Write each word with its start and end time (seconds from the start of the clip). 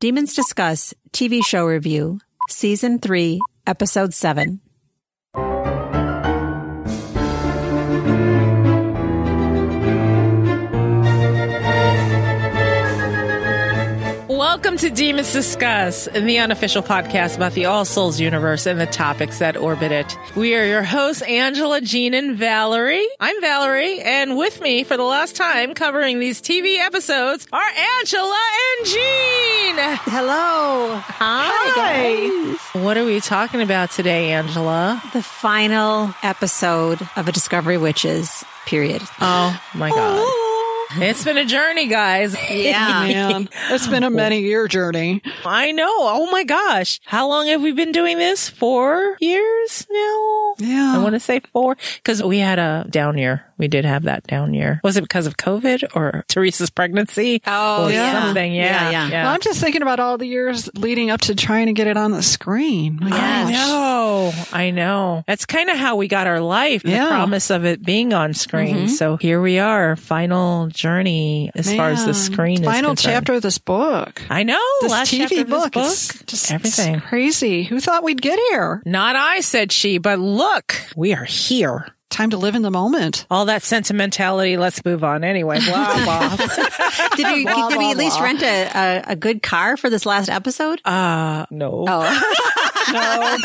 Demons 0.00 0.34
Discuss 0.34 0.94
TV 1.12 1.44
Show 1.44 1.66
Review, 1.66 2.20
Season 2.48 3.00
3, 3.00 3.38
Episode 3.66 4.14
7. 4.14 4.58
Welcome 14.52 14.78
to 14.78 14.90
Demons 14.90 15.32
Discuss, 15.32 16.06
the 16.06 16.40
unofficial 16.40 16.82
podcast 16.82 17.36
about 17.36 17.52
the 17.52 17.66
All 17.66 17.84
Souls 17.84 18.18
universe 18.18 18.66
and 18.66 18.80
the 18.80 18.86
topics 18.86 19.38
that 19.38 19.56
orbit 19.56 19.92
it. 19.92 20.18
We 20.34 20.56
are 20.56 20.64
your 20.64 20.82
hosts, 20.82 21.22
Angela, 21.22 21.80
Jean, 21.80 22.14
and 22.14 22.36
Valerie. 22.36 23.06
I'm 23.20 23.40
Valerie, 23.40 24.00
and 24.00 24.36
with 24.36 24.60
me 24.60 24.82
for 24.82 24.96
the 24.96 25.04
last 25.04 25.36
time 25.36 25.72
covering 25.74 26.18
these 26.18 26.42
TV 26.42 26.78
episodes 26.78 27.46
are 27.52 27.62
Angela 28.00 28.40
and 28.80 28.86
Jean. 28.88 29.76
Hello. 30.10 30.96
Hi. 30.96 32.56
guys. 32.56 32.82
What 32.82 32.98
are 32.98 33.04
we 33.04 33.20
talking 33.20 33.62
about 33.62 33.92
today, 33.92 34.32
Angela? 34.32 35.00
The 35.12 35.22
final 35.22 36.12
episode 36.24 36.98
of 37.14 37.28
A 37.28 37.32
Discovery 37.32 37.78
Witches, 37.78 38.44
period. 38.66 39.00
Oh 39.20 39.62
my 39.76 39.90
God. 39.90 40.48
It's 40.96 41.24
been 41.24 41.38
a 41.38 41.44
journey, 41.44 41.86
guys. 41.88 42.36
Yeah. 42.50 43.00
Man, 43.30 43.48
it's 43.70 43.86
been 43.86 44.02
a 44.02 44.10
many 44.10 44.40
year 44.40 44.66
journey. 44.66 45.22
I 45.44 45.72
know. 45.72 45.88
Oh 45.88 46.30
my 46.30 46.44
gosh. 46.44 47.00
How 47.04 47.28
long 47.28 47.46
have 47.46 47.62
we 47.62 47.72
been 47.72 47.92
doing 47.92 48.18
this? 48.18 48.48
Four 48.48 49.16
years 49.20 49.86
now? 49.90 50.54
Yeah. 50.58 50.92
I 50.96 50.98
want 51.02 51.14
to 51.14 51.20
say 51.20 51.40
four 51.52 51.76
because 51.96 52.22
we 52.22 52.38
had 52.38 52.58
a 52.58 52.86
down 52.90 53.18
year. 53.18 53.46
We 53.56 53.68
did 53.68 53.84
have 53.84 54.04
that 54.04 54.26
down 54.26 54.52
year. 54.54 54.80
Was 54.82 54.96
it 54.96 55.02
because 55.02 55.26
of 55.26 55.36
COVID 55.36 55.94
or 55.94 56.24
Teresa's 56.28 56.70
pregnancy? 56.70 57.42
Oh, 57.46 57.86
or 57.86 57.90
yeah. 57.90 58.24
something? 58.24 58.54
Yeah. 58.54 58.90
Yeah, 58.90 59.08
yeah. 59.08 59.24
Well, 59.24 59.34
I'm 59.34 59.40
just 59.40 59.60
thinking 59.60 59.82
about 59.82 60.00
all 60.00 60.18
the 60.18 60.26
years 60.26 60.68
leading 60.76 61.10
up 61.10 61.20
to 61.22 61.34
trying 61.34 61.66
to 61.66 61.72
get 61.72 61.86
it 61.86 61.96
on 61.96 62.10
the 62.10 62.22
screen. 62.22 62.98
My 63.00 63.08
I 63.08 63.10
gosh. 63.10 63.52
know. 63.52 64.32
I 64.52 64.70
know. 64.70 65.24
That's 65.26 65.46
kind 65.46 65.68
of 65.68 65.76
how 65.76 65.96
we 65.96 66.08
got 66.08 66.26
our 66.26 66.40
life. 66.40 66.82
The 66.82 66.96
promise 66.96 67.50
of 67.50 67.64
it 67.64 67.82
being 67.84 68.12
on 68.12 68.34
screen. 68.34 68.76
Mm-hmm. 68.76 68.86
So 68.88 69.16
here 69.16 69.40
we 69.40 69.58
are, 69.58 69.94
final 69.94 70.68
journey 70.80 71.50
as 71.54 71.72
far 71.74 71.90
as 71.90 72.06
the 72.06 72.14
screen 72.14 72.64
Final 72.64 72.94
chapter 72.94 73.34
of 73.34 73.42
this 73.42 73.58
book. 73.58 74.22
I 74.30 74.44
know. 74.44 74.58
This 74.80 74.90
last 74.90 75.10
chapter 75.10 75.34
TV 75.34 75.40
of 75.42 75.48
this 75.48 75.62
book. 75.62 75.72
book. 75.72 76.26
Just 76.26 76.50
everything. 76.50 77.00
crazy. 77.00 77.64
Who 77.64 77.80
thought 77.80 78.02
we'd 78.02 78.22
get 78.22 78.38
here? 78.50 78.82
Not 78.86 79.14
I, 79.14 79.40
said 79.40 79.72
she, 79.72 79.98
but 79.98 80.18
look, 80.18 80.80
we 80.96 81.12
are 81.12 81.24
here. 81.24 81.86
Time 82.10 82.30
to 82.30 82.36
live 82.36 82.54
in 82.56 82.62
the 82.62 82.70
moment. 82.72 83.24
All 83.30 83.46
that 83.46 83.62
sentimentality, 83.62 84.56
let's 84.56 84.84
move 84.84 85.04
on 85.04 85.22
anyway. 85.24 85.60
Blah, 85.64 86.04
blah. 86.04 86.36
Did 87.16 87.26
we, 87.32 87.44
Blah, 87.44 87.68
did 87.68 87.78
we 87.78 87.84
blah, 87.84 87.90
at 87.92 87.96
least 87.96 88.16
blah. 88.18 88.24
rent 88.26 88.42
a, 88.42 88.46
a, 88.74 89.02
a 89.12 89.16
good 89.16 89.42
car 89.42 89.76
for 89.76 89.88
this 89.88 90.04
last 90.04 90.28
episode? 90.28 90.80
uh, 90.84 91.46
no. 91.50 91.84
oh, 91.88 92.36
No, 92.92 93.36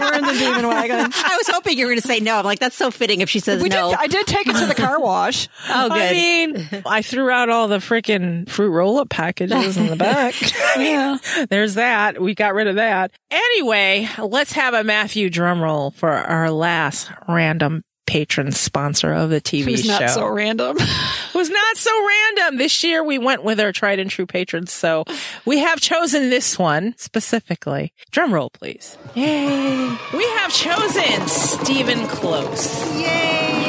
we're 0.00 0.14
in 0.14 0.24
the 0.26 0.32
demon 0.38 0.66
wagon. 0.68 0.96
I 1.00 1.36
was 1.38 1.48
hoping 1.48 1.78
you 1.78 1.86
were 1.86 1.92
going 1.92 2.02
to 2.02 2.06
say 2.06 2.20
no. 2.20 2.36
I'm 2.36 2.44
like, 2.44 2.58
that's 2.58 2.76
so 2.76 2.90
fitting 2.90 3.22
if 3.22 3.30
she 3.30 3.38
says 3.40 3.62
We 3.62 3.70
no. 3.70 3.90
did. 3.90 3.98
I 3.98 4.06
did 4.06 4.26
take 4.26 4.46
it 4.46 4.56
to 4.56 4.66
the 4.66 4.74
car 4.74 5.00
wash. 5.00 5.48
oh, 5.70 5.88
good. 5.88 5.96
I 5.98 6.12
mean, 6.12 6.68
I 6.84 7.00
threw 7.00 7.30
out 7.30 7.48
all 7.48 7.68
the 7.68 7.78
freaking 7.78 8.46
fruit 8.48 8.70
roll 8.70 8.98
up 8.98 9.08
packages 9.08 9.78
in 9.78 9.86
the 9.86 9.96
back. 9.96 10.34
Yeah. 10.76 11.16
There's 11.48 11.74
that. 11.74 12.20
We 12.20 12.34
got 12.34 12.52
rid 12.54 12.66
of 12.66 12.76
that. 12.76 13.12
Anyway, 13.30 14.08
let's 14.18 14.52
have 14.52 14.74
a 14.74 14.84
Matthew 14.84 15.30
drum 15.30 15.62
roll 15.62 15.92
for 15.92 16.10
our 16.10 16.50
last 16.50 17.10
random 17.26 17.82
patron 18.12 18.52
sponsor 18.52 19.10
of 19.10 19.30
the 19.30 19.40
TV 19.40 19.64
Who's 19.64 19.84
show. 19.84 19.98
not 19.98 20.10
so 20.10 20.26
random. 20.28 20.76
was 21.34 21.48
not 21.48 21.76
so 21.78 21.90
random. 22.06 22.58
This 22.58 22.84
year 22.84 23.02
we 23.02 23.16
went 23.16 23.42
with 23.42 23.58
our 23.58 23.72
tried 23.72 23.98
and 24.00 24.10
true 24.10 24.26
patrons. 24.26 24.70
So 24.70 25.04
we 25.46 25.60
have 25.60 25.80
chosen 25.80 26.28
this 26.28 26.58
one 26.58 26.94
specifically. 26.98 27.94
Drum 28.10 28.34
roll, 28.34 28.50
please. 28.50 28.98
Yay. 29.14 29.96
We 30.12 30.24
have 30.40 30.52
chosen 30.52 31.26
Stephen 31.26 32.06
Close. 32.06 32.94
Yay. 33.00 33.61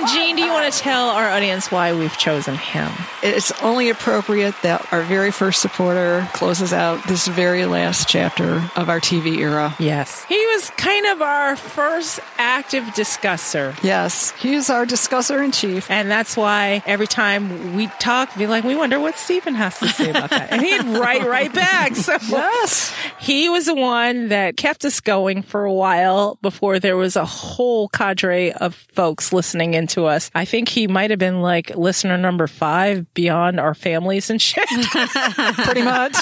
And 0.00 0.08
Jean, 0.08 0.36
do 0.36 0.42
you 0.42 0.50
want 0.50 0.72
to 0.72 0.78
tell 0.78 1.10
our 1.10 1.28
audience 1.28 1.70
why 1.70 1.92
we've 1.92 2.16
chosen 2.16 2.54
him? 2.54 2.90
It's 3.22 3.52
only 3.60 3.90
appropriate 3.90 4.54
that 4.62 4.90
our 4.94 5.02
very 5.02 5.30
first 5.30 5.60
supporter 5.60 6.26
closes 6.32 6.72
out 6.72 7.06
this 7.06 7.26
very 7.28 7.66
last 7.66 8.08
chapter 8.08 8.66
of 8.76 8.88
our 8.88 8.98
TV 8.98 9.36
era. 9.38 9.74
Yes. 9.78 10.24
He 10.24 10.38
was 10.46 10.70
kind 10.78 11.04
of 11.06 11.20
our 11.20 11.54
first 11.54 12.18
active 12.38 12.94
discusser. 12.94 13.74
Yes, 13.82 14.30
he's 14.38 14.70
our 14.70 14.86
discusser 14.86 15.42
in 15.42 15.52
chief. 15.52 15.90
And 15.90 16.10
that's 16.10 16.34
why 16.34 16.82
every 16.86 17.06
time 17.06 17.74
we 17.76 17.88
talk, 17.98 18.34
be 18.38 18.46
like, 18.46 18.64
we 18.64 18.74
wonder 18.76 18.98
what 18.98 19.18
Stephen 19.18 19.54
has 19.54 19.78
to 19.80 19.88
say 19.90 20.08
about 20.08 20.30
that. 20.30 20.50
And 20.50 20.62
he'd 20.62 20.98
write 20.98 21.26
right 21.26 21.52
back. 21.52 21.94
So 21.94 22.16
Yes. 22.22 22.94
he 23.18 23.50
was 23.50 23.66
the 23.66 23.74
one 23.74 24.28
that 24.28 24.56
kept 24.56 24.86
us 24.86 25.00
going 25.00 25.42
for 25.42 25.64
a 25.64 25.72
while 25.72 26.38
before 26.40 26.78
there 26.78 26.96
was 26.96 27.16
a 27.16 27.26
whole 27.26 27.88
cadre 27.90 28.52
of 28.52 28.74
folks 28.94 29.30
listening 29.32 29.74
into 29.90 30.06
us. 30.06 30.30
I 30.34 30.44
think 30.44 30.68
he 30.68 30.86
might 30.86 31.10
have 31.10 31.18
been 31.18 31.40
like 31.42 31.76
listener 31.76 32.16
number 32.16 32.46
five 32.46 33.12
beyond 33.14 33.60
our 33.60 33.74
families 33.74 34.30
and 34.30 34.40
shit. 34.40 34.66
Pretty 35.64 35.82
much. 35.82 36.16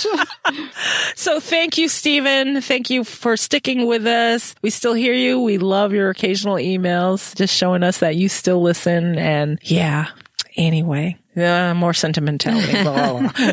so 1.15 1.41
thank 1.41 1.79
you, 1.79 1.89
Stephen. 1.89 2.61
Thank 2.61 2.91
you 2.91 3.05
for 3.05 3.37
sticking 3.37 3.87
with 3.87 4.07
us. 4.07 4.55
We 4.63 4.71
still 4.71 4.95
hear 4.95 5.15
you. 5.15 5.41
We 5.41 5.59
love 5.59 5.93
your 5.93 6.11
occasional 6.11 6.57
emails, 6.57 7.35
just 7.37 7.55
showing 7.55 7.83
us 7.83 7.99
that 7.99 8.17
you 8.17 8.29
still 8.29 8.63
listen. 8.63 9.19
And 9.19 9.59
yeah, 9.63 10.09
anyway, 10.57 11.19
uh, 11.37 11.75
more 11.75 11.95
sentimentality. 11.95 12.83
Blah, 12.83 13.21
blah, 13.21 13.33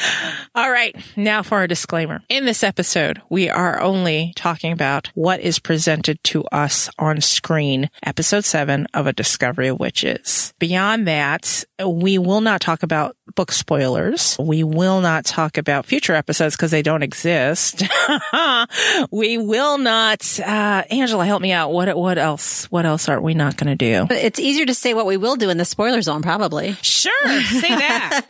All 0.54 0.70
right. 0.70 0.96
Now 1.16 1.42
for 1.42 1.58
our 1.58 1.66
disclaimer. 1.66 2.22
In 2.28 2.44
this 2.44 2.62
episode, 2.62 3.20
we 3.28 3.48
are 3.48 3.80
only 3.80 4.32
talking 4.36 4.72
about 4.72 5.10
what 5.14 5.40
is 5.40 5.58
presented 5.58 6.22
to 6.24 6.44
us 6.46 6.88
on 6.98 7.20
screen, 7.20 7.90
episode 8.02 8.44
seven 8.44 8.86
of 8.94 9.06
A 9.06 9.12
Discovery 9.12 9.68
of 9.68 9.80
Witches. 9.80 10.54
Beyond 10.58 11.06
that, 11.08 11.64
we 11.84 12.18
will 12.18 12.40
not 12.40 12.60
talk 12.60 12.82
about 12.82 13.16
book 13.34 13.52
spoilers. 13.52 14.36
We 14.38 14.62
will 14.62 15.00
not 15.00 15.24
talk 15.24 15.56
about 15.56 15.86
future 15.86 16.14
episodes 16.14 16.56
because 16.56 16.70
they 16.70 16.82
don't 16.82 17.02
exist. 17.02 17.82
we 19.10 19.38
will 19.38 19.78
not, 19.78 20.40
uh, 20.40 20.84
Angela, 20.90 21.24
help 21.24 21.40
me 21.40 21.52
out. 21.52 21.72
What, 21.72 21.96
what 21.96 22.18
else? 22.18 22.70
What 22.70 22.84
else 22.84 23.08
are 23.08 23.20
we 23.20 23.34
not 23.34 23.56
going 23.56 23.76
to 23.76 24.06
do? 24.06 24.14
It's 24.14 24.38
easier 24.38 24.66
to 24.66 24.74
say 24.74 24.94
what 24.94 25.06
we 25.06 25.16
will 25.16 25.36
do 25.36 25.50
in 25.50 25.56
the 25.56 25.64
spoiler 25.64 26.02
zone, 26.02 26.22
probably. 26.22 26.72
Sure. 26.82 27.40
Say 27.42 27.68
that. 27.68 28.26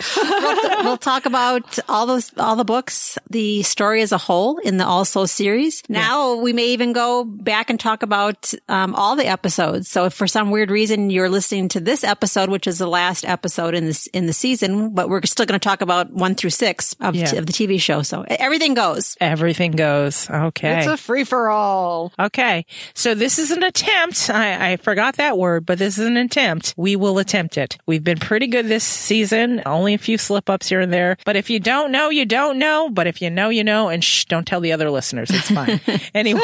we'll 0.84 0.98
talk 0.98 1.26
about 1.26 1.51
all 1.88 2.06
those, 2.06 2.32
all 2.38 2.56
the 2.56 2.64
books, 2.64 3.18
the 3.30 3.62
story 3.62 4.02
as 4.02 4.12
a 4.12 4.18
whole 4.18 4.58
in 4.58 4.76
the 4.76 4.86
All 4.86 5.04
Souls 5.04 5.32
series. 5.32 5.82
Now 5.88 6.34
we 6.36 6.52
may 6.52 6.66
even 6.68 6.92
go 6.92 7.24
back 7.24 7.70
and 7.70 7.78
talk 7.78 8.02
about 8.02 8.52
um, 8.68 8.94
all 8.94 9.16
the 9.16 9.26
episodes. 9.26 9.88
So 9.88 10.06
if 10.06 10.14
for 10.14 10.26
some 10.26 10.50
weird 10.50 10.70
reason 10.70 11.10
you're 11.10 11.28
listening 11.28 11.68
to 11.70 11.80
this 11.80 12.04
episode, 12.04 12.48
which 12.48 12.66
is 12.66 12.78
the 12.78 12.86
last 12.86 13.24
episode 13.24 13.74
in 13.74 13.86
this 13.86 14.06
in 14.08 14.26
the 14.26 14.32
season, 14.32 14.90
but 14.94 15.08
we're 15.08 15.22
still 15.24 15.46
going 15.46 15.58
to 15.58 15.64
talk 15.64 15.80
about 15.80 16.12
one 16.12 16.34
through 16.34 16.50
six 16.50 16.94
of, 17.00 17.14
Yeah. 17.14 17.34
of 17.34 17.46
the 17.46 17.52
TV 17.52 17.80
show. 17.80 18.02
So 18.02 18.24
everything 18.28 18.74
goes. 18.74 19.16
Everything 19.20 19.72
goes. 19.72 20.28
Okay. 20.30 20.78
It's 20.78 20.86
a 20.86 20.96
free 20.96 21.24
for 21.24 21.48
all. 21.50 22.12
Okay. 22.18 22.66
So 22.94 23.14
this 23.14 23.38
is 23.38 23.50
an 23.50 23.62
attempt. 23.62 24.30
I, 24.30 24.72
I 24.72 24.76
forgot 24.76 25.16
that 25.16 25.38
word, 25.38 25.66
but 25.66 25.78
this 25.78 25.98
is 25.98 26.06
an 26.06 26.16
attempt. 26.16 26.74
We 26.76 26.96
will 26.96 27.18
attempt 27.18 27.56
it. 27.58 27.78
We've 27.86 28.04
been 28.04 28.18
pretty 28.18 28.46
good 28.46 28.66
this 28.68 28.84
season. 28.84 29.62
Only 29.66 29.94
a 29.94 29.98
few 29.98 30.18
slip 30.18 30.48
ups 30.50 30.68
here 30.68 30.80
and 30.80 30.92
there. 30.92 31.16
But 31.24 31.36
if 31.36 31.41
you 31.50 31.60
don't 31.60 31.92
know, 31.92 32.10
you 32.10 32.24
don't 32.24 32.58
know. 32.58 32.90
But 32.90 33.06
if 33.06 33.22
you 33.22 33.30
know, 33.30 33.48
you 33.48 33.64
know. 33.64 33.88
And 33.88 34.02
shh, 34.02 34.24
don't 34.26 34.46
tell 34.46 34.60
the 34.60 34.72
other 34.72 34.90
listeners. 34.90 35.30
It's 35.30 35.50
fine. 35.50 35.80
anyway. 36.14 36.42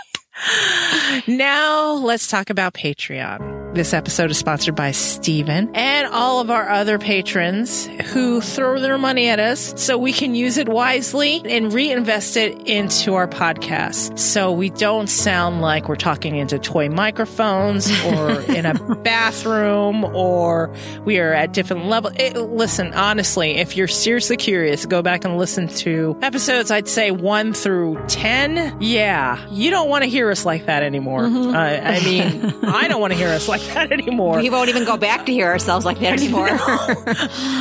Now 1.28 1.92
let's 1.92 2.26
talk 2.26 2.48
about 2.50 2.72
Patreon. 2.74 3.61
This 3.72 3.94
episode 3.94 4.30
is 4.30 4.36
sponsored 4.36 4.74
by 4.74 4.90
Stephen 4.90 5.74
and 5.74 6.06
all 6.06 6.40
of 6.40 6.50
our 6.50 6.68
other 6.68 6.98
patrons 6.98 7.86
who 8.12 8.42
throw 8.42 8.78
their 8.78 8.98
money 8.98 9.30
at 9.30 9.40
us 9.40 9.72
so 9.82 9.96
we 9.96 10.12
can 10.12 10.34
use 10.34 10.58
it 10.58 10.68
wisely 10.68 11.40
and 11.46 11.72
reinvest 11.72 12.36
it 12.36 12.68
into 12.68 13.14
our 13.14 13.26
podcast. 13.26 14.18
So 14.18 14.52
we 14.52 14.68
don't 14.68 15.06
sound 15.06 15.62
like 15.62 15.88
we're 15.88 15.96
talking 15.96 16.36
into 16.36 16.58
toy 16.58 16.90
microphones 16.90 17.90
or 18.04 18.42
in 18.50 18.66
a 18.66 18.74
bathroom 18.96 20.04
or 20.04 20.70
we 21.06 21.18
are 21.18 21.32
at 21.32 21.54
different 21.54 21.86
levels. 21.86 22.14
listen, 22.34 22.92
honestly, 22.92 23.52
if 23.52 23.74
you're 23.74 23.88
seriously 23.88 24.36
curious, 24.36 24.84
go 24.84 25.00
back 25.00 25.24
and 25.24 25.38
listen 25.38 25.68
to 25.68 26.14
episodes, 26.20 26.70
I'd 26.70 26.88
say 26.88 27.10
one 27.10 27.54
through 27.54 28.04
10. 28.08 28.82
Yeah, 28.82 29.42
you 29.48 29.70
don't 29.70 29.88
want 29.88 30.04
to 30.04 30.10
hear 30.10 30.30
us 30.30 30.44
like 30.44 30.66
that 30.66 30.82
anymore. 30.82 31.24
Uh, 31.24 31.56
I 31.56 32.04
mean, 32.04 32.54
I 32.64 32.86
don't 32.86 33.00
want 33.00 33.14
to 33.14 33.18
hear 33.18 33.28
us 33.28 33.48
like 33.48 33.61
that 33.68 33.92
anymore. 33.92 34.38
We 34.38 34.50
won't 34.50 34.68
even 34.68 34.84
go 34.84 34.96
back 34.96 35.26
to 35.26 35.32
hear 35.32 35.46
ourselves 35.46 35.84
like 35.84 35.98
that 36.00 36.14
anymore. 36.14 36.48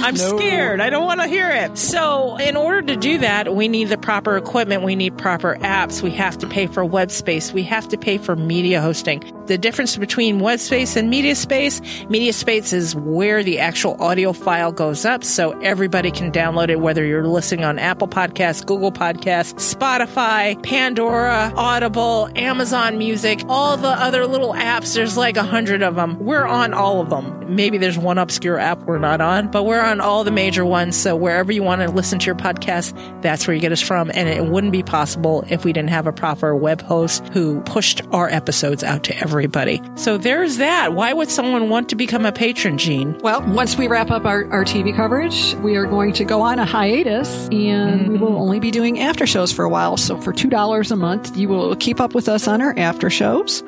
I'm 0.05 0.15
scared. 0.15 0.81
I 0.81 0.89
don't 0.89 1.05
want 1.05 1.21
to 1.21 1.27
hear 1.27 1.49
it. 1.49 1.77
So, 1.77 2.37
in 2.37 2.55
order 2.55 2.81
to 2.81 2.95
do 2.95 3.17
that, 3.19 3.55
we 3.55 3.67
need 3.67 3.85
the 3.85 3.97
proper 3.97 4.37
equipment. 4.37 4.83
We 4.83 4.95
need 4.95 5.17
proper 5.17 5.55
apps. 5.57 6.01
We 6.01 6.11
have 6.11 6.37
to 6.39 6.47
pay 6.47 6.67
for 6.67 6.83
web 6.85 7.11
space. 7.11 7.51
We 7.51 7.63
have 7.63 7.87
to 7.89 7.97
pay 7.97 8.17
for 8.17 8.35
media 8.35 8.81
hosting. 8.81 9.23
The 9.47 9.57
difference 9.57 9.97
between 9.97 10.39
web 10.39 10.59
space 10.59 10.95
and 10.95 11.09
media 11.09 11.35
space, 11.35 11.81
media 12.09 12.33
space 12.33 12.73
is 12.73 12.95
where 12.95 13.43
the 13.43 13.59
actual 13.59 14.01
audio 14.01 14.33
file 14.33 14.71
goes 14.71 15.05
up 15.05 15.23
so 15.23 15.59
everybody 15.59 16.11
can 16.11 16.31
download 16.31 16.69
it, 16.69 16.79
whether 16.79 17.05
you're 17.05 17.27
listening 17.27 17.65
on 17.65 17.79
Apple 17.79 18.07
Podcasts, 18.07 18.65
Google 18.65 18.91
Podcasts, 18.91 19.75
Spotify, 19.75 20.61
Pandora, 20.63 21.51
Audible, 21.55 22.29
Amazon 22.35 22.97
Music, 22.97 23.41
all 23.49 23.77
the 23.77 23.89
other 23.89 24.25
little 24.25 24.53
apps. 24.53 24.95
There's 24.95 25.17
like 25.17 25.37
a 25.37 25.43
hundred 25.43 25.81
of 25.81 25.90
them. 25.95 26.19
We're 26.19 26.45
on 26.45 26.73
all 26.73 27.01
of 27.01 27.09
them. 27.09 27.55
Maybe 27.55 27.77
there's 27.77 27.97
one 27.97 28.17
obscure 28.17 28.57
app 28.57 28.79
we're 28.83 28.97
not 28.97 29.21
on, 29.21 29.51
but 29.51 29.63
we're 29.63 29.81
on 29.81 30.01
all 30.01 30.23
the 30.23 30.31
major 30.31 30.65
ones. 30.65 30.95
So 30.95 31.15
wherever 31.15 31.51
you 31.51 31.63
want 31.63 31.81
to 31.81 31.89
listen 31.89 32.19
to 32.19 32.25
your 32.25 32.35
podcast, 32.35 33.21
that's 33.21 33.47
where 33.47 33.53
you 33.53 33.61
get 33.61 33.71
us 33.71 33.81
from. 33.81 34.11
And 34.13 34.29
it 34.29 34.45
wouldn't 34.45 34.71
be 34.71 34.83
possible 34.83 35.43
if 35.49 35.65
we 35.65 35.73
didn't 35.73 35.89
have 35.89 36.07
a 36.07 36.13
proper 36.13 36.55
web 36.55 36.81
host 36.81 37.27
who 37.29 37.61
pushed 37.61 38.01
our 38.11 38.29
episodes 38.29 38.83
out 38.83 39.03
to 39.03 39.17
everybody. 39.17 39.81
So 39.95 40.17
there's 40.17 40.57
that. 40.57 40.93
Why 40.93 41.13
would 41.13 41.29
someone 41.29 41.69
want 41.69 41.89
to 41.89 41.95
become 41.95 42.25
a 42.25 42.31
patron, 42.31 42.77
Jean? 42.77 43.17
Well, 43.19 43.41
once 43.41 43.77
we 43.77 43.87
wrap 43.87 44.11
up 44.11 44.25
our, 44.25 44.49
our 44.51 44.63
TV 44.63 44.95
coverage, 44.95 45.55
we 45.55 45.75
are 45.75 45.85
going 45.85 46.13
to 46.13 46.25
go 46.25 46.41
on 46.41 46.59
a 46.59 46.65
hiatus 46.65 47.47
and 47.51 48.07
we 48.07 48.17
will 48.17 48.29
mm-hmm. 48.29 48.37
only 48.37 48.59
be 48.59 48.71
doing 48.71 48.99
after 48.99 49.25
shows 49.25 49.51
for 49.51 49.65
a 49.65 49.69
while. 49.69 49.97
So 49.97 50.19
for 50.19 50.33
$2 50.33 50.91
a 50.91 50.95
month, 50.95 51.35
you 51.37 51.49
will 51.49 51.75
keep 51.75 51.99
up 51.99 52.13
with 52.13 52.29
us 52.29 52.47
on 52.47 52.61
our 52.61 52.73
after 52.77 53.09
shows. 53.09 53.63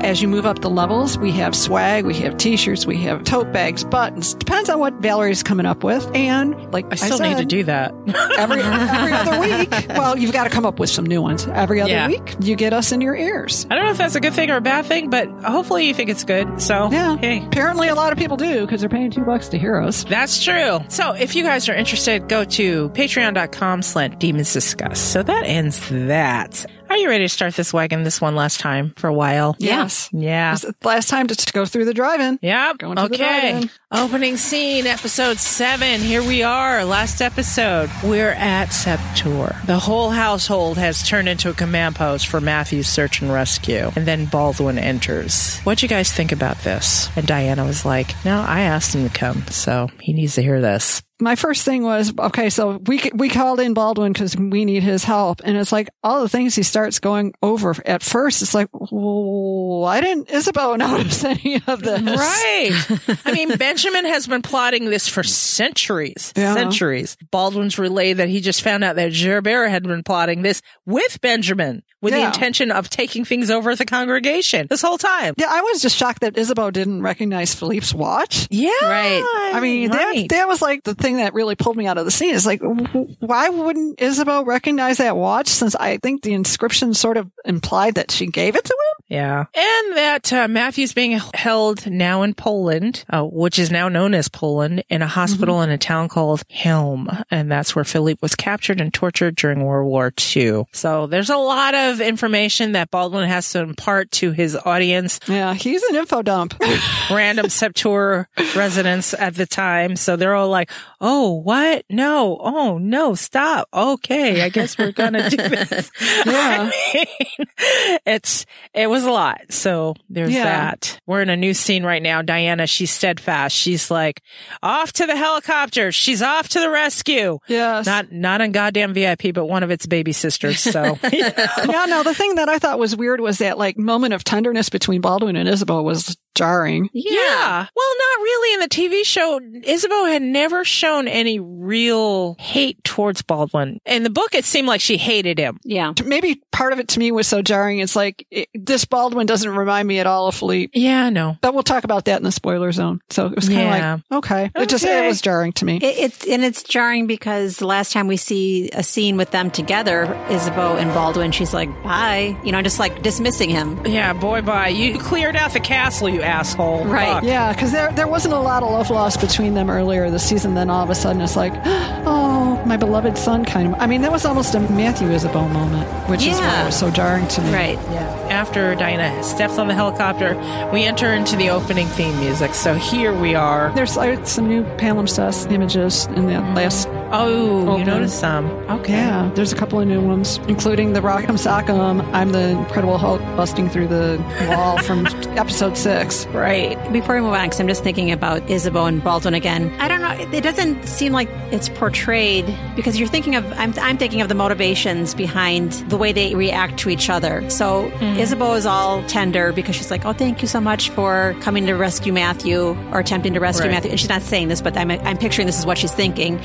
As 0.00 0.20
you 0.22 0.28
move 0.28 0.46
up 0.46 0.60
the 0.60 0.70
levels, 0.70 1.18
we 1.18 1.32
have 1.32 1.54
swag, 1.68 2.06
we 2.06 2.14
have 2.14 2.38
t-shirts, 2.38 2.86
we 2.86 2.96
have 3.02 3.24
tote 3.24 3.52
bags, 3.52 3.84
buttons. 3.84 4.32
Depends 4.34 4.70
on 4.70 4.78
what 4.78 4.94
Valerie's 5.02 5.42
coming 5.42 5.66
up 5.66 5.84
with. 5.84 6.04
And 6.14 6.56
like 6.72 6.86
I 6.90 6.96
still 6.96 7.18
need 7.18 7.36
to 7.36 7.44
do 7.44 7.62
that. 7.64 7.92
every, 8.38 8.62
every 8.62 9.12
other 9.12 9.38
week. 9.68 9.70
Well, 9.90 10.16
you've 10.18 10.32
got 10.32 10.44
to 10.44 10.50
come 10.50 10.64
up 10.64 10.78
with 10.78 10.88
some 10.88 11.04
new 11.04 11.20
ones. 11.20 11.46
Every 11.46 11.82
other 11.82 11.90
Yeah. 11.90 12.06
week, 12.08 12.36
you 12.40 12.56
get 12.56 12.72
us 12.72 12.90
in 12.90 13.02
your 13.02 13.14
ears. 13.14 13.66
I 13.70 13.74
don't 13.74 13.84
know 13.84 13.90
if 13.90 13.98
that's 13.98 14.14
a 14.14 14.20
good 14.20 14.32
thing 14.32 14.50
or 14.50 14.56
a 14.56 14.60
bad 14.62 14.86
thing, 14.86 15.10
but 15.10 15.28
hopefully 15.28 15.86
you 15.86 15.92
think 15.92 16.08
it's 16.08 16.24
good. 16.24 16.60
So, 16.62 16.88
Yeah. 16.90 17.18
hey. 17.18 17.44
Apparently, 17.44 17.88
a 17.88 17.94
lot 17.94 18.12
of 18.12 18.18
people 18.18 18.38
do 18.38 18.62
because 18.62 18.80
they're 18.80 18.88
paying 18.88 19.10
two 19.10 19.24
bucks 19.24 19.48
to 19.50 19.58
hear 19.58 19.76
us. 19.78 20.04
That's 20.04 20.42
true. 20.42 20.80
So 20.88 21.12
if 21.12 21.36
you 21.36 21.42
guys 21.42 21.68
are 21.68 21.74
interested, 21.74 22.28
go 22.28 22.44
to 22.44 22.88
patreon.com 22.90 23.82
slash 23.82 24.12
demons 24.18 24.54
discuss. 24.54 24.98
So 24.98 25.22
that 25.22 25.44
ends 25.44 25.86
that. 25.90 26.64
Are 26.90 26.96
you 26.96 27.08
ready 27.08 27.24
to 27.24 27.28
start 27.28 27.54
this 27.54 27.72
wagon 27.72 28.02
this 28.02 28.18
one 28.20 28.34
last 28.34 28.60
time 28.60 28.94
for 28.96 29.08
a 29.08 29.12
while? 29.12 29.56
Yes. 29.58 30.08
Yeah. 30.12 30.52
It's 30.54 30.62
the 30.62 30.74
Last 30.82 31.08
time 31.10 31.26
to, 31.26 31.36
to 31.36 31.52
go 31.52 31.66
through 31.66 31.84
the 31.84 31.92
drive-in. 31.92 32.38
Yep. 32.40 32.78
Going 32.78 32.96
to 32.96 33.08
the 33.08 33.14
okay. 33.14 33.50
drive-in. 33.50 33.70
Opening 33.92 34.36
scene, 34.38 34.86
episode 34.86 35.38
seven. 35.38 36.00
Here 36.00 36.22
we 36.22 36.42
are. 36.42 36.84
Last 36.84 37.20
episode. 37.20 37.90
We're 38.02 38.30
at 38.30 38.68
Sept-Tours. 38.68 39.66
The 39.66 39.78
whole 39.78 40.10
household 40.10 40.78
has 40.78 41.06
turned 41.06 41.28
into 41.28 41.50
a 41.50 41.54
command 41.54 41.96
post 41.96 42.26
for 42.26 42.40
Matthew's 42.40 42.88
search 42.88 43.20
and 43.20 43.30
rescue. 43.30 43.90
And 43.94 44.06
then 44.06 44.24
Baldwin 44.24 44.78
enters. 44.78 45.58
What'd 45.60 45.82
you 45.82 45.88
guys 45.88 46.10
think 46.10 46.32
about 46.32 46.58
this? 46.60 47.10
And 47.16 47.26
Diana 47.26 47.64
was 47.64 47.84
like, 47.84 48.14
No, 48.24 48.40
I 48.40 48.62
asked 48.62 48.94
him 48.94 49.06
to 49.06 49.14
come, 49.14 49.46
so 49.48 49.88
he 50.00 50.14
needs 50.14 50.36
to 50.36 50.42
hear 50.42 50.60
this. 50.60 51.02
My 51.20 51.34
first 51.36 51.64
thing 51.64 51.82
was 51.82 52.12
okay 52.18 52.48
so 52.50 52.78
we 52.86 53.00
we 53.14 53.28
called 53.28 53.60
in 53.60 53.74
baldwin 53.74 54.12
because 54.12 54.36
we 54.36 54.64
need 54.64 54.82
his 54.82 55.04
help 55.04 55.40
and 55.44 55.56
it's 55.56 55.72
like 55.72 55.88
all 56.04 56.22
the 56.22 56.28
things 56.28 56.54
he 56.54 56.62
starts 56.62 56.98
going 57.00 57.32
over 57.42 57.74
at 57.84 58.02
first 58.02 58.40
it's 58.42 58.54
like 58.54 58.68
why 58.72 60.00
didn't 60.00 60.30
isabel 60.30 60.76
notice 60.76 61.24
any 61.24 61.60
of 61.66 61.82
this 61.82 61.98
Right. 62.02 63.18
I 63.24 63.32
mean, 63.32 63.56
Benjamin 63.56 64.04
has 64.06 64.26
been 64.26 64.42
plotting 64.42 64.86
this 64.86 65.08
for 65.08 65.22
centuries. 65.22 66.32
Yeah. 66.36 66.54
Centuries. 66.54 67.16
Baldwin's 67.30 67.78
relayed 67.78 68.18
that 68.18 68.28
he 68.28 68.40
just 68.40 68.62
found 68.62 68.84
out 68.84 68.96
that 68.96 69.12
Gerbert 69.12 69.70
had 69.70 69.82
been 69.82 70.02
plotting 70.02 70.42
this 70.42 70.62
with 70.86 71.20
Benjamin 71.20 71.82
with 72.00 72.14
the 72.14 72.24
intention 72.24 72.70
of 72.70 72.88
taking 72.88 73.24
things 73.24 73.50
over 73.50 73.70
at 73.70 73.78
the 73.78 73.84
congregation 73.84 74.66
this 74.70 74.82
whole 74.82 74.98
time. 74.98 75.34
yeah 75.36 75.48
i 75.50 75.60
was 75.62 75.82
just 75.82 75.96
shocked 75.96 76.20
that 76.20 76.38
isabel 76.38 76.70
didn't 76.70 77.02
recognize 77.02 77.56
philippe's 77.56 77.92
watch 77.92 78.46
Yeah. 78.50 78.70
Right. 78.82 79.50
I 79.52 79.58
mean, 79.60 79.90
right. 79.90 80.28
that, 80.28 80.36
that 80.36 80.48
was 80.48 80.62
like 80.62 80.84
the 80.84 80.94
thing 80.94 81.07
that 81.16 81.34
really 81.34 81.54
pulled 81.56 81.76
me 81.76 81.86
out 81.86 81.98
of 81.98 82.04
the 82.04 82.10
scene. 82.10 82.34
Is 82.34 82.46
like, 82.46 82.60
why 82.62 83.48
wouldn't 83.48 84.00
Isabel 84.00 84.44
recognize 84.44 84.98
that 84.98 85.16
watch? 85.16 85.48
Since 85.48 85.74
I 85.74 85.96
think 85.98 86.22
the 86.22 86.34
inscription 86.34 86.94
sort 86.94 87.16
of 87.16 87.30
implied 87.44 87.96
that 87.96 88.10
she 88.10 88.26
gave 88.26 88.54
it 88.54 88.64
to 88.64 88.72
him. 88.72 89.04
Yeah. 89.08 89.44
And 89.54 89.96
that 89.96 90.32
uh, 90.32 90.48
Matthew's 90.48 90.92
being 90.92 91.18
held 91.32 91.86
now 91.90 92.22
in 92.22 92.34
Poland, 92.34 93.04
uh, 93.08 93.24
which 93.24 93.58
is 93.58 93.70
now 93.70 93.88
known 93.88 94.12
as 94.12 94.28
Poland, 94.28 94.84
in 94.90 95.00
a 95.00 95.06
hospital 95.06 95.62
in 95.62 95.70
a 95.70 95.78
town 95.78 96.08
called 96.08 96.42
Helm. 96.50 97.08
And 97.30 97.50
that's 97.50 97.74
where 97.74 97.84
Philippe 97.86 98.18
was 98.20 98.34
captured 98.34 98.80
and 98.80 98.92
tortured 98.92 99.36
during 99.36 99.64
World 99.64 99.88
War 99.88 100.12
II. 100.36 100.64
So 100.72 101.06
there's 101.06 101.30
a 101.30 101.36
lot 101.38 101.74
of 101.74 102.02
information 102.02 102.72
that 102.72 102.90
Baldwin 102.90 103.28
has 103.28 103.50
to 103.52 103.60
impart 103.60 104.10
to 104.12 104.32
his 104.32 104.54
audience, 104.56 105.20
Yeah, 105.26 105.54
he's 105.54 105.82
an 105.84 105.96
info 105.96 106.20
dump. 106.22 106.54
random 107.10 107.46
Sept-Tours 107.46 108.26
residents 108.54 109.14
at 109.14 109.34
the 109.34 109.46
time. 109.46 109.96
So 109.96 110.16
they're 110.16 110.34
all 110.34 110.48
like, 110.50 110.70
oh, 111.00 111.34
what? 111.34 111.84
No. 111.88 112.38
Oh, 112.40 112.78
no, 112.78 113.14
stop. 113.14 113.68
Okay. 113.72 114.42
I 114.42 114.48
guess 114.48 114.76
we're 114.78 114.92
going 114.92 115.12
to 115.14 115.30
do 115.30 115.36
this. 115.36 115.90
Yeah. 116.26 116.70
I 116.70 116.94
mean, 116.94 117.98
it's, 118.06 118.44
it 118.74 118.88
was 118.88 119.04
a 119.04 119.10
lot. 119.10 119.40
So 119.50 119.94
there's 120.10 120.32
Yeah. 120.32 120.44
that. 120.44 121.00
We're 121.06 121.22
in 121.22 121.30
a 121.30 121.36
new 121.36 121.54
scene 121.54 121.84
right 121.84 122.02
now. 122.02 122.22
Diana, 122.22 122.66
she's 122.66 122.90
steadfast. 122.90 123.54
She's 123.56 123.90
like, 123.90 124.22
off 124.62 124.92
to 124.94 125.06
the 125.06 125.16
helicopter. 125.16 125.92
She's 125.92 126.22
off 126.22 126.48
to 126.50 126.60
the 126.60 126.70
rescue. 126.70 127.38
yes. 127.46 127.86
Not, 127.86 128.10
not 128.12 128.40
on 128.40 128.52
goddamn 128.52 128.94
VIP, 128.94 129.32
but 129.34 129.46
one 129.46 129.62
of 129.62 129.70
its 129.70 129.86
baby 129.86 130.12
sisters. 130.12 130.60
So 130.60 130.98
yeah, 131.12 131.84
no, 131.88 132.02
the 132.02 132.14
thing 132.14 132.34
that 132.36 132.48
I 132.48 132.58
thought 132.58 132.78
was 132.78 132.96
weird 132.96 133.20
was 133.20 133.38
that 133.38 133.58
like 133.58 133.78
moment 133.78 134.14
of 134.14 134.24
tenderness 134.24 134.68
between 134.68 135.00
Baldwin 135.00 135.36
and 135.36 135.48
Isabel 135.48 135.84
was 135.84 136.16
jarring. 136.34 136.88
Yeah. 136.92 137.66
Well, 137.74 137.94
not 137.98 138.22
really. 138.22 138.54
In 138.54 138.60
the 138.60 138.68
TV 138.68 139.04
show, 139.04 139.40
Isabel 139.64 140.06
had 140.06 140.22
never 140.22 140.64
shown 140.64 140.87
any 141.08 141.38
real 141.38 142.36
hate 142.38 142.82
towards 142.84 143.20
Baldwin. 143.22 143.80
In 143.84 144.02
the 144.02 144.10
book, 144.10 144.34
it 144.34 144.44
seemed 144.44 144.66
like 144.68 144.80
she 144.80 144.96
hated 144.96 145.38
him. 145.38 145.58
Yeah. 145.64 145.92
Maybe 146.04 146.42
part 146.52 146.72
of 146.72 146.78
it 146.78 146.88
to 146.88 146.98
me 146.98 147.12
was 147.12 147.26
so 147.28 147.42
jarring. 147.42 147.80
It's 147.80 147.94
like 147.94 148.26
it, 148.30 148.48
this 148.54 148.84
Baldwin 148.84 149.26
doesn't 149.26 149.48
remind 149.54 149.86
me 149.86 149.98
at 149.98 150.06
all 150.06 150.28
of 150.28 150.34
Philippe. 150.34 150.78
Yeah, 150.78 151.04
I 151.04 151.10
know. 151.10 151.36
But 151.40 151.54
we'll 151.54 151.62
talk 151.62 151.84
about 151.84 152.06
that 152.06 152.16
in 152.18 152.24
the 152.24 152.32
spoiler 152.32 152.72
zone. 152.72 153.00
So 153.10 153.26
it 153.26 153.34
was 153.36 153.48
kind 153.48 153.60
of 153.60 153.64
Yeah. 153.66 153.92
like, 154.10 154.18
okay. 154.24 154.50
It 154.56 154.68
just, 154.68 154.84
Okay. 154.84 155.04
it 155.04 155.08
was 155.08 155.20
jarring 155.20 155.52
to 155.54 155.64
me. 155.64 155.76
It, 155.76 155.84
it's 155.98 156.26
and 156.26 156.42
it's 156.44 156.62
jarring 156.62 157.06
because 157.06 157.58
the 157.58 157.66
last 157.66 157.92
time 157.92 158.06
we 158.06 158.16
see 158.16 158.70
a 158.72 158.82
scene 158.82 159.16
with 159.16 159.30
them 159.30 159.50
together, 159.50 160.04
Isabeau 160.30 160.76
and 160.76 160.92
Baldwin, 160.94 161.32
she's 161.32 161.52
like, 161.52 161.68
"Bye," 161.82 162.36
you 162.44 162.52
know, 162.52 162.62
just 162.62 162.78
like 162.78 163.02
dismissing 163.02 163.50
him. 163.50 163.84
Yeah, 163.86 164.12
boy, 164.12 164.42
bye. 164.42 164.68
You 164.68 164.98
cleared 164.98 165.36
out 165.36 165.52
the 165.52 165.60
castle, 165.60 166.08
you 166.08 166.22
asshole. 166.22 166.84
Right. 166.84 167.06
Fuck. 167.08 167.24
Yeah, 167.24 167.52
because 167.52 167.72
there 167.72 167.92
there 167.92 168.08
wasn't 168.08 168.34
a 168.34 168.38
lot 168.38 168.62
of 168.62 168.70
love 168.70 168.90
lost 168.90 169.20
between 169.20 169.54
them 169.54 169.68
earlier 169.70 170.10
this 170.10 170.24
season. 170.28 170.54
Then 170.54 170.70
all 170.70 170.77
of 170.84 170.90
a 170.90 170.94
sudden, 170.94 171.20
it's 171.22 171.36
like, 171.36 171.52
oh, 172.06 172.62
my 172.66 172.76
beloved 172.76 173.16
son, 173.18 173.44
kind 173.44 173.68
of. 173.68 173.80
I 173.80 173.86
mean, 173.86 174.02
that 174.02 174.12
was 174.12 174.24
almost 174.24 174.54
a 174.54 174.60
Matthew 174.60 175.08
Isabel 175.10 175.48
moment, 175.48 175.86
which 176.08 176.22
is 176.26 176.34
why 176.38 176.46
Yeah. 176.46 176.62
it 176.62 176.66
was 176.66 176.78
so 176.78 176.90
jarring 176.90 177.26
to 177.28 177.42
me. 177.42 177.52
Right. 177.52 177.78
Yeah. 177.90 178.27
After 178.30 178.74
Diana 178.74 179.22
steps 179.22 179.58
on 179.58 179.68
the 179.68 179.74
helicopter, 179.74 180.36
we 180.72 180.84
enter 180.84 181.12
into 181.14 181.36
the 181.36 181.50
opening 181.50 181.86
theme 181.88 182.18
music. 182.20 182.54
So 182.54 182.74
here 182.74 183.18
we 183.18 183.34
are. 183.34 183.72
There's 183.74 183.96
like, 183.96 184.26
some 184.26 184.48
new 184.48 184.64
palimpsest 184.76 185.50
images 185.50 186.06
in 186.06 186.26
that 186.26 186.54
last. 186.54 186.88
Oh, 187.10 187.78
you 187.78 187.86
noticed 187.86 188.20
some. 188.20 188.46
Okay. 188.68 188.92
Yeah, 188.92 189.30
there's 189.34 189.50
a 189.50 189.56
couple 189.56 189.80
of 189.80 189.88
new 189.88 190.02
ones, 190.02 190.38
including 190.46 190.92
the 190.92 191.00
Rock'em 191.00 191.38
Sock'em. 191.38 192.02
I'm 192.12 192.32
the 192.32 192.50
Incredible 192.50 192.98
Hulk 192.98 193.20
busting 193.34 193.70
through 193.70 193.88
the 193.88 194.22
wall 194.48 194.76
from 194.82 195.06
episode 195.38 195.78
six. 195.78 196.26
Right. 196.26 196.76
Before 196.92 197.14
we 197.14 197.22
move 197.22 197.32
on, 197.32 197.46
because 197.46 197.60
I'm 197.60 197.68
just 197.68 197.82
thinking 197.82 198.10
about 198.10 198.48
Isabeau 198.50 198.84
and 198.84 199.02
Baldwin 199.02 199.32
again. 199.32 199.74
I 199.80 199.88
don't 199.88 200.02
know. 200.02 200.10
It, 200.10 200.34
it 200.34 200.44
doesn't 200.44 200.86
seem 200.86 201.12
like 201.12 201.30
it's 201.50 201.70
portrayed 201.70 202.54
because 202.76 202.98
you're 202.98 203.08
thinking 203.08 203.36
of. 203.36 203.50
I'm, 203.52 203.72
I'm 203.78 203.96
thinking 203.96 204.20
of 204.20 204.28
the 204.28 204.34
motivations 204.34 205.14
behind 205.14 205.72
the 205.88 205.96
way 205.96 206.12
they 206.12 206.34
react 206.34 206.78
to 206.80 206.90
each 206.90 207.08
other. 207.08 207.48
So 207.48 207.84
mm-hmm. 207.88 208.17
Isabeau 208.18 208.54
is 208.54 208.66
all 208.66 209.02
tender 209.04 209.52
because 209.52 209.76
she's 209.76 209.90
like, 209.90 210.04
"Oh, 210.04 210.12
thank 210.12 210.42
you 210.42 210.48
so 210.48 210.60
much 210.60 210.90
for 210.90 211.34
coming 211.40 211.66
to 211.66 211.74
rescue 211.74 212.12
Matthew 212.12 212.76
or 212.92 213.00
attempting 213.00 213.34
to 213.34 213.40
rescue 213.40 213.66
Right. 213.66 213.74
Matthew." 213.74 213.90
And 213.90 214.00
she's 214.00 214.08
not 214.08 214.22
saying 214.22 214.48
this, 214.48 214.60
but 214.60 214.76
I'm, 214.76 214.90
I'm 214.90 215.16
picturing 215.18 215.46
this 215.46 215.58
is 215.58 215.64
what 215.66 215.78
she's 215.78 215.92
thinking. 215.92 216.38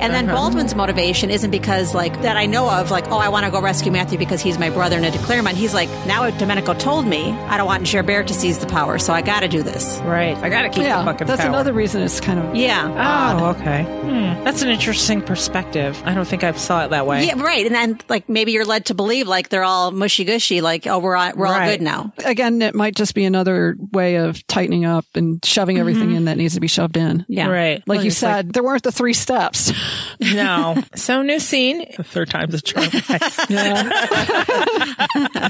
And 0.00 0.12
then 0.14 0.26
Baldwin's 0.26 0.74
motivation 0.74 1.30
isn't 1.30 1.50
because 1.50 1.94
like 1.94 2.20
that 2.22 2.36
I 2.36 2.46
know 2.46 2.68
of, 2.70 2.90
like, 2.90 3.06
"Oh, 3.10 3.18
I 3.18 3.28
want 3.28 3.44
to 3.46 3.50
go 3.50 3.60
rescue 3.60 3.92
Matthew 3.92 4.18
because 4.18 4.40
he's 4.40 4.58
my 4.58 4.70
brother 4.70 4.96
and 4.96 5.04
a 5.04 5.10
de 5.10 5.18
Clermont." 5.18 5.56
He's 5.56 5.74
like, 5.74 5.88
"Now 6.06 6.28
Domenico 6.30 6.74
told 6.74 7.06
me 7.06 7.30
I 7.48 7.56
don't 7.56 7.66
want 7.66 7.84
Gerbert 7.86 8.26
to 8.28 8.34
seize 8.34 8.58
the 8.58 8.66
power, 8.66 8.98
so 8.98 9.12
I 9.12 9.22
got 9.22 9.40
to 9.40 9.48
do 9.48 9.62
this." 9.62 10.00
Right. 10.04 10.36
I 10.38 10.48
gotta 10.48 10.68
keep 10.68 10.82
the 10.82 10.88
Yeah, 10.88 11.04
fucking 11.04 11.26
that's 11.26 11.40
power. 11.42 11.48
another 11.50 11.72
reason 11.72 12.02
it's 12.02 12.20
kind 12.20 12.38
of. 12.40 12.54
Yeah. 12.56 13.38
Oh, 13.40 13.50
okay. 13.50 13.82
Hmm. 13.84 14.42
That's 14.44 14.62
an 14.62 14.68
interesting 14.70 15.20
perspective. 15.22 16.00
I 16.04 16.14
don't 16.14 16.26
think 16.26 16.42
I 16.44 16.52
saw 16.52 16.84
it 16.84 16.90
that 16.90 17.06
way. 17.06 17.26
Yeah, 17.26 17.40
right. 17.40 17.66
And 17.66 17.74
then 17.74 17.98
like 18.08 18.28
maybe 18.28 18.52
you're 18.52 18.64
led 18.64 18.86
to 18.86 18.94
believe 18.94 19.28
like 19.28 19.48
they're 19.50 19.64
all 19.64 19.90
mushy 19.90 20.24
gushy, 20.24 20.60
like, 20.60 20.86
oh, 20.86 20.98
we're 20.98 21.16
on 21.16 21.19
all, 21.28 21.32
we're 21.36 21.46
all 21.46 21.52
Right. 21.52 21.78
good 21.78 21.82
now. 21.82 22.12
Again, 22.24 22.62
it 22.62 22.74
might 22.74 22.94
just 22.94 23.14
be 23.14 23.24
another 23.24 23.76
way 23.92 24.16
of 24.16 24.46
tightening 24.46 24.84
up 24.84 25.04
and 25.14 25.44
shoving 25.44 25.76
mm-hmm. 25.76 25.80
everything 25.80 26.12
in 26.12 26.24
that 26.26 26.36
needs 26.36 26.54
to 26.54 26.60
be 26.60 26.66
shoved 26.68 26.96
in. 26.96 27.24
Yeah. 27.28 27.48
Right. 27.48 27.78
Like 27.86 27.96
Well, 27.98 28.04
you 28.04 28.08
it's 28.08 28.16
said, 28.18 28.52
there 28.52 28.62
weren't 28.62 28.82
the 28.82 28.92
three 28.92 29.14
steps. 29.14 29.72
No. 30.20 30.76
So 30.94 31.22
new 31.22 31.40
scene. 31.40 31.86
The 31.96 32.04
third 32.04 32.28
time's 32.28 32.52
a 32.52 32.60
charm. 32.60 32.84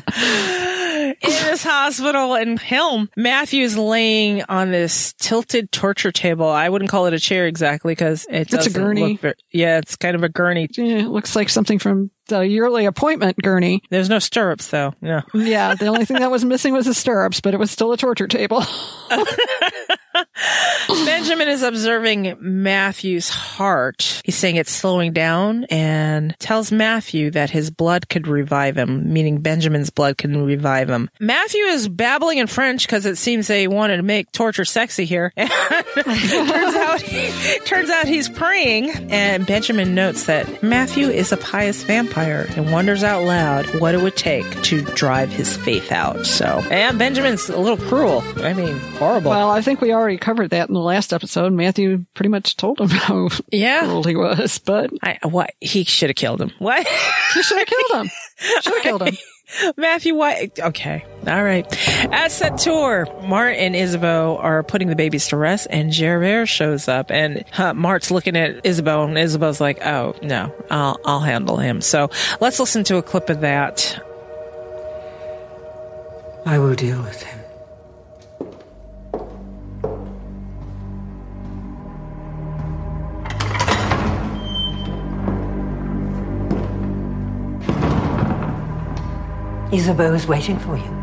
In 0.00 1.16
this 1.20 1.64
hospital 1.64 2.34
in 2.36 2.56
Helm, 2.56 3.08
Matthew's 3.16 3.76
laying 3.76 4.42
on 4.48 4.70
this 4.70 5.12
tilted 5.14 5.72
torture 5.72 6.12
table. 6.12 6.46
I 6.48 6.68
wouldn't 6.68 6.90
call 6.90 7.06
it 7.06 7.14
a 7.14 7.18
chair 7.18 7.46
exactly 7.46 7.92
because 7.92 8.26
it 8.30 8.52
It's 8.52 8.66
a 8.66 8.70
gurney. 8.70 9.12
look 9.12 9.20
ver- 9.20 9.34
yeah, 9.50 9.78
it's 9.78 9.96
kind 9.96 10.14
of 10.14 10.22
a 10.22 10.28
gurney. 10.28 10.68
Yeah, 10.76 10.98
it 10.98 11.08
looks 11.08 11.34
like 11.34 11.48
something 11.48 11.78
from 11.78 12.10
the 12.30 12.40
yearly 12.46 12.86
appointment 12.86 13.36
gurney. 13.42 13.82
There's 13.90 14.08
no 14.08 14.18
stirrups 14.18 14.68
though. 14.68 14.94
Yeah. 15.02 15.22
Yeah, 15.34 15.74
the 15.74 15.86
only 15.86 16.04
thing 16.06 16.18
that 16.18 16.30
was 16.30 16.44
missing 16.44 16.72
was 16.72 16.86
the 16.86 16.94
stirrups, 16.94 17.40
but 17.40 17.52
it 17.54 17.58
was 17.58 17.70
still 17.70 17.92
a 17.92 17.96
torture 17.96 18.26
table. 18.26 18.64
Benjamin 20.88 21.48
is 21.48 21.62
observing 21.62 22.36
Matthew's 22.40 23.28
heart. 23.28 24.22
He's 24.24 24.36
saying 24.36 24.56
it's 24.56 24.70
slowing 24.70 25.12
down 25.12 25.64
and 25.64 26.36
tells 26.38 26.72
Matthew 26.72 27.30
that 27.32 27.50
his 27.50 27.70
blood 27.70 28.08
could 28.08 28.26
revive 28.26 28.76
him, 28.76 29.12
meaning 29.12 29.40
Benjamin's 29.40 29.90
blood 29.90 30.18
can 30.18 30.44
revive 30.44 30.88
him. 30.88 31.10
Matthew 31.20 31.62
is 31.64 31.88
babbling 31.88 32.38
in 32.38 32.46
French 32.46 32.86
because 32.86 33.06
it 33.06 33.16
seems 33.16 33.46
they 33.46 33.68
wanted 33.68 33.98
to 33.98 34.02
make 34.02 34.32
torture 34.32 34.64
sexy 34.64 35.04
here. 35.04 35.32
turns 35.36 36.74
out, 36.74 37.00
turns 37.64 37.90
out 37.90 38.06
he's 38.06 38.28
praying, 38.28 38.90
and 39.10 39.46
Benjamin 39.46 39.94
notes 39.94 40.24
that 40.26 40.62
Matthew 40.62 41.08
is 41.08 41.32
a 41.32 41.36
pious 41.36 41.82
vampire 41.82 42.46
and 42.56 42.72
wonders 42.72 43.04
out 43.04 43.24
loud 43.24 43.66
what 43.80 43.94
it 43.94 44.02
would 44.02 44.16
take 44.16 44.62
to 44.62 44.82
drive 44.82 45.30
his 45.30 45.56
faith 45.56 45.92
out. 45.92 46.26
So, 46.26 46.62
and 46.70 46.98
Benjamin's 46.98 47.48
a 47.48 47.58
little 47.58 47.78
cruel. 47.78 48.22
I 48.38 48.52
mean, 48.54 48.78
horrible. 48.78 49.30
well, 49.30 49.50
I 49.50 49.60
think 49.60 49.80
we 49.80 49.92
already 50.00 50.18
covered 50.18 50.50
that 50.50 50.68
in 50.68 50.74
the 50.74 50.80
last 50.80 51.12
episode. 51.12 51.52
Matthew 51.52 52.04
pretty 52.14 52.30
much 52.30 52.56
told 52.56 52.80
him 52.80 52.88
how 52.90 53.28
yeah. 53.52 53.80
cruel 53.80 54.02
he 54.04 54.16
was, 54.16 54.58
but 54.58 54.90
I 55.02 55.18
what 55.22 55.52
he 55.60 55.84
should 55.84 56.10
have 56.10 56.16
killed 56.16 56.40
him. 56.40 56.50
What 56.58 56.86
he 57.34 57.42
should 57.42 57.58
have 57.58 57.66
killed 57.66 58.02
him. 58.02 58.10
Should 58.62 58.72
have 58.72 58.82
killed 58.82 59.02
him. 59.02 59.16
Matthew? 59.76 60.14
Why? 60.14 60.50
Okay, 60.58 61.04
all 61.26 61.44
right. 61.44 61.66
At 62.04 62.30
Sept-Tours, 62.30 63.08
Mart 63.28 63.56
and 63.56 63.76
Isabeau 63.76 64.38
are 64.38 64.62
putting 64.62 64.88
the 64.88 64.96
babies 64.96 65.28
to 65.28 65.36
rest, 65.36 65.66
and 65.68 65.92
Gerbert 65.92 66.48
shows 66.48 66.88
up, 66.88 67.10
and 67.10 67.44
uh, 67.58 67.74
Mart's 67.74 68.10
looking 68.10 68.36
at 68.36 68.64
Isabeau, 68.64 69.04
and 69.04 69.18
Isabeau's 69.18 69.60
like, 69.60 69.84
"Oh 69.84 70.14
no, 70.22 70.54
I'll 70.70 70.98
I'll 71.04 71.20
handle 71.20 71.58
him." 71.58 71.80
So 71.80 72.10
let's 72.40 72.58
listen 72.58 72.84
to 72.84 72.96
a 72.96 73.02
clip 73.02 73.28
of 73.28 73.40
that. 73.40 74.02
I 76.46 76.58
will 76.58 76.74
deal 76.74 77.02
with 77.02 77.22
him. 77.22 77.39
Isabeau 89.72 90.12
is 90.14 90.26
waiting 90.26 90.58
for 90.58 90.76
you. 90.76 91.00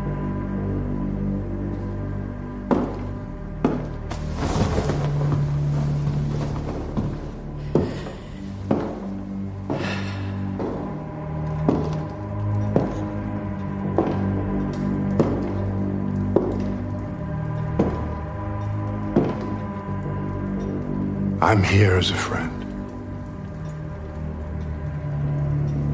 I'm 21.40 21.62
here 21.62 21.96
as 21.96 22.10
a 22.10 22.14
friend. 22.14 22.52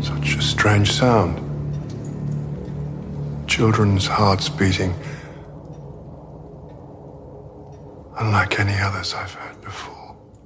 Such 0.03 0.35
a 0.35 0.43
strange 0.43 0.91
sound. 0.91 1.44
Children's 3.55 4.09
hearts 4.09 4.49
beating. 4.49 4.93
Unlike 8.19 8.59
any 8.59 8.75
others 8.81 9.15
I've 9.15 9.33
before. 9.33 9.44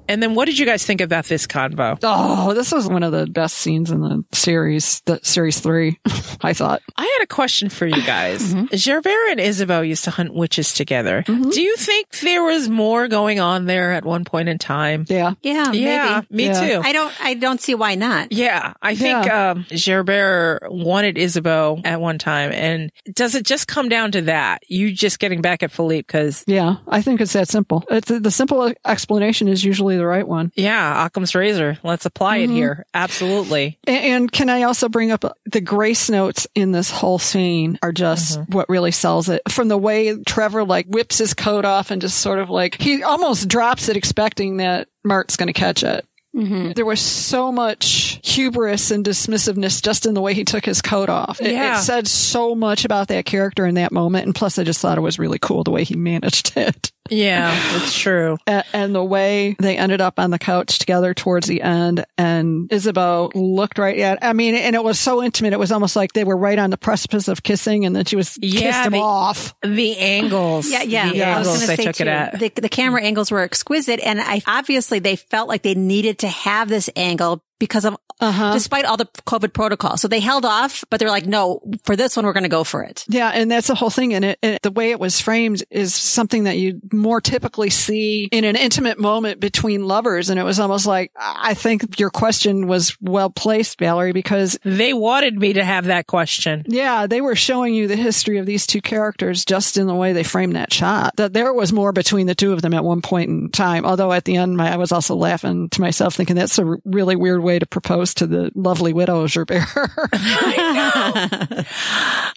And 0.08 0.22
then, 0.22 0.34
what 0.34 0.46
did 0.46 0.58
you 0.58 0.66
guys 0.66 0.84
think 0.84 1.00
about 1.00 1.26
this 1.26 1.46
convo? 1.46 1.98
Oh, 2.02 2.54
this 2.54 2.72
was 2.72 2.88
one 2.88 3.02
of 3.02 3.12
the 3.12 3.26
best 3.26 3.58
scenes 3.58 3.90
in 3.90 4.00
the 4.00 4.24
series, 4.32 5.00
the 5.04 5.20
series 5.22 5.60
three, 5.60 6.00
I 6.40 6.52
thought. 6.54 6.82
I 6.96 7.02
had 7.02 7.24
a 7.24 7.26
question 7.26 7.68
for 7.68 7.86
you 7.86 8.02
guys. 8.04 8.54
Gerbert 8.54 9.30
and 9.30 9.40
Isabeau 9.40 9.82
used 9.82 10.04
to 10.04 10.10
hunt 10.10 10.32
witches 10.34 10.72
together. 10.72 11.22
Do 11.26 11.60
you 11.62 11.76
think 11.76 12.20
there 12.20 12.42
was 12.42 12.68
more 12.68 13.06
going 13.08 13.38
on 13.40 13.66
there 13.66 13.92
at 13.92 14.04
one 14.04 14.24
point 14.24 14.48
in 14.48 14.58
time? 14.58 15.04
Yeah. 15.08 15.34
Yeah, 15.42 15.72
Yeah, 15.72 16.22
maybe. 16.30 16.36
me 16.36 16.44
Yeah. 16.54 16.60
too. 16.80 16.80
I 16.84 16.92
don't. 16.92 17.12
I 17.24 17.34
don't 17.34 17.60
see 17.60 17.74
why 17.74 17.94
not. 17.94 18.32
Yeah, 18.32 18.72
I 18.82 18.94
think 18.94 19.26
Yeah. 19.26 19.50
um, 19.50 19.66
Gerbert 19.70 20.72
wanted 20.72 21.18
Isabeau 21.18 21.80
at 21.84 22.00
one 22.00 22.18
time, 22.18 22.52
and 22.52 22.90
does 23.12 23.34
it 23.34 23.44
just 23.44 23.66
come 23.68 23.88
down 23.88 24.12
to 24.12 24.22
that? 24.22 24.62
You 24.68 24.92
just 24.92 25.18
getting 25.18 25.40
back 25.42 25.62
at 25.62 25.70
Philippe 25.70 26.06
because 26.06 26.44
Yeah. 26.46 26.76
I 26.88 27.02
think 27.02 27.20
it's 27.20 27.32
that 27.34 27.48
simple. 27.48 27.84
It's, 27.90 28.08
the 28.08 28.30
simple 28.30 28.72
explanation 28.86 29.48
is 29.48 29.64
usually 29.64 29.97
the 29.98 30.06
right 30.06 30.26
one. 30.26 30.52
yeah, 30.54 31.04
Occam's 31.04 31.34
razor. 31.34 31.78
Let's 31.82 32.06
apply 32.06 32.38
it 32.38 32.46
mm-hmm. 32.46 32.56
here. 32.56 32.86
Absolutely. 32.94 33.78
And, 33.86 34.04
and 34.04 34.32
can 34.32 34.48
I 34.48 34.62
also 34.62 34.88
bring 34.88 35.10
up 35.10 35.24
uh, 35.24 35.32
the 35.46 35.60
grace 35.60 36.08
notes 36.08 36.46
in 36.54 36.72
this 36.72 36.90
whole 36.90 37.18
scene 37.18 37.78
are 37.82 37.92
just 37.92 38.38
mm-hmm. 38.38 38.56
what 38.56 38.68
really 38.68 38.92
sells 38.92 39.28
it. 39.28 39.42
From 39.48 39.68
the 39.68 39.78
way 39.78 40.16
Trevor 40.24 40.64
like 40.64 40.86
whips 40.86 41.18
his 41.18 41.34
coat 41.34 41.64
off 41.64 41.90
and 41.90 42.00
just 42.00 42.18
sort 42.18 42.38
of 42.38 42.50
like 42.50 42.80
he 42.80 43.02
almost 43.02 43.48
drops 43.48 43.88
it, 43.88 43.96
expecting 43.96 44.58
that 44.58 44.88
Mart's 45.04 45.36
going 45.36 45.48
to 45.48 45.52
catch 45.52 45.82
it. 45.82 46.06
Mm-hmm. 46.36 46.72
There 46.72 46.84
was 46.84 47.00
so 47.00 47.50
much 47.50 48.20
hubris 48.22 48.90
and 48.90 49.04
dismissiveness 49.04 49.82
just 49.82 50.06
in 50.06 50.14
the 50.14 50.20
way 50.20 50.34
he 50.34 50.44
took 50.44 50.64
his 50.64 50.82
coat 50.82 51.08
off. 51.08 51.40
It, 51.40 51.52
Yeah. 51.52 51.78
it 51.78 51.82
said 51.82 52.06
so 52.06 52.54
much 52.54 52.84
about 52.84 53.08
that 53.08 53.24
character 53.24 53.66
in 53.66 53.74
that 53.76 53.92
moment. 53.92 54.26
And 54.26 54.34
plus, 54.34 54.58
I 54.58 54.64
just 54.64 54.80
thought 54.80 54.98
it 54.98 55.02
was 55.02 55.18
really 55.18 55.38
cool 55.38 55.64
the 55.64 55.70
way 55.70 55.84
he 55.84 55.96
managed 55.96 56.52
it. 56.56 56.92
Yeah, 57.10 57.54
it's 57.76 57.98
true. 57.98 58.38
A- 58.46 58.64
and 58.72 58.94
the 58.94 59.02
way 59.04 59.56
they 59.58 59.76
ended 59.76 60.00
up 60.00 60.18
on 60.18 60.30
the 60.30 60.38
couch 60.38 60.78
together 60.78 61.14
towards 61.14 61.46
the 61.46 61.62
end 61.62 62.04
and 62.16 62.72
Isabeau 62.72 63.30
looked 63.34 63.78
right 63.78 63.98
at 63.98 64.18
I 64.22 64.32
mean 64.32 64.54
and 64.54 64.74
it 64.74 64.82
was 64.84 64.98
so 64.98 65.22
intimate 65.22 65.52
it 65.52 65.58
was 65.58 65.72
almost 65.72 65.96
like 65.96 66.12
they 66.12 66.24
were 66.24 66.36
right 66.36 66.58
on 66.58 66.70
the 66.70 66.76
precipice 66.78 67.28
of 67.28 67.42
kissing 67.42 67.84
and 67.86 67.94
then 67.94 68.04
she 68.04 68.16
was 68.16 68.38
Yeah, 68.40 68.60
kissed 68.60 68.86
him 68.86 68.92
they- 68.92 69.00
off 69.00 69.54
The 69.62 69.96
angles. 69.98 70.70
Yeah, 70.70 70.82
yeah. 70.82 71.10
The 71.12 71.22
I 71.24 71.38
was 71.38 71.46
going 71.48 71.60
they 71.60 71.66
to 71.66 71.76
say 71.76 71.84
took 71.84 71.96
too, 71.96 72.02
it 72.04 72.08
at. 72.08 72.38
the, 72.38 72.48
the 72.60 72.68
camera 72.68 73.02
angles 73.02 73.30
were 73.30 73.40
exquisite, 73.40 74.00
and 74.00 74.20
I 74.20 74.42
obviously 74.46 74.98
they 74.98 75.16
felt 75.16 75.48
like 75.48 75.62
they 75.62 75.74
needed 75.74 76.18
to 76.20 76.28
have 76.28 76.68
this 76.68 76.88
angle 76.96 77.42
because 77.58 77.84
of 77.84 77.96
uh-huh 78.20 78.52
despite 78.52 78.84
all 78.84 78.96
the 78.96 79.06
COVID 79.26 79.52
protocol. 79.52 79.96
So 79.96 80.08
they 80.08 80.20
held 80.20 80.44
off, 80.44 80.84
but 80.90 80.98
they're 81.00 81.10
like, 81.10 81.26
no, 81.26 81.60
for 81.84 81.96
this 81.96 82.16
one 82.16 82.26
we're 82.26 82.32
going 82.32 82.42
to 82.42 82.48
go 82.48 82.64
for 82.64 82.82
it. 82.82 83.04
yeah 83.08 83.30
and 83.30 83.50
that's 83.50 83.68
the 83.68 83.74
whole 83.74 83.90
thing 83.90 84.14
and 84.14 84.24
it, 84.24 84.38
and 84.42 84.58
the 84.62 84.70
way 84.70 84.90
it 84.90 85.00
was 85.00 85.20
framed 85.20 85.62
is 85.70 85.94
something 85.94 86.44
that 86.44 86.56
you 86.56 86.80
more 86.92 87.20
typically 87.20 87.70
see 87.70 88.28
in 88.32 88.44
an 88.44 88.56
intimate 88.56 88.98
moment 88.98 89.40
between 89.40 89.86
lovers 89.86 90.30
and 90.30 90.38
it 90.38 90.42
was 90.42 90.58
almost 90.58 90.86
like 90.86 91.12
I 91.16 91.54
think 91.54 91.98
your 92.00 92.10
question 92.10 92.66
was 92.66 92.96
well 93.00 93.30
placed 93.30 93.78
Valerie 93.78 94.12
because 94.12 94.58
They 94.64 94.92
wanted 94.92 95.38
me 95.38 95.54
to 95.54 95.64
have 95.64 95.86
that 95.86 96.06
question. 96.06 96.64
Yeah, 96.66 97.06
they 97.06 97.20
were 97.20 97.34
showing 97.34 97.74
you 97.74 97.86
the 97.86 97.96
history 97.96 98.38
of 98.38 98.46
these 98.46 98.66
two 98.66 98.80
characters 98.80 99.44
just 99.44 99.76
in 99.76 99.86
the 99.86 99.94
way 99.94 100.12
they 100.12 100.22
framed 100.22 100.56
that 100.56 100.72
shot. 100.72 101.16
That 101.16 101.32
there 101.32 101.52
was 101.52 101.72
more 101.72 101.92
between 101.92 102.26
the 102.26 102.34
two 102.34 102.52
of 102.52 102.62
them 102.62 102.74
at 102.74 102.84
one 102.84 103.02
point 103.02 103.30
in 103.30 103.50
time. 103.50 103.84
Although 103.84 104.12
at 104.12 104.24
the 104.24 104.36
end, 104.36 104.56
my, 104.56 104.72
I 104.72 104.76
was 104.76 104.92
also 104.92 105.14
laughing 105.14 105.68
to 105.70 105.80
myself, 105.80 106.14
thinking 106.14 106.36
that's 106.36 106.58
a 106.58 106.76
really 106.84 107.16
weird 107.16 107.42
way 107.48 107.58
to 107.58 107.66
propose 107.66 108.14
to 108.14 108.26
the 108.26 108.50
lovely 108.54 108.92
widow 108.92 109.26
Gerbert. 109.26 109.60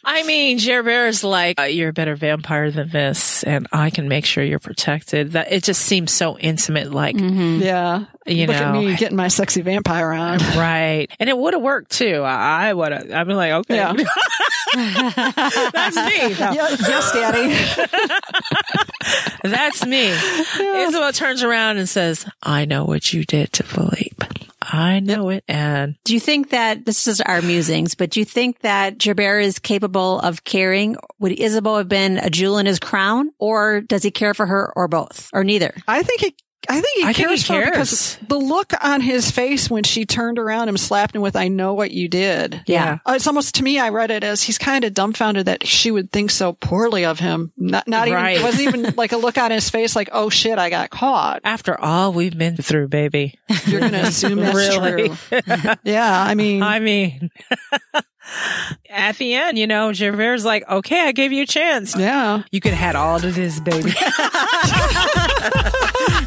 I 0.03 0.24
mean, 0.25 0.58
Gerbert 0.58 1.10
is 1.10 1.24
like, 1.24 1.60
uh, 1.60 1.63
you're 1.63 1.89
a 1.89 1.94
better 1.94 2.15
vampire 2.15 2.72
than 2.72 2.89
this, 2.89 3.44
and 3.44 3.68
I 3.72 3.89
can 3.89 4.08
make 4.08 4.25
sure 4.25 4.44
you're 4.44 4.60
protected. 4.60 5.34
That 5.34 5.51
it 5.51 5.63
just 5.63 5.82
seems 5.84 6.12
so 6.12 6.38
intimate, 6.39 6.91
like 6.91 7.15
yeah, 7.20 8.06
You 8.25 8.48
look 8.48 8.56
at 8.56 8.74
know. 8.74 8.82
me 8.82 8.96
getting 8.96 9.18
my 9.18 9.27
sexy 9.27 9.62
vampire 9.62 10.12
on. 10.12 10.39
right, 10.58 11.08
and 11.20 11.30
it 11.30 11.38
would 11.38 11.53
have 11.53 11.62
worked 11.62 11.91
too. 11.91 12.22
I, 12.24 12.70
I 12.70 12.74
would 12.74 12.91
have. 12.91 13.12
I'd 13.12 13.27
be 13.27 13.34
like, 13.34 13.51
okay, 13.51 13.75
Yeah. 13.75 13.94
that's 14.74 15.96
me. 15.98 16.34
No, 16.39 16.51
Yeah, 16.53 16.75
yes, 16.80 17.12
Daddy. 17.12 17.53
That's 19.44 19.86
me. 19.86 20.08
Isabel 20.88 21.12
turns 21.13 21.44
around 21.44 21.77
and 21.77 21.89
says, 21.89 22.25
"I 22.41 22.65
know 22.65 22.86
what 22.86 23.12
you 23.13 23.24
did 23.25 23.51
to 23.53 23.63
Philippe. 23.63 24.25
I 24.72 25.00
know 25.00 25.30
it." 25.30 25.44
And 25.48 25.96
Do 26.06 26.13
you 26.13 26.20
think 26.20 26.50
that 26.51 26.86
this 26.86 27.08
is 27.08 27.22
our 27.22 27.42
musings, 27.42 27.96
but 27.96 28.10
do 28.10 28.20
you 28.20 28.25
think 28.25 28.60
that 28.62 28.98
Gerbert 28.98 29.44
is 29.44 29.60
capable 29.60 30.20
of 30.22 30.44
caring? 30.44 30.96
Would 31.20 31.40
Isabeau 31.40 31.78
have 31.78 31.90
been 31.90 32.18
a 32.18 32.30
jewel 32.30 32.58
in 32.58 32.66
his 32.66 32.80
crown, 32.80 33.32
or 33.38 33.82
does 33.82 34.04
he 34.04 34.12
care 34.12 34.34
for 34.34 34.46
her, 34.46 34.72
or 34.75 34.88
both, 34.88 35.30
or 35.34 35.44
neither? 35.44 35.75
I 35.88 36.04
think 36.04 36.22
he 36.22 36.36
I 36.70 36.74
think 36.80 36.86
he 36.96 37.01
I 37.03 37.06
think 37.13 37.15
he 37.18 37.24
cares 37.24 37.44
for 37.48 37.53
her 37.53 37.72
because 37.72 38.18
the 38.27 38.38
look 38.38 38.72
on 38.84 39.01
his 39.01 39.32
face 39.32 39.70
when 39.70 39.84
she 39.84 40.06
turned 40.06 40.38
around 40.38 40.70
and 40.70 40.80
slapped 40.80 41.15
him 41.15 41.22
with 41.24 41.36
"I 41.36 41.48
know 41.48 41.74
what 41.74 41.91
you 41.91 42.08
did." 42.08 42.62
Yeah. 42.68 43.00
Uh, 43.06 43.13
it's 43.15 43.25
almost 43.27 43.56
to 43.56 43.63
me. 43.63 43.80
I 43.80 43.89
read 43.89 44.12
it 44.12 44.24
as 44.24 44.44
he's 44.44 44.58
kind 44.60 44.84
of 44.84 44.94
dumbfounded 44.94 45.48
that 45.48 45.65
she 45.65 45.89
would 45.89 46.12
think 46.12 46.30
so 46.30 46.53
poorly 46.53 47.03
of 47.03 47.20
him. 47.20 47.51
Not, 47.58 47.88
not 47.88 48.08
Right. 48.10 48.34
even 48.36 48.41
it 48.41 48.46
wasn't 48.46 48.75
even 48.75 48.94
like 48.98 49.12
a 49.12 49.18
look 49.18 49.38
on 49.39 49.50
his 49.51 49.70
face 49.72 49.96
like, 49.96 50.10
"Oh 50.12 50.30
shit, 50.30 50.60
I 50.60 50.70
got 50.70 50.91
caught." 50.91 51.41
After 51.44 51.80
all 51.80 52.13
we've 52.13 52.38
been 52.38 52.58
through, 52.58 52.89
baby. 52.89 53.39
You're 53.65 53.80
going 53.80 53.91
to 53.94 54.01
assume 54.01 54.39
that's 54.39 54.56
Really? 54.56 55.10
true. 55.10 55.39
Yeah, 55.84 56.22
I 56.24 56.36
mean, 56.36 56.62
I 56.62 56.80
mean, 56.80 57.32
at 58.89 59.18
the 59.18 59.34
end, 59.34 59.58
you 59.58 59.65
know, 59.68 59.91
Gerbert's 59.91 60.46
like, 60.46 60.68
okay, 60.70 61.01
I 61.08 61.12
gave 61.12 61.32
you 61.32 61.44
a 61.44 61.48
chance. 61.48 61.96
yeah. 61.98 62.44
You 62.51 62.60
could 62.62 62.74
have 62.74 62.80
had 62.80 62.96
all 62.96 63.15
of 63.15 63.36
this, 63.36 63.60
baby. 63.60 63.91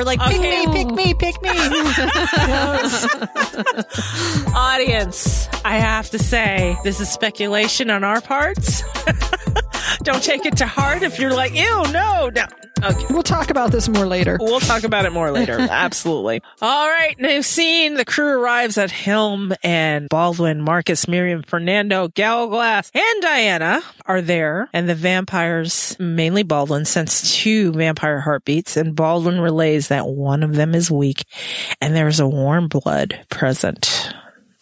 We're 0.00 0.04
like, 0.04 0.20
pick 0.20 0.38
Okay. 0.38 0.64
me, 0.66 0.72
pick 0.72 0.90
me, 0.94 1.12
pick 1.12 1.42
me. 1.42 1.50
Audience, 4.54 5.46
I 5.62 5.76
have 5.76 6.08
to 6.10 6.18
say, 6.18 6.78
this 6.84 7.00
is 7.00 7.10
speculation 7.10 7.90
on 7.90 8.02
our 8.02 8.22
parts. 8.22 8.82
Don't 10.02 10.22
take 10.22 10.46
it 10.46 10.56
to 10.58 10.66
heart 10.66 11.02
if 11.02 11.18
you're 11.18 11.34
like, 11.34 11.54
ew, 11.54 11.82
no, 11.92 12.30
no. 12.34 12.44
Okay. 12.82 13.04
We'll 13.10 13.22
talk 13.22 13.50
about 13.50 13.72
this 13.72 13.90
more 13.90 14.06
later. 14.06 14.38
We'll 14.40 14.58
talk 14.60 14.84
about 14.84 15.04
it 15.04 15.12
more 15.12 15.30
later. 15.30 15.58
Absolutely. 15.70 16.40
All 16.62 16.88
right. 16.88 17.14
New 17.20 17.42
scene. 17.42 17.92
The 17.92 18.06
crew 18.06 18.40
arrives 18.40 18.78
at 18.78 18.90
Helm 18.90 19.52
and 19.62 20.08
Baldwin, 20.08 20.62
Marcus, 20.62 21.06
Miriam, 21.06 21.42
Fernando, 21.42 22.08
Gallowglass, 22.08 22.90
and 22.94 23.20
Diana 23.22 23.82
are 24.06 24.22
there. 24.22 24.70
And 24.72 24.88
the 24.88 24.94
vampires, 24.94 25.94
mainly 25.98 26.42
Baldwin, 26.42 26.86
sense 26.86 27.36
two 27.42 27.72
vampire 27.72 28.20
heartbeats 28.20 28.78
and 28.78 28.96
Baldwin 28.96 29.40
relays 29.40 29.88
that 29.90 30.08
one 30.08 30.42
of 30.42 30.54
them 30.56 30.74
is 30.74 30.90
weak 30.90 31.22
and 31.80 31.94
there's 31.94 32.18
a 32.18 32.26
warm 32.26 32.66
blood 32.66 33.20
present 33.28 34.12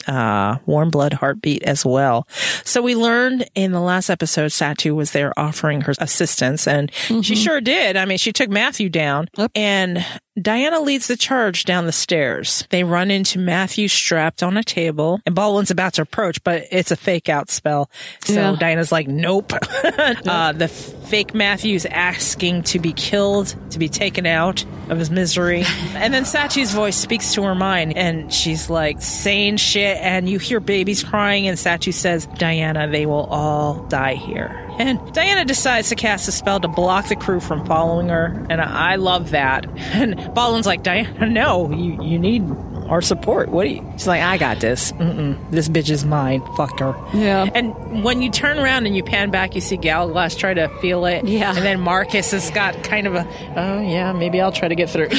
uh, 0.06 0.56
warm 0.64 0.88
blood 0.88 1.12
heartbeat 1.12 1.62
as 1.64 1.85
well. 1.85 2.26
So 2.64 2.80
we 2.80 2.94
learned 2.94 3.47
in 3.54 3.73
the 3.73 3.80
last 3.80 4.08
episode, 4.08 4.52
Satu 4.52 4.94
was 4.94 5.12
there 5.12 5.38
offering 5.38 5.82
her 5.82 5.92
assistance 5.99 6.66
and 6.66 6.90
she 7.23 7.37
sure 7.37 7.61
did. 7.61 7.94
I 7.99 8.06
mean, 8.06 8.16
she 8.16 8.32
took 8.32 8.49
Matthew 8.49 8.88
down 8.88 9.28
Yep. 9.37 9.50
and 9.54 10.06
Diana 10.40 10.80
leads 10.80 11.07
the 11.07 11.16
charge 11.16 11.64
down 11.64 11.87
the 11.87 11.92
stairs. 11.92 12.64
They 12.71 12.85
run 12.85 13.11
into 13.11 13.38
Matthew 13.38 13.88
strapped 13.88 14.42
on 14.42 14.57
a 14.57 14.62
table 14.62 15.21
and 15.26 15.35
Baldwin's 15.35 15.71
about 15.71 15.95
to 15.95 16.02
approach, 16.02 16.42
but 16.45 16.66
it's 16.71 16.90
a 16.90 16.97
fake 16.97 17.28
out 17.28 17.50
spell. 17.50 17.90
So 18.25 18.35
Yeah. 18.35 18.57
Diana's 18.59 18.92
like, 18.92 19.09
nope. 19.09 19.52
uh, 19.85 20.52
the 20.52 20.68
fake 20.68 21.35
Matthew's 21.35 21.87
asking 21.87 22.62
to 22.64 22.78
be 22.78 22.92
killed, 22.92 23.54
to 23.71 23.78
be 23.78 23.88
taken 23.88 24.26
out 24.26 24.64
of 24.88 24.99
his 24.99 25.11
misery. 25.11 25.64
and 25.95 26.12
then 26.12 26.25
Satu's 26.25 26.73
voice 26.73 26.97
speaks 26.97 27.35
to 27.35 27.42
her 27.45 27.54
mind 27.54 27.97
and 27.97 28.33
she's 28.33 28.71
like 28.71 29.00
saying 29.02 29.57
shit 29.57 29.97
and 29.99 30.28
you 30.28 30.38
hear 30.38 30.61
babies 30.61 31.02
crying 31.02 31.49
and 31.49 31.57
Satu 31.59 31.92
says, 31.92 32.26
Diana, 32.37 32.88
they 32.88 33.07
will 33.07 33.25
all 33.26 33.85
die 33.88 34.14
here. 34.14 34.67
And 34.78 35.12
Diana 35.12 35.44
decides 35.44 35.88
to 35.88 35.97
cast 35.97 36.28
a 36.28 36.32
spell 36.32 36.61
to 36.61 36.68
block 36.68 37.08
the 37.08 37.16
crew 37.16 37.40
from 37.40 37.66
following 37.66 38.08
her. 38.08 38.47
And 38.49 38.61
I 38.61 38.94
love 38.97 39.30
that. 39.30 39.66
And 39.99 40.32
Baldwin's 40.35 40.66
like, 40.66 40.82
Diana, 40.85 41.26
no, 41.26 41.70
you, 41.73 42.00
you 42.02 42.18
need 42.18 42.47
our 42.88 43.02
support. 43.02 43.50
What 43.50 43.64
do 43.64 43.71
you? 43.71 43.87
She's 43.92 44.07
like, 44.07 44.23
I 44.23 44.38
got 44.38 44.61
this. 44.61 44.92
Mm-mm, 44.92 45.50
this 45.50 45.68
bitch 45.68 45.90
is 45.90 46.04
mine. 46.04 46.42
Fuck 46.57 46.80
her. 46.80 46.95
Yeah. 47.14 47.50
And 47.54 48.02
when 48.02 48.23
you 48.23 48.30
turn 48.30 48.59
around 48.59 48.87
and 48.87 48.97
you 48.97 49.02
pan 49.02 49.30
back, 49.30 49.54
you 49.54 49.61
see 49.61 49.76
Gallowglass 49.76 50.35
try 50.35 50.54
to 50.54 50.68
feel 50.80 51.04
it. 51.07 51.26
Yeah. 51.26 51.54
And 51.54 51.64
then 51.64 51.80
Marcus 51.80 52.30
has 52.30 52.50
got 52.50 52.83
kind 52.85 53.07
of 53.07 53.14
a, 53.14 53.26
oh 53.57 53.80
yeah, 53.80 54.12
maybe 54.12 54.40
I'll 54.40 54.52
try 54.52 54.68
to 54.68 54.75
get 54.75 54.88
through. 54.90 55.09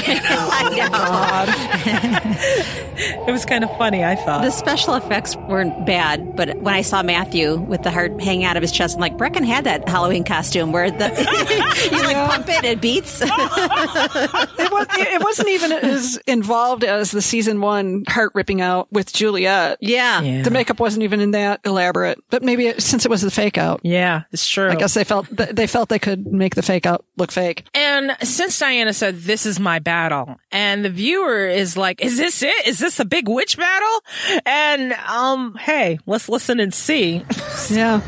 it 3.27 3.31
was 3.31 3.45
kind 3.45 3.63
of 3.63 3.69
funny, 3.77 4.03
I 4.03 4.15
thought. 4.15 4.41
The 4.43 4.51
special 4.51 4.95
effects 4.95 5.35
weren't 5.35 5.85
bad, 5.85 6.35
but 6.35 6.57
when 6.57 6.73
I 6.73 6.81
saw 6.81 7.03
Matthew 7.03 7.57
with 7.57 7.83
the 7.83 7.91
heart 7.91 8.19
hanging 8.21 8.45
out 8.45 8.57
of 8.57 8.61
his 8.61 8.71
chest, 8.71 8.95
I'm 8.95 9.01
like, 9.01 9.17
Brecken 9.17 9.45
had 9.45 9.65
that 9.65 9.87
Halloween 9.87 10.23
costume 10.23 10.71
where 10.71 10.89
the 10.89 11.09
you 11.91 12.01
like 12.03 12.15
pump 12.15 12.49
it, 12.49 12.63
it 12.63 12.81
beats. 12.81 13.21
it, 13.21 13.29
was, 13.29 14.87
it 14.91 15.21
wasn't 15.21 15.49
even 15.49 15.71
as 15.71 16.17
involved 16.25 16.83
as 16.83 17.11
the 17.11 17.21
season 17.21 17.58
one 17.61 18.03
heart 18.07 18.31
ripping 18.35 18.61
out 18.61 18.91
with 18.91 19.11
Juliet. 19.11 19.77
yeah. 19.81 20.21
yeah. 20.21 20.41
The 20.43 20.51
makeup 20.51 20.79
wasn't 20.79 21.03
even 21.03 21.19
in 21.19 21.31
that 21.31 21.61
elaborate, 21.65 22.19
but 22.29 22.43
maybe 22.43 22.67
it, 22.67 22.81
since 22.81 23.05
it 23.05 23.09
was 23.09 23.21
the 23.21 23.31
fake 23.31 23.57
out, 23.57 23.81
yeah, 23.83 24.23
it's 24.31 24.47
true. 24.47 24.69
I 24.69 24.75
guess 24.75 24.93
they 24.93 25.03
felt 25.03 25.27
th- 25.35 25.49
they 25.51 25.67
felt 25.67 25.89
they 25.89 25.99
could 25.99 26.25
make 26.27 26.55
the 26.55 26.61
fake 26.61 26.85
out 26.85 27.05
look 27.17 27.31
fake. 27.31 27.65
And 27.73 28.15
since 28.23 28.57
Diana 28.57 28.93
said, 28.93 29.17
this 29.19 29.45
is 29.45 29.59
my 29.59 29.79
battle, 29.79 30.37
and 30.51 30.83
the 30.83 30.89
viewer 30.89 31.47
is 31.47 31.75
like, 31.77 32.01
is 32.03 32.17
this 32.17 32.41
it? 32.43 32.67
Is 32.67 32.79
this 32.79 32.99
a 32.99 33.05
big 33.05 33.27
witch 33.27 33.57
battle? 33.57 34.03
And, 34.45 34.93
um, 34.93 35.55
hey, 35.59 35.99
let's 36.05 36.29
listen 36.29 36.59
and 36.59 36.73
see. 36.73 37.23
Yeah, 37.69 38.01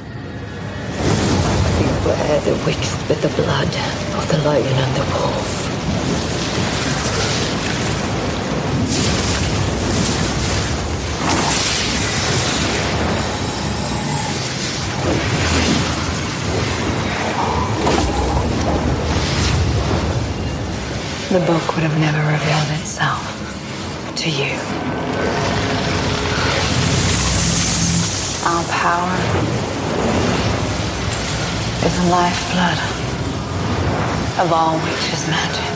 Beware 2.04 2.42
the 2.42 2.52
witch 2.66 2.78
with 3.08 3.22
the 3.22 3.30
blood 3.42 3.68
of 3.68 4.28
the 4.32 4.38
lion 4.44 4.66
and 4.66 4.96
the 4.96 5.02
wolf. 5.14 5.61
The 21.32 21.40
book 21.48 21.76
would 21.76 21.84
have 21.88 21.98
never 21.98 22.20
revealed 22.28 22.72
itself 22.82 23.24
to 24.20 24.28
you. 24.28 24.52
Our 28.44 28.64
power 28.68 29.16
is 31.88 31.94
the 31.96 32.08
lifeblood 32.12 32.80
of 34.44 34.52
all 34.52 34.76
witches' 34.84 35.24
magic. 35.32 35.72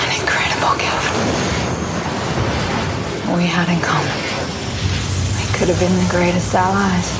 An 0.00 0.08
incredible 0.16 0.80
gift. 0.80 1.12
We 3.36 3.44
had 3.44 3.68
in 3.68 3.76
common. 3.84 4.20
We 5.36 5.44
could 5.52 5.68
have 5.68 5.78
been 5.84 5.92
the 6.00 6.08
greatest 6.08 6.54
allies, 6.54 7.12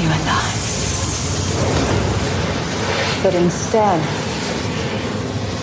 you 0.00 0.08
and 0.08 0.24
I. 0.24 0.40
But 3.22 3.34
instead, 3.34 4.31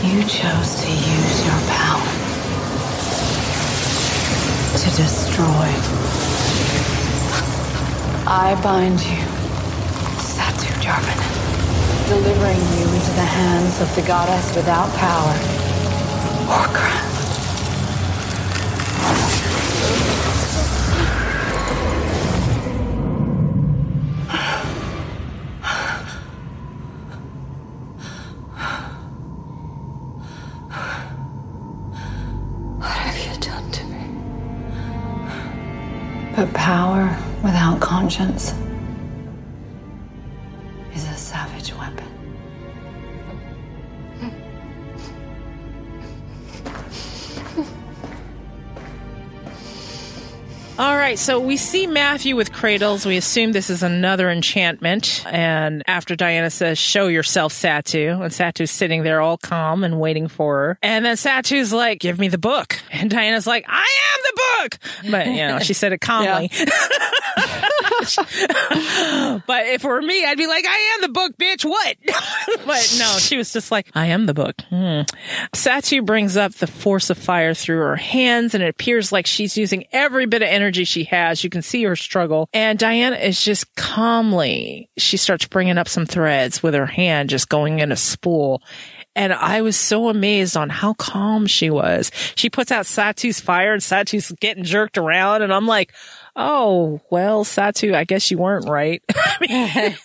you 0.03 0.23
chose 0.23 0.81
to 0.81 0.89
use 0.89 1.45
your 1.45 1.59
power 1.67 2.09
to 4.77 4.89
destroy. 4.95 5.67
I 8.25 8.57
bind 8.63 9.01
you, 9.01 9.23
Satu 10.23 10.71
Järvinen, 10.79 11.33
delivering 12.07 12.61
you 12.79 12.87
into 12.95 13.11
the 13.11 13.27
hands 13.27 13.81
of 13.81 13.93
the 13.95 14.01
goddess 14.01 14.55
without 14.55 14.89
power 14.95 15.35
or 16.47 16.88
so 51.29 51.39
we 51.39 51.57
see 51.57 51.85
Matthew 51.85 52.35
with 52.35 52.48
cradles. 52.59 53.05
We 53.05 53.15
assume 53.15 53.53
this 53.53 53.69
is 53.69 53.83
another 53.83 54.29
enchantment. 54.29 55.23
And 55.25 55.81
after 55.87 56.17
Diana 56.17 56.49
says, 56.49 56.77
"Show 56.77 57.07
yourself, 57.07 57.53
Satu," 57.53 58.21
and 58.21 58.33
Satu's 58.33 58.69
sitting 58.69 59.03
there 59.03 59.21
all 59.21 59.37
calm 59.37 59.85
and 59.85 59.97
waiting 59.97 60.27
for 60.27 60.57
her. 60.57 60.79
And 60.81 61.05
then 61.05 61.15
Satu's 61.15 61.71
like, 61.71 61.99
"Give 61.99 62.19
me 62.19 62.27
the 62.27 62.37
book," 62.37 62.77
and 62.91 63.09
Diana's 63.09 63.47
like, 63.47 63.65
"I 63.69 63.87
am 64.13 64.21
the 64.23 64.41
book," 64.41 64.79
but 65.11 65.27
you 65.27 65.47
know, 65.47 65.59
she 65.59 65.73
said 65.73 65.93
it 65.93 66.01
calmly. 66.01 66.51
but 69.47 69.65
if 69.67 69.83
it 69.83 69.87
were 69.87 70.01
me, 70.01 70.25
I'd 70.25 70.37
be 70.37 70.47
like, 70.47 70.65
I 70.65 70.95
am 70.95 71.01
the 71.01 71.09
book, 71.09 71.37
bitch. 71.37 71.65
What? 71.65 71.97
but 72.65 72.95
no, 72.97 73.17
she 73.19 73.37
was 73.37 73.51
just 73.51 73.71
like, 73.71 73.89
I 73.93 74.07
am 74.07 74.25
the 74.25 74.33
book. 74.33 74.61
Hmm. 74.69 75.01
Satu 75.53 76.05
brings 76.05 76.37
up 76.37 76.53
the 76.55 76.67
force 76.67 77.09
of 77.09 77.17
fire 77.17 77.53
through 77.53 77.79
her 77.79 77.95
hands 77.95 78.53
and 78.53 78.63
it 78.63 78.69
appears 78.69 79.11
like 79.11 79.25
she's 79.25 79.57
using 79.57 79.85
every 79.91 80.25
bit 80.25 80.41
of 80.41 80.47
energy 80.47 80.85
she 80.85 81.03
has. 81.05 81.43
You 81.43 81.49
can 81.49 81.61
see 81.61 81.83
her 81.83 81.95
struggle. 81.95 82.48
And 82.51 82.79
Diana 82.79 83.15
is 83.15 83.43
just 83.43 83.75
calmly, 83.75 84.89
she 84.97 85.17
starts 85.17 85.45
bringing 85.45 85.77
up 85.77 85.87
some 85.87 86.07
threads 86.07 86.63
with 86.63 86.73
her 86.73 86.87
hand, 86.87 87.29
just 87.29 87.47
going 87.47 87.77
in 87.77 87.91
a 87.91 87.95
spool. 87.95 88.63
And 89.15 89.33
I 89.33 89.61
was 89.61 89.77
so 89.77 90.09
amazed 90.09 90.57
on 90.57 90.69
how 90.69 90.93
calm 90.93 91.45
she 91.45 91.69
was. 91.69 92.11
She 92.35 92.49
puts 92.49 92.71
out 92.71 92.87
Satu's 92.87 93.39
fire 93.39 93.73
and 93.73 93.83
Satu's 93.83 94.31
getting 94.39 94.63
jerked 94.63 94.97
around. 94.97 95.43
And 95.43 95.53
I'm 95.53 95.67
like, 95.67 95.93
Oh, 96.41 97.01
well, 97.09 97.43
Satu, 97.43 97.93
I 97.93 98.05
guess 98.05 98.31
you 98.31 98.37
weren't 98.37 98.69
right. 98.69 99.03
I, 99.13 99.97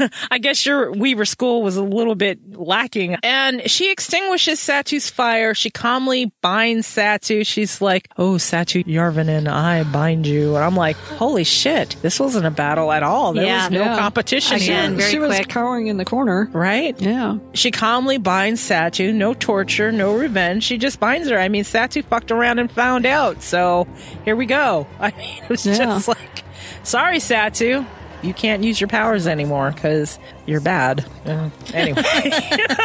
mean, 0.00 0.10
I 0.30 0.38
guess 0.38 0.64
your 0.64 0.92
Weaver 0.92 1.24
school 1.24 1.60
was 1.62 1.76
a 1.76 1.82
little 1.82 2.14
bit 2.14 2.38
lacking. 2.56 3.16
And 3.24 3.68
she 3.68 3.90
extinguishes 3.90 4.60
Satu's 4.60 5.10
fire. 5.10 5.54
She 5.54 5.70
calmly 5.70 6.32
binds 6.40 6.86
Satu. 6.86 7.44
She's 7.44 7.80
like, 7.80 8.08
Oh, 8.16 8.34
Satu 8.34 8.84
Järvinen, 8.86 9.48
I 9.48 9.82
bind 9.82 10.24
you. 10.24 10.54
And 10.54 10.64
I'm 10.64 10.76
like, 10.76 10.94
Holy 10.96 11.42
shit, 11.42 11.96
this 12.00 12.20
wasn't 12.20 12.46
a 12.46 12.50
battle 12.52 12.92
at 12.92 13.02
all. 13.02 13.32
There 13.32 13.44
Yeah. 13.44 13.64
was 13.64 13.70
no 13.72 13.80
Yeah. 13.80 13.98
competition 13.98 14.58
Again, 14.58 14.90
here. 14.90 14.98
very 15.00 15.10
she 15.10 15.18
was 15.18 15.34
quick. 15.34 15.48
cowering 15.48 15.88
in 15.88 15.96
the 15.96 16.04
corner. 16.04 16.48
Right? 16.52 16.94
Yeah. 17.00 17.38
She 17.54 17.72
calmly 17.72 18.18
binds 18.18 18.60
Satu. 18.60 19.12
No 19.12 19.34
torture, 19.34 19.90
no 19.90 20.14
revenge. 20.14 20.62
She 20.62 20.78
just 20.78 21.00
binds 21.00 21.28
her. 21.28 21.40
I 21.40 21.48
mean, 21.48 21.64
Satu 21.64 22.04
fucked 22.04 22.30
around 22.30 22.60
and 22.60 22.70
found 22.70 23.04
out. 23.04 23.42
So 23.42 23.88
here 24.24 24.36
we 24.36 24.46
go. 24.46 24.86
I 25.00 25.10
mean, 25.18 25.42
it 25.42 25.48
was 25.48 25.71
Yeah. 25.78 25.86
just 25.94 26.08
like, 26.08 26.44
sorry, 26.82 27.18
Satu. 27.18 27.86
You 28.22 28.32
can't 28.32 28.62
use 28.62 28.80
your 28.80 28.86
powers 28.86 29.26
anymore 29.26 29.72
because 29.72 30.16
you're 30.46 30.60
bad. 30.60 31.04
Uh, 31.26 31.50
anyway, 31.74 32.02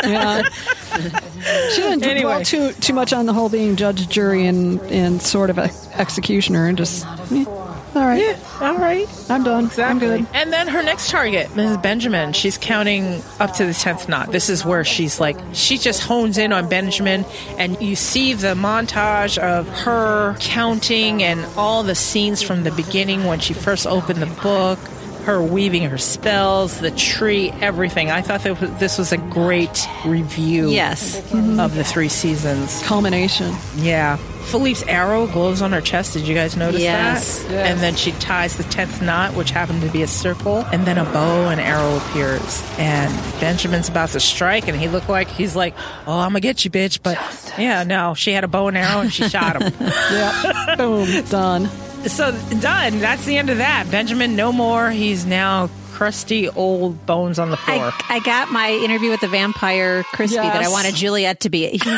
Yeah. 0.04 0.42
she 1.70 1.82
didn't 1.82 2.04
Anyway. 2.04 2.22
dwell 2.22 2.42
too 2.44 2.72
too 2.74 2.94
much 2.94 3.14
on 3.14 3.28
the 3.28 3.34
whole 3.34 3.48
being 3.48 3.76
judge, 3.76 4.10
jury, 4.10 4.48
and 4.48 4.82
and 4.92 5.22
sort 5.22 5.52
of 5.52 5.60
a 5.60 5.70
executioner, 5.94 6.66
and 6.68 6.76
just 6.76 7.06
eh, 7.32 7.46
all 7.96 8.02
right, 8.04 8.20
yeah, 8.22 8.38
all 8.62 8.78
right. 8.78 9.08
I'm 9.30 9.44
done. 9.44 9.72
I'm 9.78 10.00
good. 10.00 10.26
And 10.34 10.54
then 10.54 10.68
her 10.68 10.84
next 10.84 11.10
target, 11.10 11.48
Mrs. 11.50 11.82
Benjamin, 11.82 12.34
she's 12.34 12.58
counting 12.58 13.22
up 13.40 13.54
to 13.54 13.66
the 13.66 13.72
10th 13.72 14.08
knot. 14.08 14.32
This 14.32 14.50
is 14.50 14.64
where 14.66 14.84
she's 14.84 15.20
like, 15.20 15.38
she 15.54 15.78
just 15.78 16.04
hones 16.04 16.38
in 16.38 16.54
on 16.54 16.70
Benjamin, 16.70 17.26
and 17.58 17.82
you 17.82 17.96
see 17.96 18.34
the 18.34 18.54
montage 18.56 19.38
of 19.38 19.68
her 19.70 20.36
counting 20.40 21.24
and 21.24 21.44
all 21.58 21.84
the 21.84 21.96
scenes 21.96 22.42
from 22.42 22.64
the 22.64 22.72
beginning 22.72 23.26
when 23.26 23.40
she 23.40 23.54
first 23.54 23.88
opened 23.88 24.22
the 24.22 24.42
book. 24.42 24.80
Her 25.26 25.44
weaving 25.44 25.84
her 25.90 25.98
spells, 25.98 26.80
the 26.80 26.90
tree, 26.92 27.52
everything. 27.60 28.10
I 28.10 28.22
thought 28.22 28.44
that 28.44 28.80
this 28.80 28.98
was 28.98 29.12
a 29.12 29.18
great 29.18 29.86
review 30.06 30.70
Yes. 30.70 31.18
of 31.34 31.76
the 31.76 31.84
three 31.84 32.08
seasons. 32.08 32.82
Culmination. 32.84 33.54
Yeah. 33.76 34.18
Philippe's 34.48 34.84
arrow 34.84 35.28
glows 35.28 35.62
on 35.62 35.72
her 35.74 35.82
chest. 35.82 36.14
Did 36.14 36.28
you 36.28 36.34
guys 36.34 36.56
notice 36.56 36.82
Yes. 36.82 37.44
that? 37.44 37.68
And 37.68 37.80
then 37.80 37.96
she 37.96 38.12
ties 38.14 38.56
the 38.58 38.64
tenth 38.64 39.02
knot, 39.02 39.34
which 39.36 39.52
happened 39.52 39.82
to 39.82 39.90
be 39.90 40.02
a 40.04 40.08
circle, 40.08 40.60
and 40.72 40.86
then 40.86 40.98
a 40.98 41.04
bow 41.06 41.50
and 41.50 41.60
arrow 41.60 41.98
appears. 41.98 42.64
And 42.78 43.14
Benjamin's 43.40 43.90
about 43.90 44.10
to 44.10 44.20
strike, 44.20 44.68
and 44.68 44.80
he 44.80 44.88
looked 44.88 45.10
like 45.10 45.28
he's 45.28 45.56
like, 45.56 45.76
"Oh, 46.08 46.14
I'm 46.20 46.30
gonna 46.30 46.40
get 46.40 46.64
you, 46.66 46.72
bitch!" 46.72 47.00
But 47.04 47.18
yeah, 47.58 47.84
no, 47.84 48.14
she 48.14 48.32
had 48.32 48.44
a 48.44 48.48
bow 48.48 48.68
and 48.70 48.78
arrow, 48.78 49.02
and 49.02 49.14
she 49.14 49.28
shot 49.30 49.62
him. 49.62 49.74
Yeah. 49.82 50.76
Boom. 50.78 51.24
Done. 51.26 51.70
so 52.08 52.32
done. 52.62 53.00
That's 53.00 53.26
the 53.26 53.38
end 53.38 53.50
of 53.50 53.58
that. 53.58 53.90
Benjamin, 53.92 54.36
no 54.36 54.52
more. 54.54 54.90
He's 54.92 55.26
now 55.26 55.70
crusty 55.98 56.48
old 56.50 57.08
bones 57.08 57.40
on 57.40 57.50
the 57.50 57.58
floor. 57.58 57.92
I, 57.92 58.18
I 58.18 58.20
got 58.20 58.52
my 58.52 58.70
interview 58.70 59.10
with 59.10 59.20
the 59.20 59.28
vampire 59.28 60.04
crispy 60.04 60.38
that 60.38 60.64
I 60.64 60.70
wanted 60.70 60.94
Juliet 60.94 61.40
to 61.40 61.50
be. 61.50 61.70
He, 61.70 61.78
he, 61.80 61.98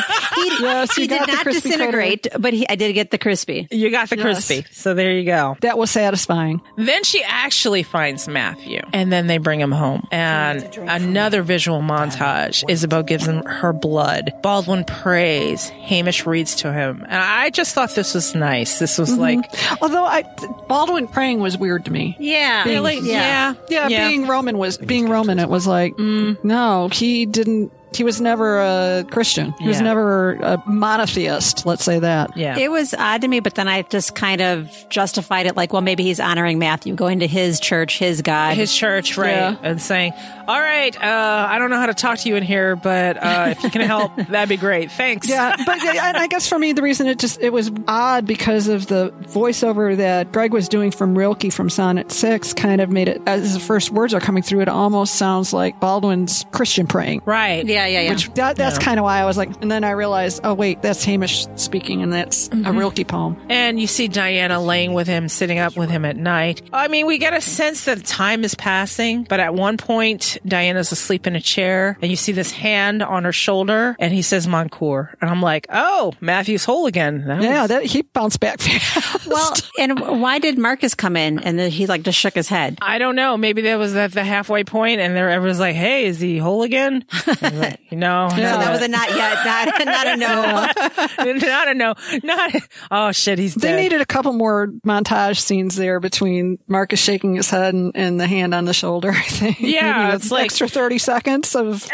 Yes, 0.60 0.94
he 0.94 1.02
you 1.02 1.08
did 1.08 1.26
not 1.26 1.42
crispy 1.42 1.68
disintegrate, 1.68 2.28
but 2.38 2.54
he, 2.54 2.66
I 2.66 2.76
did 2.76 2.94
get 2.94 3.10
the 3.10 3.18
crispy. 3.18 3.68
you 3.70 3.90
got 3.90 4.08
the 4.08 4.16
Yes. 4.16 4.24
crispy. 4.24 4.64
So 4.72 4.94
there 4.94 5.12
you 5.12 5.24
go. 5.24 5.58
That 5.60 5.76
was 5.76 5.90
satisfying. 5.90 6.62
Then 6.76 7.04
she 7.04 7.22
actually 7.22 7.82
finds 7.82 8.26
Matthew 8.26 8.80
and 8.94 9.12
then 9.12 9.26
they 9.26 9.36
bring 9.36 9.60
him 9.60 9.72
home. 9.72 10.08
And 10.10 10.62
another 10.78 11.42
visual 11.42 11.80
montage. 11.82 12.64
Isabel 12.70 13.02
gives 13.02 13.26
him 13.26 13.44
her 13.44 13.74
blood. 13.74 14.32
Baldwin 14.42 14.84
prays. 14.84 15.68
Hamish 15.68 16.24
reads 16.24 16.54
to 16.56 16.72
him. 16.72 17.02
And 17.02 17.22
I 17.22 17.50
just 17.50 17.74
thought 17.74 17.94
this 17.94 18.14
was 18.14 18.34
nice. 18.34 18.78
This 18.78 18.96
was 18.96 19.10
mm-hmm. 19.10 19.20
like, 19.20 19.82
Although 19.82 20.04
I 20.04 20.22
Baldwin 20.68 21.06
praying 21.06 21.40
was 21.40 21.58
weird 21.58 21.84
to 21.84 21.90
me. 21.90 22.16
Yeah. 22.18 22.64
really? 22.64 22.98
Yeah. 23.00 23.54
Yeah, 23.68 23.89
being 23.90 24.26
Roman 24.26 24.58
was 24.58 24.78
being 24.78 25.08
Roman. 25.08 25.38
It 25.38 25.48
was 25.48 25.66
like 25.66 25.96
mm. 25.96 26.42
no, 26.44 26.88
he 26.88 27.26
didn't. 27.26 27.72
He 27.94 28.04
was 28.04 28.20
never 28.20 28.58
a 28.60 29.04
Christian. 29.10 29.52
He 29.58 29.68
was 29.68 29.80
never 29.80 30.34
a 30.34 30.62
monotheist. 30.66 31.66
Let's 31.66 31.84
say 31.84 31.98
that. 31.98 32.36
yeah. 32.36 32.58
It 32.58 32.70
was 32.70 32.94
odd 32.94 33.22
to 33.22 33.28
me, 33.28 33.40
but 33.40 33.54
then 33.54 33.68
I 33.68 33.82
just 33.82 34.14
kind 34.14 34.40
of 34.40 34.70
justified 34.88 35.46
it 35.46 35.56
like, 35.56 35.72
well, 35.72 35.82
maybe 35.82 36.02
he's 36.02 36.20
honoring 36.20 36.58
Matthew, 36.58 36.94
going 36.94 37.20
to 37.20 37.26
his 37.26 37.60
church, 37.60 37.98
his 37.98 38.22
God. 38.22 38.56
his 38.56 38.74
church, 38.74 39.16
right? 39.16 39.30
Yeah. 39.30 39.56
And 39.62 39.80
saying, 39.80 40.12
"All 40.46 40.60
right, 40.60 40.94
uh, 40.96 41.46
I 41.50 41.58
don't 41.58 41.70
know 41.70 41.76
how 41.78 41.86
to 41.86 41.94
talk 41.94 42.18
to 42.20 42.28
you 42.28 42.36
in 42.36 42.42
here, 42.42 42.76
but 42.76 43.16
uh, 43.16 43.54
if 43.56 43.62
you 43.62 43.70
can 43.70 43.82
help, 43.82 44.14
that'd 44.28 44.48
be 44.48 44.56
great. 44.56 44.90
Thanks." 44.92 45.28
Yeah, 45.28 45.56
but 45.64 45.80
and 45.82 46.16
I 46.16 46.26
guess 46.26 46.48
for 46.48 46.58
me 46.58 46.72
the 46.72 46.82
reason 46.82 47.06
it 47.06 47.18
just 47.18 47.40
it 47.40 47.52
was 47.52 47.70
odd 47.88 48.26
because 48.26 48.68
of 48.68 48.86
the 48.86 49.12
voiceover 49.22 49.96
that 49.96 50.32
Greg 50.32 50.52
was 50.52 50.68
doing 50.68 50.90
from 50.90 51.16
Rilke 51.16 51.52
from 51.52 51.70
Sonnet 51.70 52.12
Six 52.12 52.52
kind 52.52 52.80
of 52.80 52.90
made 52.90 53.08
it 53.08 53.22
as 53.26 53.54
the 53.54 53.60
first 53.60 53.90
words 53.90 54.14
are 54.14 54.20
coming 54.20 54.42
through. 54.42 54.60
It 54.60 54.68
almost 54.68 55.14
sounds 55.16 55.52
like 55.52 55.80
Baldwin's 55.80 56.44
Christian 56.52 56.86
praying. 56.86 57.22
Right. 57.24 57.64
yeah, 57.64 57.79
yeah, 57.86 58.00
yeah. 58.00 58.10
Which 58.10 58.32
that, 58.34 58.56
that's 58.56 58.78
kind 58.78 58.98
of 58.98 59.04
why 59.04 59.18
I 59.20 59.24
was 59.24 59.36
like, 59.36 59.50
and 59.62 59.70
then 59.70 59.84
I 59.84 59.90
realized, 59.90 60.40
oh 60.44 60.54
wait, 60.54 60.82
that's 60.82 61.04
Hamish 61.04 61.46
speaking, 61.56 62.02
and 62.02 62.12
that's 62.12 62.48
a 62.48 62.50
mm-hmm. 62.50 62.78
Rilke 62.78 63.06
poem. 63.06 63.36
And 63.48 63.80
you 63.80 63.86
see 63.86 64.08
Diana 64.08 64.60
laying 64.62 64.92
with 64.92 65.06
him, 65.06 65.28
sitting 65.28 65.58
up 65.58 65.76
with 65.76 65.90
him 65.90 66.04
at 66.04 66.16
night. 66.16 66.62
I 66.72 66.88
mean, 66.88 67.06
we 67.06 67.18
get 67.18 67.34
a 67.34 67.40
sense 67.40 67.84
that 67.84 68.04
time 68.04 68.44
is 68.44 68.54
passing, 68.54 69.24
but 69.24 69.40
at 69.40 69.54
one 69.54 69.76
point, 69.76 70.38
Diana's 70.46 70.92
asleep 70.92 71.26
in 71.26 71.36
a 71.36 71.40
chair, 71.40 71.98
and 72.00 72.10
you 72.10 72.16
see 72.16 72.32
this 72.32 72.50
hand 72.50 73.02
on 73.02 73.24
her 73.24 73.32
shoulder, 73.32 73.96
and 73.98 74.12
he 74.12 74.22
says 74.22 74.46
mon 74.46 74.68
coeur. 74.68 75.14
And 75.20 75.30
I'm 75.30 75.42
like, 75.42 75.66
oh, 75.70 76.12
Matthew's 76.20 76.64
whole 76.64 76.86
again. 76.86 77.24
That 77.26 77.42
Yeah, 77.42 77.62
was- 77.62 77.68
that 77.70 77.84
he 77.84 78.02
bounced 78.02 78.40
back 78.40 78.60
fast. 78.60 79.26
well, 79.26 79.54
and 79.78 80.20
why 80.20 80.38
did 80.38 80.58
Marcus 80.58 80.94
come 80.94 81.16
in 81.16 81.38
and 81.40 81.58
then 81.58 81.70
he 81.70 81.86
like 81.86 82.02
just 82.02 82.18
shook 82.18 82.34
his 82.34 82.48
head? 82.48 82.78
I 82.80 82.98
don't 82.98 83.16
know. 83.16 83.36
Maybe 83.36 83.62
that 83.62 83.76
was 83.76 83.94
at 83.96 84.12
the 84.12 84.24
halfway 84.24 84.64
point, 84.64 85.00
and 85.00 85.14
there 85.16 85.30
everyone's 85.30 85.60
like, 85.60 85.76
"Hey, 85.76 86.06
is 86.06 86.20
he 86.20 86.38
whole 86.38 86.62
again?" 86.62 87.04
I'm 87.70 87.78
like, 87.90 87.92
no, 87.92 88.28
So 88.30 88.36
that 88.36 88.70
was 88.72 88.82
a 88.82 88.88
not 88.88 89.08
yet, 89.10 89.44
not, 89.44 89.84
not 89.86 90.06
a 90.06 90.16
no. 90.16 91.34
not 91.48 91.68
a 91.68 91.74
no, 91.74 91.94
not. 92.22 92.54
Oh 92.90 93.12
shit, 93.12 93.38
he's 93.38 93.54
They 93.54 93.68
dead. 93.72 93.80
needed 93.80 94.00
a 94.00 94.06
couple 94.06 94.32
more 94.32 94.68
montage 94.86 95.38
scenes 95.40 95.76
there 95.76 96.00
between 96.00 96.58
Marcus 96.66 97.00
shaking 97.00 97.34
his 97.34 97.50
head 97.50 97.74
and, 97.74 97.92
and 97.96 98.20
the 98.20 98.26
hand 98.26 98.54
on 98.54 98.64
the 98.64 98.74
shoulder. 98.74 99.10
I 99.14 99.22
think. 99.22 99.60
Yeah, 99.60 100.04
Maybe 100.04 100.16
it's 100.16 100.30
like- 100.30 100.44
extra 100.46 100.68
thirty 100.68 100.98
seconds 100.98 101.54
of. 101.54 101.88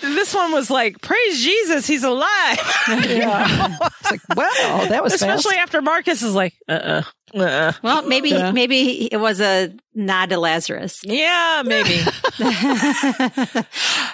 this 0.00 0.34
one 0.34 0.52
was 0.52 0.70
like, 0.70 1.00
"Praise 1.00 1.42
Jesus, 1.42 1.86
he's 1.86 2.04
alive." 2.04 2.58
Yeah, 2.88 3.76
it's 4.00 4.10
like 4.10 4.20
wow, 4.36 4.86
that 4.88 5.02
was 5.02 5.12
Especially 5.14 5.54
fast. 5.54 5.62
after 5.62 5.82
Marcus 5.82 6.22
is 6.22 6.34
like, 6.34 6.54
uh, 6.68 7.02
uh 7.34 7.72
Well, 7.82 8.02
maybe 8.02 8.30
Yeah. 8.30 8.52
maybe 8.52 9.06
it 9.06 9.16
was 9.18 9.40
a 9.40 9.72
nod 9.94 10.30
to 10.30 10.38
Lazarus. 10.38 11.00
yeah, 11.04 11.62
maybe. 11.64 12.00
uh, 12.40 13.62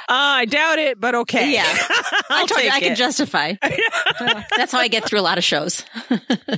I 0.09 0.45
doubt 0.47 0.79
it, 0.79 1.01
but 1.01 1.15
okay. 1.15 1.53
Yeah, 1.53 1.65
I 1.67 2.23
I'll 2.31 2.47
told 2.47 2.63
you 2.63 2.71
take 2.71 2.83
I 2.83 2.87
can 2.87 2.97
justify. 2.97 3.55
That's 4.57 4.73
how 4.73 4.79
I 4.79 4.89
get 4.89 5.05
through 5.05 5.21
a 5.21 5.23
lot 5.23 5.39
of 5.39 5.45
shows. 5.45 5.85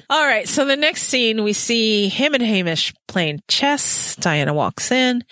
All 0.08 0.24
right. 0.26 0.48
So 0.48 0.64
the 0.64 0.76
next 0.76 1.04
scene, 1.04 1.44
we 1.44 1.52
see 1.52 2.08
him 2.08 2.34
and 2.34 2.42
Hamish 2.42 2.94
playing 3.10 3.42
chess. 3.48 4.16
Diana 4.16 4.54
walks 4.54 4.90
in 4.90 5.22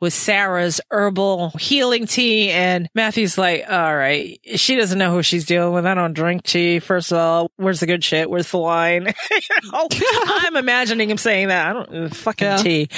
with 0.00 0.12
Sarah's 0.12 0.80
herbal 0.90 1.50
healing 1.58 2.06
tea, 2.06 2.50
and 2.50 2.88
Matthew's 2.94 3.38
like, 3.38 3.64
"All 3.68 3.96
right, 3.96 4.38
she 4.54 4.76
doesn't 4.76 4.98
know 4.98 5.10
who 5.12 5.22
she's 5.22 5.46
dealing 5.46 5.72
with. 5.72 5.86
I 5.86 5.94
don't 5.94 6.12
drink 6.12 6.42
tea. 6.44 6.78
First 6.78 7.10
of 7.12 7.18
all, 7.18 7.50
where's 7.56 7.80
the 7.80 7.86
good 7.86 8.04
shit? 8.04 8.28
Where's 8.30 8.50
the 8.50 8.58
wine? 8.58 9.12
You 9.30 9.70
know, 9.72 9.88
I'm 10.26 10.56
imagining 10.56 11.10
him 11.10 11.16
saying 11.16 11.48
that. 11.48 11.66
I 11.68 11.72
don't 11.72 12.14
fucking 12.14 12.46
Yeah. 12.46 12.56
tea. 12.56 12.88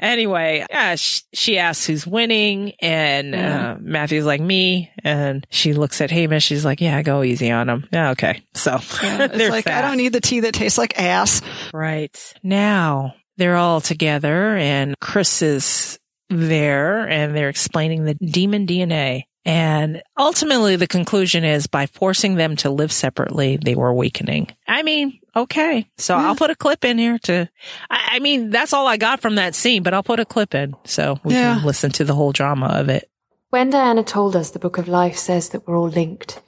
Anyway, 0.00 0.64
yeah, 0.70 0.94
she, 0.96 1.22
she 1.32 1.58
asks 1.58 1.86
who's 1.86 2.06
winning, 2.06 2.72
and 2.80 3.34
uh, 3.34 3.76
Matthew's 3.80 4.24
like 4.24 4.40
me, 4.40 4.90
and 5.04 5.46
she 5.50 5.72
looks 5.74 6.00
at 6.00 6.10
Hamish. 6.10 6.44
She's 6.44 6.64
like, 6.64 6.80
"Yeah, 6.80 7.00
go 7.02 7.22
easy 7.22 7.50
on 7.50 7.68
him. 7.68 7.86
Yeah, 7.92 8.10
okay." 8.10 8.42
So 8.54 8.76
It's 8.80 9.36
there's 9.36 9.50
like 9.50 9.64
that. 9.66 9.84
I 9.84 9.88
don't 9.88 9.96
need 9.98 10.12
the 10.12 10.20
tea 10.20 10.40
that 10.40 10.54
tastes 10.54 10.78
like 10.78 10.98
ass. 10.98 11.42
Right. 11.72 12.34
Now 12.42 13.14
they're 13.38 13.56
all 13.56 13.80
together 13.80 14.56
and 14.56 14.98
Chris 15.00 15.40
is 15.42 15.98
there 16.28 17.08
and 17.08 17.34
they're 17.34 17.48
explaining 17.48 18.04
the 18.04 18.14
demon 18.14 18.66
DNA. 18.66 19.22
And 19.44 20.02
ultimately 20.18 20.76
the 20.76 20.86
conclusion 20.86 21.42
is 21.44 21.66
by 21.66 21.86
forcing 21.86 22.34
them 22.34 22.56
to 22.56 22.68
live 22.70 22.92
separately, 22.92 23.56
they 23.56 23.74
were 23.74 23.88
awakening. 23.88 24.48
I 24.66 24.82
mean, 24.82 25.20
Okay. 25.36 25.86
So 25.98 26.16
I'll 26.16 26.34
put 26.34 26.50
a 26.50 26.56
clip 26.56 26.84
in 26.84 26.98
here 26.98 27.16
to, 27.20 27.48
I, 27.88 28.08
I 28.14 28.18
mean, 28.18 28.50
that's 28.50 28.72
all 28.72 28.88
I 28.88 28.96
got 28.96 29.20
from 29.20 29.36
that 29.36 29.54
scene, 29.54 29.84
but 29.84 29.94
I'll 29.94 30.02
put 30.02 30.18
a 30.18 30.24
clip 30.24 30.52
in 30.54 30.74
so 30.84 31.20
we 31.22 31.32
Yeah. 31.34 31.54
can 31.58 31.64
listen 31.66 31.92
to 31.92 32.04
the 32.04 32.14
whole 32.14 32.32
drama 32.32 32.66
of 32.66 32.88
it. 32.88 33.08
When 33.50 33.70
Diana 33.70 34.02
told 34.02 34.34
us 34.34 34.50
the 34.50 34.58
Book 34.58 34.78
of 34.78 34.88
Life 34.88 35.16
says 35.16 35.50
that 35.50 35.66
we're 35.66 35.78
all 35.78 35.88
linked, 35.88 36.42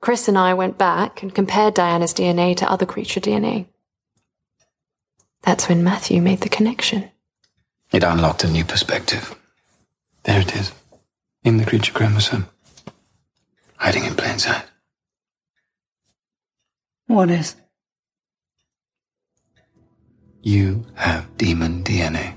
Chris 0.00 0.28
and 0.28 0.38
I 0.38 0.54
went 0.54 0.78
back 0.78 1.22
and 1.22 1.34
compared 1.34 1.74
Diana's 1.74 2.14
DNA 2.14 2.56
to 2.56 2.70
other 2.70 2.86
creature 2.86 3.20
DNA. 3.20 3.66
That's 5.42 5.68
when 5.68 5.84
Matthew 5.84 6.20
made 6.20 6.40
the 6.40 6.48
connection. 6.48 7.10
It 7.92 8.02
unlocked 8.02 8.44
a 8.44 8.50
new 8.50 8.64
perspective. 8.64 9.34
There 10.24 10.40
it 10.40 10.56
is, 10.56 10.72
in 11.44 11.58
the 11.58 11.64
creature 11.64 11.92
chromosome, 11.92 12.46
hiding 13.76 14.04
in 14.04 14.14
plain 14.16 14.38
sight. 14.38 14.64
What 17.06 17.30
is? 17.30 17.54
You 20.42 20.84
have 20.94 21.36
demon 21.36 21.84
DNA. 21.84 22.34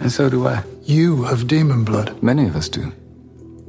And 0.00 0.10
so 0.10 0.30
do 0.30 0.46
I. 0.48 0.62
You 0.82 1.24
have 1.24 1.46
demon 1.46 1.84
blood. 1.84 2.22
Many 2.22 2.46
of 2.46 2.56
us 2.56 2.70
do. 2.70 2.90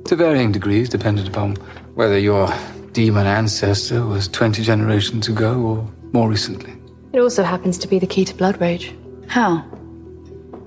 To 0.06 0.16
varying 0.16 0.54
degrees, 0.54 0.88
dependent 0.88 1.28
upon 1.28 1.56
whether 1.96 2.18
your 2.18 2.50
demon 2.94 3.28
ancestor 3.28 4.06
was 4.06 4.30
20 4.30 4.64
generations 4.64 5.28
ago 5.28 5.60
or 5.62 5.92
more 6.14 6.30
recently. 6.30 6.74
It 7.14 7.20
also 7.20 7.44
happens 7.44 7.78
to 7.80 7.88
be 7.88 8.00
the 8.00 8.08
key 8.08 8.26
to 8.26 8.34
blood 8.34 8.60
rage. 8.62 8.94
How? 9.28 9.66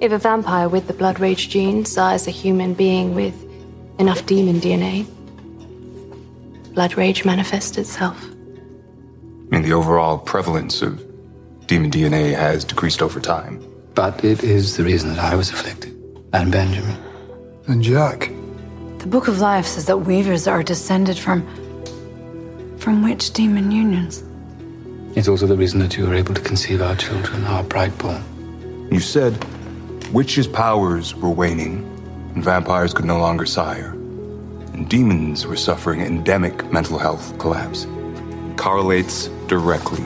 If 0.01 0.13
a 0.13 0.19
vampire 0.19 0.69
with 0.69 0.87
the 0.87 0.93
blood 0.93 1.21
rage 1.21 1.49
gene 1.49 1.85
size 1.85 2.27
a 2.27 2.31
human 2.31 2.75
being 2.75 3.15
with 3.15 3.35
enough 3.99 4.27
demon 4.27 4.61
DNA, 4.61 5.07
blood 6.75 6.97
rage 6.97 7.25
manifests 7.25 7.79
itself. 7.79 8.23
I 8.25 9.57
mean, 9.57 9.63
the 9.63 9.73
overall 9.73 10.19
prevalence 10.19 10.83
of 10.83 11.03
demon 11.67 11.91
DNA 11.91 12.35
has 12.35 12.65
decreased 12.65 13.01
over 13.01 13.21
time. 13.21 13.65
But 13.95 14.25
it 14.25 14.43
is 14.43 14.77
the 14.77 14.83
reason 14.83 15.11
that 15.11 15.21
I 15.21 15.37
was 15.37 15.51
afflicted. 15.51 15.93
And 16.33 16.51
Benjamin. 16.51 16.97
And 17.69 17.83
Jack. 17.83 18.31
The 18.99 19.07
Book 19.07 19.29
of 19.29 19.39
Life 19.39 19.67
says 19.67 19.87
that 19.87 19.99
weavers 19.99 20.47
are 20.49 20.63
descended 20.63 21.17
from. 21.17 21.47
from 22.79 23.03
which 23.03 23.33
demon 23.33 23.71
unions? 23.71 24.25
It's 25.17 25.29
also 25.29 25.47
the 25.47 25.57
reason 25.57 25.79
that 25.79 25.97
you 25.97 26.07
were 26.07 26.15
able 26.15 26.35
to 26.35 26.41
conceive 26.41 26.83
our 26.83 26.97
children, 26.97 27.45
our 27.45 27.63
brightborn. 27.63 28.23
You 28.93 28.99
said 28.99 29.33
witches' 30.13 30.49
powers 30.49 31.15
were 31.15 31.31
waning, 31.31 31.85
and 32.35 32.43
vampires 32.43 32.93
could 32.93 33.05
no 33.05 33.19
longer 33.19 33.47
sire, 33.47 33.91
and 34.73 34.89
demons 34.89 35.47
were 35.47 35.55
suffering 35.55 36.01
endemic 36.01 36.69
mental 36.73 36.99
health 36.99 37.39
collapse. 37.39 37.87
Correlates 38.57 39.29
directly 39.47 40.05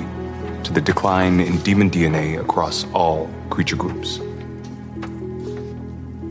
to 0.62 0.74
the 0.74 0.80
decline 0.82 1.40
in 1.40 1.56
demon 1.62 1.90
DNA 1.90 2.38
across 2.38 2.84
all 2.92 3.30
creature 3.48 3.76
groups. 3.76 4.18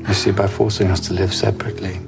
You 0.08 0.13
see, 0.13 0.32
by 0.32 0.46
forcing 0.46 0.90
us 0.90 1.00
to 1.08 1.13
live 1.13 1.34
separately, 1.34 2.00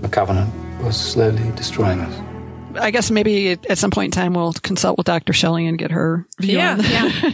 the 0.00 0.08
Covenant 0.08 0.52
was 0.82 1.00
slowly 1.00 1.52
destroying 1.54 2.00
us. 2.00 2.31
I 2.76 2.90
guess 2.90 3.10
maybe 3.10 3.50
at 3.52 3.66
at 3.66 3.78
some 3.78 3.90
point 3.90 4.14
in 4.14 4.20
time 4.20 4.34
we'll 4.34 4.52
consult 4.52 4.96
with 4.98 5.06
Dr. 5.06 5.32
Shelley 5.32 5.66
and 5.66 5.78
get 5.78 5.90
her 5.90 6.26
view 6.40 6.56
Yeah, 6.56 6.72
on 6.72 6.78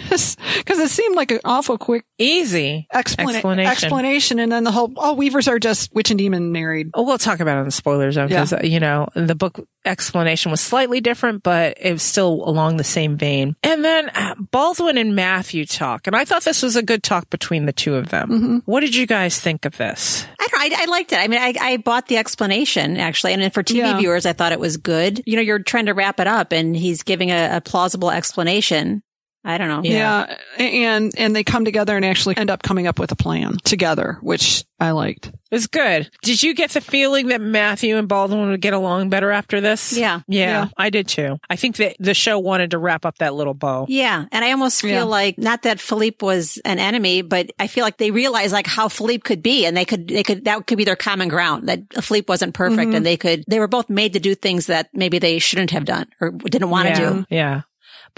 this. 0.08 0.36
Because 0.56 0.78
it 0.80 0.90
seemed 0.90 1.16
like 1.16 1.30
an 1.30 1.40
awful 1.44 1.78
quick 1.78 2.04
Easy 2.18 2.86
explana- 2.92 3.34
explanation. 3.34 3.70
explanation. 3.70 4.38
And 4.40 4.50
then 4.50 4.64
the 4.64 4.72
whole, 4.72 4.92
oh, 4.96 5.14
weavers 5.14 5.46
are 5.48 5.58
just 5.58 5.94
witch 5.94 6.10
and 6.10 6.18
demon 6.18 6.50
married. 6.52 6.90
Oh, 6.94 7.02
we'll 7.04 7.18
talk 7.18 7.40
about 7.40 7.56
it 7.56 7.60
in 7.60 7.66
the 7.66 7.70
spoiler 7.72 8.10
zone 8.10 8.28
because, 8.28 8.52
Yeah. 8.52 8.62
you 8.64 8.80
know, 8.80 9.08
the 9.14 9.34
book 9.34 9.60
explanation 9.84 10.50
was 10.50 10.60
slightly 10.60 11.00
different, 11.00 11.42
but 11.42 11.76
it 11.80 11.92
was 11.92 12.02
still 12.02 12.42
along 12.48 12.76
the 12.76 12.84
same 12.84 13.16
vein. 13.16 13.54
And 13.62 13.84
then 13.84 14.08
uh, 14.10 14.34
Baldwin 14.50 14.98
and 14.98 15.14
Matthew 15.14 15.64
talk. 15.64 16.06
And 16.06 16.14
I 16.16 16.24
thought 16.24 16.42
this 16.44 16.62
was 16.62 16.76
a 16.76 16.82
good 16.82 17.02
talk 17.02 17.30
between 17.30 17.66
the 17.66 17.72
two 17.72 17.94
of 17.94 18.08
them. 18.10 18.28
Mm-hmm. 18.28 18.56
What 18.64 18.80
did 18.80 18.94
you 18.94 19.06
guys 19.06 19.38
think 19.40 19.64
of 19.64 19.76
this? 19.76 20.26
I 20.40 20.46
don't. 20.48 20.58
I, 20.60 20.82
I 20.82 20.84
liked 20.86 21.12
it. 21.12 21.16
I 21.20 21.28
mean, 21.28 21.40
I, 21.40 21.54
I 21.60 21.76
bought 21.76 22.08
the 22.08 22.16
explanation 22.16 22.96
actually. 22.96 23.32
And 23.34 23.54
for 23.54 23.62
TV 23.62 23.76
Yeah. 23.76 23.96
viewers, 23.96 24.26
I 24.26 24.32
thought 24.32 24.50
it 24.52 24.58
was 24.60 24.76
good. 24.76 25.22
You 25.28 25.36
know, 25.36 25.42
you're 25.42 25.58
trying 25.58 25.84
to 25.86 25.92
wrap 25.92 26.20
it 26.20 26.26
up 26.26 26.52
and 26.52 26.74
he's 26.74 27.02
giving 27.02 27.30
a, 27.30 27.56
a 27.56 27.60
plausible 27.60 28.10
explanation. 28.10 29.02
I 29.48 29.56
don't 29.56 29.68
know. 29.68 29.80
Yeah. 29.82 30.36
And, 30.58 31.10
and 31.16 31.34
they 31.34 31.42
come 31.42 31.64
together 31.64 31.96
and 31.96 32.04
actually 32.04 32.36
end 32.36 32.50
up 32.50 32.62
coming 32.62 32.86
up 32.86 32.98
with 32.98 33.10
a 33.12 33.16
plan 33.16 33.56
together, 33.64 34.18
which 34.20 34.64
I 34.78 34.90
liked. 34.90 35.28
It 35.28 35.54
was 35.54 35.66
good. 35.66 36.10
Did 36.22 36.42
you 36.42 36.54
get 36.54 36.72
the 36.72 36.82
feeling 36.82 37.28
that 37.28 37.40
Matthew 37.40 37.96
and 37.96 38.06
Baldwin 38.06 38.50
would 38.50 38.60
get 38.60 38.74
along 38.74 39.08
better 39.08 39.30
after 39.30 39.62
this? 39.62 39.96
Yeah. 39.96 40.20
Yeah, 40.28 40.64
Yeah. 40.64 40.68
I 40.76 40.90
did 40.90 41.08
too. 41.08 41.38
I 41.48 41.56
think 41.56 41.76
that 41.76 41.96
the 41.98 42.12
show 42.12 42.38
wanted 42.38 42.72
to 42.72 42.78
wrap 42.78 43.06
up 43.06 43.16
that 43.18 43.32
little 43.32 43.54
bow. 43.54 43.86
Yeah. 43.88 44.26
And 44.30 44.44
I 44.44 44.52
almost 44.52 44.82
feel 44.82 44.90
Yeah. 44.90 45.02
like 45.04 45.38
not 45.38 45.62
that 45.62 45.80
Philippe 45.80 46.24
was 46.24 46.60
an 46.66 46.78
enemy, 46.78 47.22
but 47.22 47.50
I 47.58 47.68
feel 47.68 47.84
like 47.84 47.96
they 47.96 48.10
realized 48.10 48.52
like 48.52 48.66
how 48.66 48.88
Philippe 48.88 49.22
could 49.22 49.42
be 49.42 49.64
and 49.64 49.74
they 49.74 49.86
could, 49.86 50.08
they 50.08 50.22
could, 50.22 50.44
that 50.44 50.66
could 50.66 50.76
be 50.76 50.84
their 50.84 50.94
common 50.94 51.28
ground 51.28 51.70
that 51.70 52.04
Philippe 52.04 52.26
wasn't 52.28 52.52
perfect 52.52 52.88
mm-hmm. 52.88 52.96
and 52.96 53.06
they 53.06 53.16
could, 53.16 53.44
they 53.48 53.60
were 53.60 53.66
both 53.68 53.88
made 53.88 54.12
to 54.12 54.20
do 54.20 54.34
things 54.34 54.66
that 54.66 54.90
maybe 54.92 55.18
they 55.18 55.38
shouldn't 55.38 55.70
have 55.70 55.86
done 55.86 56.06
or 56.20 56.32
didn't 56.32 56.68
want 56.68 56.94
to 56.94 57.02
yeah. 57.02 57.10
do. 57.10 57.26
Yeah. 57.30 57.60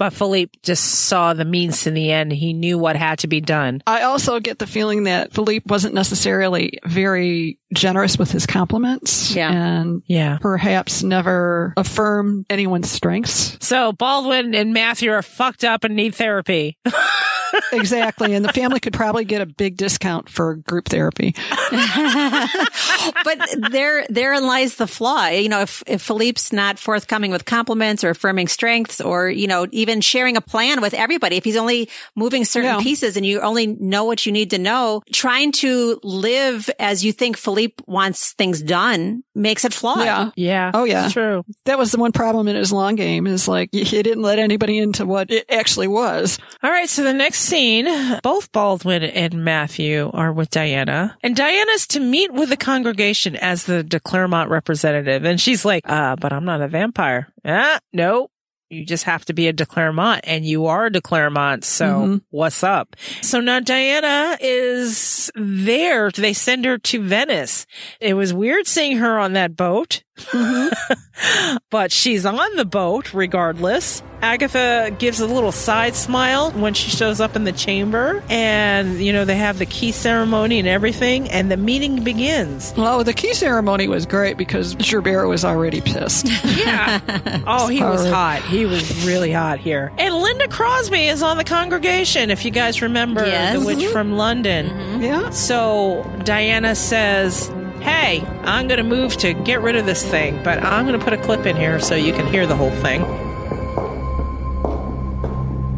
But 0.01 0.13
Philippe 0.13 0.57
just 0.63 0.83
saw 0.83 1.35
the 1.35 1.45
means 1.45 1.83
to 1.83 1.91
the 1.91 2.11
end. 2.11 2.31
He 2.31 2.53
knew 2.53 2.79
what 2.79 2.95
had 2.95 3.19
to 3.19 3.27
be 3.27 3.39
done. 3.39 3.83
I 3.85 4.01
also 4.01 4.39
get 4.39 4.57
the 4.57 4.65
feeling 4.65 5.03
that 5.03 5.31
Philippe 5.31 5.65
wasn't 5.69 5.93
necessarily 5.93 6.79
very 6.83 7.59
generous 7.73 8.17
with 8.17 8.31
his 8.31 8.45
compliments. 8.45 9.35
Yeah. 9.35 9.51
And 9.51 10.01
Yeah. 10.07 10.37
perhaps 10.41 11.03
never 11.03 11.73
affirm 11.77 12.45
anyone's 12.49 12.89
strengths. 12.91 13.57
So 13.61 13.91
Baldwin 13.93 14.53
and 14.55 14.73
Matthew 14.73 15.11
are 15.11 15.21
fucked 15.21 15.63
up 15.63 15.83
and 15.83 15.95
need 15.95 16.15
therapy. 16.15 16.77
exactly. 17.71 18.33
And 18.33 18.43
the 18.45 18.53
family 18.53 18.79
could 18.79 18.93
probably 18.93 19.25
get 19.25 19.41
a 19.41 19.45
big 19.45 19.77
discount 19.77 20.29
for 20.29 20.55
group 20.55 20.87
therapy. 20.89 21.35
but 21.71 23.39
there, 23.71 24.05
therein 24.09 24.45
lies 24.45 24.75
the 24.75 24.87
flaw. 24.87 25.27
You 25.27 25.49
know, 25.49 25.61
if, 25.61 25.83
if 25.87 26.01
Philippe's 26.01 26.51
not 26.53 26.79
forthcoming 26.79 27.31
with 27.31 27.45
compliments 27.45 28.03
or 28.03 28.09
affirming 28.09 28.47
strengths 28.47 29.01
or, 29.01 29.29
you 29.29 29.47
know, 29.47 29.67
even 29.71 30.01
sharing 30.01 30.37
a 30.37 30.41
plan 30.41 30.81
with 30.81 30.93
everybody, 30.93 31.37
if 31.37 31.43
he's 31.43 31.57
only 31.57 31.89
moving 32.15 32.45
certain 32.45 32.71
Yeah. 32.75 32.81
pieces 32.81 33.17
and 33.17 33.25
you 33.25 33.41
only 33.41 33.67
know 33.67 34.05
what 34.05 34.25
you 34.25 34.31
need 34.31 34.49
to 34.51 34.57
know, 34.57 35.01
trying 35.13 35.51
to 35.53 35.99
live 36.03 36.69
as 36.79 37.03
you 37.03 37.11
think 37.11 37.37
Philippe 37.37 37.60
wants 37.87 38.33
things 38.33 38.61
done 38.61 39.23
makes 39.35 39.65
it 39.65 39.73
flawed. 39.73 40.05
Yeah. 40.05 40.31
Yeah. 40.35 40.71
Oh, 40.73 40.83
yeah. 40.83 41.09
True. 41.09 41.43
That 41.65 41.77
was 41.77 41.91
the 41.91 41.99
one 41.99 42.11
problem 42.11 42.47
in 42.47 42.55
his 42.55 42.71
long 42.71 42.95
game 42.95 43.27
is 43.27 43.47
like 43.47 43.69
he 43.71 43.83
didn't 43.83 44.21
let 44.21 44.39
anybody 44.39 44.77
into 44.77 45.05
what 45.05 45.31
it 45.31 45.45
actually 45.49 45.87
was. 45.87 46.39
All 46.63 46.69
right. 46.69 46.89
So 46.89 47.03
the 47.03 47.13
next 47.13 47.39
scene, 47.39 47.87
both 48.23 48.51
Baldwin 48.51 49.03
and 49.03 49.43
Matthew 49.43 50.09
are 50.13 50.33
with 50.33 50.49
Diana 50.49 51.17
and 51.23 51.35
Diana's 51.35 51.87
to 51.87 51.99
meet 51.99 52.33
with 52.33 52.49
the 52.49 52.57
congregation 52.57 53.35
as 53.35 53.65
the 53.65 53.83
de 53.83 53.99
Clermont 53.99 54.49
representative. 54.49 55.25
And 55.25 55.39
she's 55.39 55.65
like, 55.65 55.83
uh, 55.89 56.15
but 56.15 56.33
I'm 56.33 56.45
not 56.45 56.61
a 56.61 56.67
vampire. 56.67 57.27
Ah, 57.45 57.79
no. 57.93 58.29
You 58.71 58.85
just 58.85 59.03
have 59.03 59.25
to 59.25 59.33
be 59.33 59.47
a 59.49 59.53
de 59.53 59.65
Clermont 59.65 60.21
and 60.23 60.45
you 60.45 60.65
are 60.67 60.85
a 60.85 60.91
de 60.91 61.01
Clermont. 61.01 61.65
So 61.65 61.85
Mhm. 61.85 62.21
what's 62.29 62.63
up? 62.63 62.95
So 63.21 63.41
now 63.41 63.59
Diana 63.59 64.37
is 64.39 65.29
there. 65.35 66.09
They 66.09 66.31
send 66.31 66.63
her 66.63 66.77
to 66.77 67.01
Venice. 67.03 67.65
It 67.99 68.13
was 68.13 68.33
weird 68.33 68.67
seeing 68.67 68.97
her 68.97 69.19
on 69.19 69.33
that 69.33 69.57
boat. 69.57 70.03
Mm-hmm. 70.25 71.55
but 71.69 71.91
she's 71.91 72.25
on 72.25 72.55
the 72.55 72.65
boat 72.65 73.13
regardless. 73.13 74.01
Agatha 74.23 74.95
gives 74.99 75.19
a 75.19 75.25
little 75.25 75.51
side 75.51 75.95
smile 75.95 76.51
when 76.51 76.75
she 76.75 76.91
shows 76.91 77.19
up 77.19 77.35
in 77.35 77.43
the 77.43 77.51
chamber 77.51 78.23
and, 78.29 78.99
you 79.03 79.11
know, 79.11 79.25
they 79.25 79.35
have 79.35 79.57
the 79.57 79.65
key 79.65 79.91
ceremony 79.91 80.59
and 80.59 80.67
everything 80.67 81.27
and 81.31 81.49
the 81.49 81.57
meeting 81.57 82.03
begins. 82.03 82.71
Well, 82.77 83.03
the 83.03 83.13
key 83.13 83.33
ceremony 83.33 83.87
was 83.87 84.05
great 84.05 84.37
because 84.37 84.75
Gerbert 84.75 85.27
was 85.27 85.43
already 85.43 85.81
pissed. 85.81 86.27
Yeah. 86.61 86.99
oh, 87.47 87.67
he 87.69 87.81
was 87.81 88.05
hot. 88.07 88.43
He 88.43 88.65
was 88.65 89.05
really 89.05 89.31
hot 89.31 89.59
here. 89.59 89.91
And 89.97 90.13
Linda 90.13 90.47
Crosby 90.47 91.07
is 91.07 91.23
on 91.23 91.37
the 91.37 91.43
congregation, 91.43 92.29
if 92.29 92.45
you 92.45 92.51
guys 92.51 92.81
remember 92.83 93.25
Yes. 93.25 93.59
the 93.59 93.65
witch 93.65 93.85
from 93.87 94.11
London. 94.17 94.67
Mm-hmm. 94.67 95.01
yeah. 95.01 95.29
So 95.31 96.03
Diana 96.23 96.75
says, 96.75 97.49
Hey, 97.81 98.21
I'm 98.43 98.67
going 98.67 98.77
to 98.77 98.83
move 98.83 99.17
to 99.17 99.33
get 99.33 99.61
rid 99.61 99.75
of 99.75 99.87
this 99.87 100.05
thing, 100.05 100.39
but 100.43 100.61
I'm 100.63 100.85
going 100.85 100.99
to 100.99 101.03
put 101.03 101.13
a 101.13 101.17
clip 101.17 101.47
in 101.47 101.55
here 101.55 101.79
so 101.79 101.95
you 101.95 102.13
can 102.13 102.27
hear 102.27 102.45
the 102.45 102.55
whole 102.55 102.69
thing. 102.69 103.01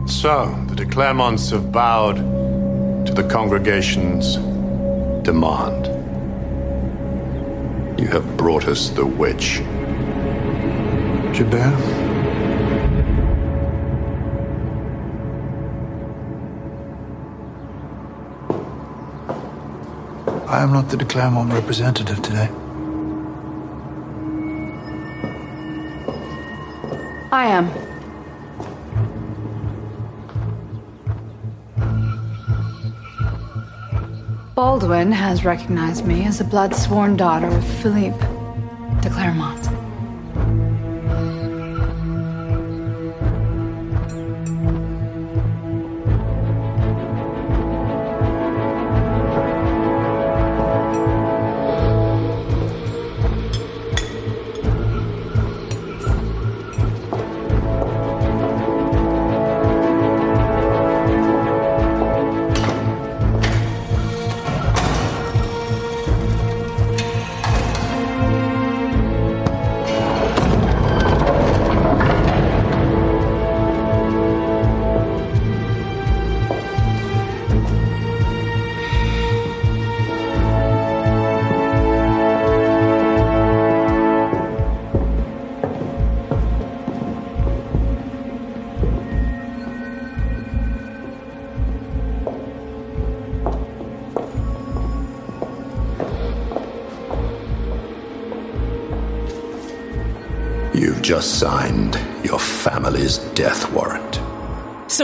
So, 0.05 0.53
the 0.67 0.75
de 0.75 0.85
Clermonts 0.85 1.49
have 1.51 1.71
bowed 1.71 2.17
to 3.05 3.13
the 3.13 3.23
congregation's 3.23 4.35
demand. 5.23 5.87
You 7.97 8.07
have 8.07 8.35
brought 8.35 8.67
us 8.67 8.89
the 8.89 9.05
witch. 9.05 9.59
Gilbert? 11.33 12.02
I 20.53 20.61
am 20.61 20.71
not 20.71 20.87
the 20.89 20.97
de 20.97 21.05
Clermont 21.05 21.51
representative 21.51 22.21
today. 22.21 22.47
I 27.31 27.47
am. 27.47 27.71
Baldwin 34.53 35.11
has 35.11 35.43
recognized 35.43 36.05
me 36.05 36.23
as 36.25 36.39
a 36.39 36.43
blood-sworn 36.43 37.17
daughter 37.17 37.47
of 37.47 37.65
Philippe 37.81 38.19
de 39.01 39.09
Clermont. 39.09 39.82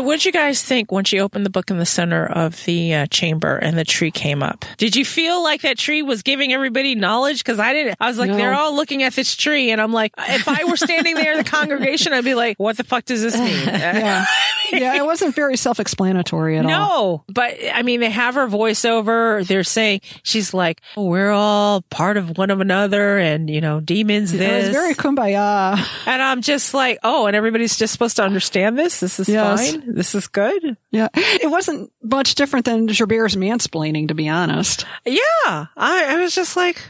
What 0.10 0.16
did 0.16 0.26
you 0.26 0.32
guys 0.32 0.64
think 0.64 0.92
when 0.92 1.04
she 1.06 1.20
opened 1.20 1.46
the 1.46 1.52
book 1.52 1.70
in 1.70 1.78
the 1.78 1.86
center 1.86 2.26
of 2.26 2.66
the 2.66 2.94
uh, 2.96 3.06
chamber 3.08 3.58
and 3.58 3.78
the 3.78 3.84
tree 3.84 4.10
came 4.10 4.42
up? 4.42 4.66
Did 4.78 4.96
you 4.96 5.06
feel 5.06 5.44
like 5.44 5.62
that 5.62 5.78
tree 5.78 6.02
was 6.02 6.24
giving 6.24 6.52
everybody 6.52 6.96
knowledge? 6.96 7.38
Because 7.40 7.60
I 7.60 7.74
didn't. 7.74 7.96
I 8.00 8.08
was 8.08 8.18
like, 8.18 8.32
No. 8.32 8.36
they're 8.38 8.56
all 8.56 8.76
looking 8.76 9.04
at 9.04 9.14
this 9.14 9.36
tree, 9.36 9.70
and 9.70 9.80
I'm 9.80 9.94
like, 9.94 10.14
if 10.18 10.48
I 10.48 10.64
were 10.64 10.78
standing 10.78 11.14
there 11.14 11.34
in 11.34 11.38
the 11.38 11.44
congregation, 11.44 12.12
I'd 12.14 12.24
be 12.24 12.34
like, 12.34 12.58
what 12.60 12.76
the 12.78 12.84
fuck 12.84 13.06
does 13.06 13.22
this 13.22 13.38
mean? 13.40 13.68
Yeah. 13.68 14.26
yeah, 14.72 14.96
it 14.96 15.06
wasn't 15.06 15.36
very 15.36 15.56
self 15.58 15.80
explanatory 15.80 16.58
at 16.58 16.66
all. 16.66 16.72
No, 16.72 17.24
but 17.28 17.56
I 17.72 17.84
mean, 17.84 18.00
they 18.00 18.10
have 18.10 18.34
her 18.34 18.48
voiceover. 18.48 19.46
They're 19.46 19.64
saying 19.64 20.02
she's 20.24 20.54
like, 20.54 20.82
oh, 20.98 21.06
"We're 21.06 21.32
all 21.32 21.82
part 21.90 22.18
of 22.18 22.38
one 22.38 22.50
of 22.50 22.62
another," 22.62 23.20
and 23.20 23.50
you 23.50 23.62
know, 23.62 23.80
demons. 23.80 24.34
It 24.34 24.40
This 24.40 24.68
was 24.70 24.76
very 24.76 24.96
kumbaya. 24.96 25.78
and 26.08 26.22
I'm 26.22 26.42
just 26.42 26.74
like, 26.74 26.98
"Oh," 27.04 27.26
and 27.28 27.36
everybody's 27.36 27.78
just 27.78 27.94
supposed 27.94 28.16
to 28.18 28.24
understand 28.24 28.78
this. 28.78 29.00
This 29.00 29.20
is 29.20 29.30
Yes. 29.30 29.72
fine. 29.72 29.99
This 30.00 30.16
is 30.16 30.30
good. 30.30 30.78
Yeah. 30.92 31.10
It 31.14 31.52
wasn't 31.52 31.92
much 32.02 32.36
different 32.36 32.64
than 32.64 32.88
Gerbert's 32.88 33.36
mansplaining, 33.36 34.08
to 34.08 34.14
be 34.14 34.30
honest. 34.30 34.86
Yeah, 35.06 35.20
I, 35.46 35.66
I 35.76 36.16
was 36.22 36.34
just 36.34 36.56
like, 36.56 36.82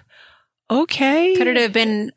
okay. 0.69 1.36
Could 1.36 1.48
it 1.48 1.58
have 1.58 1.74
been 1.74 2.12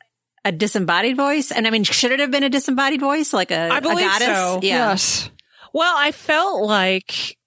a 0.44 0.52
disembodied 0.52 1.16
voice? 1.16 1.50
And 1.50 1.66
I 1.66 1.70
mean, 1.70 1.84
should 1.84 2.12
it 2.12 2.20
have 2.20 2.30
been 2.30 2.42
a 2.42 2.50
disembodied 2.50 3.00
voice, 3.00 3.32
like 3.32 3.50
a, 3.50 3.70
I 3.72 3.78
a 3.78 3.80
believe 3.80 4.00
goddess? 4.00 4.26
so. 4.26 4.60
Yeah. 4.62 4.90
Yes. 4.90 5.30
Well, 5.72 5.94
I 5.96 6.12
felt 6.12 6.60
like, 6.60 7.38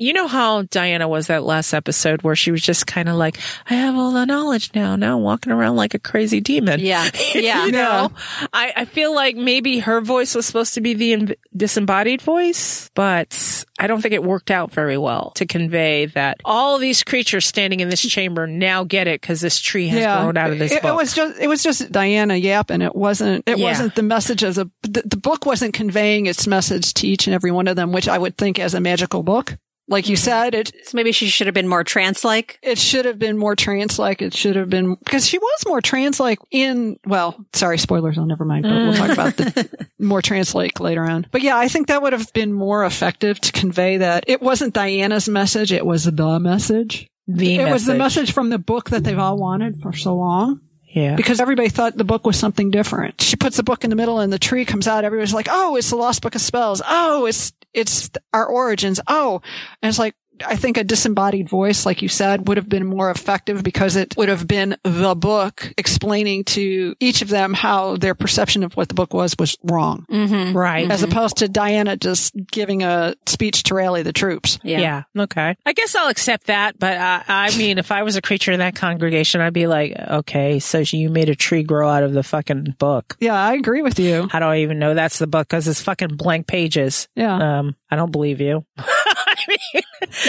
you 0.00 0.14
know 0.14 0.26
how 0.26 0.62
Diana 0.62 1.06
was 1.06 1.26
that 1.26 1.42
last 1.42 1.74
episode 1.74 2.22
where 2.22 2.34
she 2.34 2.50
was 2.50 2.62
just 2.62 2.86
kind 2.86 3.06
of 3.06 3.16
like, 3.16 3.38
I 3.68 3.74
have 3.74 3.96
all 3.96 4.12
the 4.12 4.24
knowledge 4.24 4.70
now. 4.74 4.96
Now 4.96 5.18
I'm 5.18 5.22
walking 5.22 5.52
around 5.52 5.76
like 5.76 5.92
a 5.92 5.98
crazy 5.98 6.40
demon. 6.40 6.80
Yeah. 6.80 7.08
Yeah. 7.34 7.66
you 7.66 7.72
know, 7.72 8.10
I, 8.52 8.72
I 8.76 8.84
feel 8.86 9.14
like 9.14 9.36
maybe 9.36 9.78
her 9.80 10.00
voice 10.00 10.34
was 10.34 10.46
supposed 10.46 10.74
to 10.74 10.80
be 10.80 10.94
the 10.94 11.12
in- 11.12 11.34
disembodied 11.56 12.22
voice, 12.22 12.90
but 12.94 13.64
I 13.78 13.86
don't 13.86 14.00
think 14.00 14.14
it 14.14 14.24
worked 14.24 14.50
out 14.50 14.72
very 14.72 14.96
well 14.98 15.32
to 15.36 15.46
convey 15.46 16.06
that 16.06 16.38
all 16.44 16.78
these 16.78 17.02
creatures 17.04 17.46
standing 17.46 17.80
in 17.80 17.88
this 17.88 18.00
chamber 18.00 18.46
now 18.46 18.84
get 18.84 19.06
it 19.06 19.20
because 19.20 19.40
this 19.40 19.60
tree 19.60 19.88
has 19.88 20.04
grown 20.04 20.36
out 20.36 20.50
of 20.50 20.58
this 20.58 20.72
it, 20.72 20.82
book. 20.82 20.92
it 20.92 20.96
was 20.96 21.14
just 21.14 21.38
it 21.40 21.46
was 21.46 21.62
just 21.62 21.90
Diana 21.92 22.34
yapping. 22.36 22.82
It 22.82 22.96
wasn't 22.96 23.44
it 23.46 23.58
Yeah. 23.58 23.66
wasn't 23.66 23.94
the 23.94 24.02
message 24.02 24.42
as 24.42 24.58
a 24.58 24.64
the, 24.82 25.02
the 25.04 25.16
book 25.18 25.46
wasn't 25.46 25.74
conveying 25.74 26.26
its 26.26 26.46
message 26.46 26.94
to 26.94 27.06
each 27.06 27.26
and 27.26 27.34
every 27.34 27.50
one 27.52 27.68
of 27.68 27.76
them, 27.76 27.92
which 27.92 28.08
I 28.08 28.18
would 28.18 28.36
think 28.36 28.58
as 28.58 28.74
a 28.74 28.80
magical 28.80 29.22
book. 29.22 29.56
Like 29.90 30.08
you 30.08 30.14
said, 30.16 30.54
it 30.54 30.72
So 30.84 30.96
maybe 30.96 31.10
she 31.10 31.26
should 31.26 31.48
have 31.48 31.54
been 31.54 31.66
more 31.68 31.82
trance 31.82 32.24
like. 32.24 32.58
it 32.62 32.78
should 32.78 33.04
have 33.06 33.18
been 33.18 33.36
more 33.36 33.56
trance 33.56 33.98
like. 33.98 34.22
It 34.22 34.32
should 34.32 34.54
have 34.54 34.70
been 34.70 34.94
because 34.94 35.26
she 35.28 35.36
was 35.38 35.64
more 35.66 35.80
trance 35.80 36.20
like 36.20 36.38
in 36.52 36.96
well, 37.04 37.44
sorry, 37.52 37.76
spoilers. 37.76 38.16
I'll 38.16 38.24
never 38.24 38.44
mind. 38.44 38.62
But 38.62 38.70
we'll 38.72 38.94
talk 38.94 39.10
about 39.10 39.36
the 39.36 39.88
more 39.98 40.22
trance 40.22 40.54
like 40.54 40.78
later 40.78 41.02
on. 41.02 41.26
But 41.32 41.42
yeah, 41.42 41.56
I 41.58 41.66
think 41.66 41.88
that 41.88 42.02
would 42.02 42.12
have 42.12 42.32
been 42.32 42.52
more 42.52 42.84
effective 42.84 43.40
to 43.40 43.52
convey 43.52 43.96
that 43.96 44.24
it 44.28 44.40
wasn't 44.40 44.74
Diana's 44.74 45.28
message. 45.28 45.72
It 45.72 45.84
was 45.84 46.04
the 46.04 46.38
message. 46.38 47.10
the 47.26 47.56
it 47.56 47.72
was 47.72 47.84
the 47.84 47.96
message 47.96 48.32
from 48.32 48.48
the 48.50 48.58
book 48.58 48.90
that 48.90 49.02
they've 49.02 49.18
all 49.18 49.36
wanted 49.38 49.82
for 49.82 49.92
so 49.92 50.14
long. 50.14 50.60
Yeah. 50.92 51.14
because 51.14 51.38
everybody 51.40 51.68
thought 51.68 51.96
the 51.96 52.02
book 52.02 52.26
was 52.26 52.36
something 52.36 52.72
different. 52.72 53.20
She 53.22 53.36
puts 53.36 53.56
the 53.56 53.62
book 53.62 53.84
in 53.84 53.90
the 53.90 53.96
middle 53.96 54.18
and 54.18 54.32
the 54.32 54.40
tree 54.40 54.64
comes 54.64 54.88
out. 54.88 55.04
Everybody's 55.04 55.32
like, 55.32 55.46
"Oh, 55.48 55.76
it's 55.76 55.90
the 55.90 55.94
Lost 55.96 56.20
Book 56.20 56.34
of 56.34 56.40
Spells. 56.40 56.82
Oh, 56.84 57.26
it's 57.26 57.52
it's 57.74 58.10
our 58.32 58.46
origins. 58.46 59.00
Oh." 59.06 59.40
And 59.82 59.88
it's 59.88 59.98
like 59.98 60.14
I 60.46 60.56
think 60.56 60.76
a 60.76 60.84
disembodied 60.84 61.48
voice 61.48 61.86
like 61.86 62.02
you 62.02 62.08
said 62.08 62.48
would 62.48 62.56
have 62.56 62.68
been 62.68 62.86
more 62.86 63.10
effective 63.10 63.62
because 63.62 63.96
it 63.96 64.16
would 64.16 64.28
have 64.28 64.46
been 64.46 64.76
the 64.84 65.14
book 65.14 65.72
explaining 65.76 66.44
to 66.44 66.94
each 67.00 67.22
of 67.22 67.28
them 67.28 67.54
how 67.54 67.96
their 67.96 68.14
perception 68.14 68.62
of 68.62 68.76
what 68.76 68.88
the 68.88 68.94
book 68.94 69.12
was 69.14 69.34
was 69.38 69.56
wrong. 69.62 70.06
Mm-hmm. 70.10 70.56
right. 70.56 70.90
As 70.90 71.02
opposed 71.02 71.38
to 71.38 71.48
Diana 71.48 71.96
just 71.96 72.34
giving 72.50 72.82
a 72.82 73.14
speech 73.26 73.62
to 73.64 73.74
rally 73.74 74.02
the 74.02 74.12
troops. 74.12 74.58
Yeah. 74.62 75.04
Okay. 75.18 75.56
I 75.66 75.72
guess 75.72 75.94
I'll 75.94 76.08
accept 76.08 76.46
that. 76.46 76.78
But 76.78 76.96
I, 76.96 77.22
I 77.28 77.56
mean, 77.56 77.78
if 77.78 77.92
I 77.92 78.02
was 78.02 78.16
a 78.16 78.22
creature 78.22 78.52
in 78.52 78.60
that 78.60 78.74
congregation, 78.74 79.40
I'd 79.40 79.52
be 79.52 79.66
like, 79.66 79.96
okay, 79.98 80.58
so 80.58 80.78
you 80.78 81.10
made 81.10 81.28
a 81.28 81.34
tree 81.34 81.62
grow 81.62 81.88
out 81.88 82.02
of 82.02 82.12
the 82.12 82.22
fucking 82.22 82.76
book. 82.78 83.16
Yeah, 83.20 83.34
I 83.34 83.54
agree 83.54 83.82
with 83.82 83.98
you. 83.98 84.28
How 84.30 84.38
do 84.38 84.46
I 84.46 84.58
even 84.58 84.78
know 84.78 84.94
that's 84.94 85.18
the 85.18 85.26
book? 85.26 85.48
Because 85.48 85.68
it's 85.68 85.82
fucking 85.82 86.16
blank 86.16 86.46
pages. 86.46 87.08
Yeah. 87.14 87.58
Um, 87.58 87.76
I 87.90 87.96
don't 87.96 88.12
believe 88.12 88.40
you. 88.40 88.64
I 89.48 89.56
mean, 89.74 89.82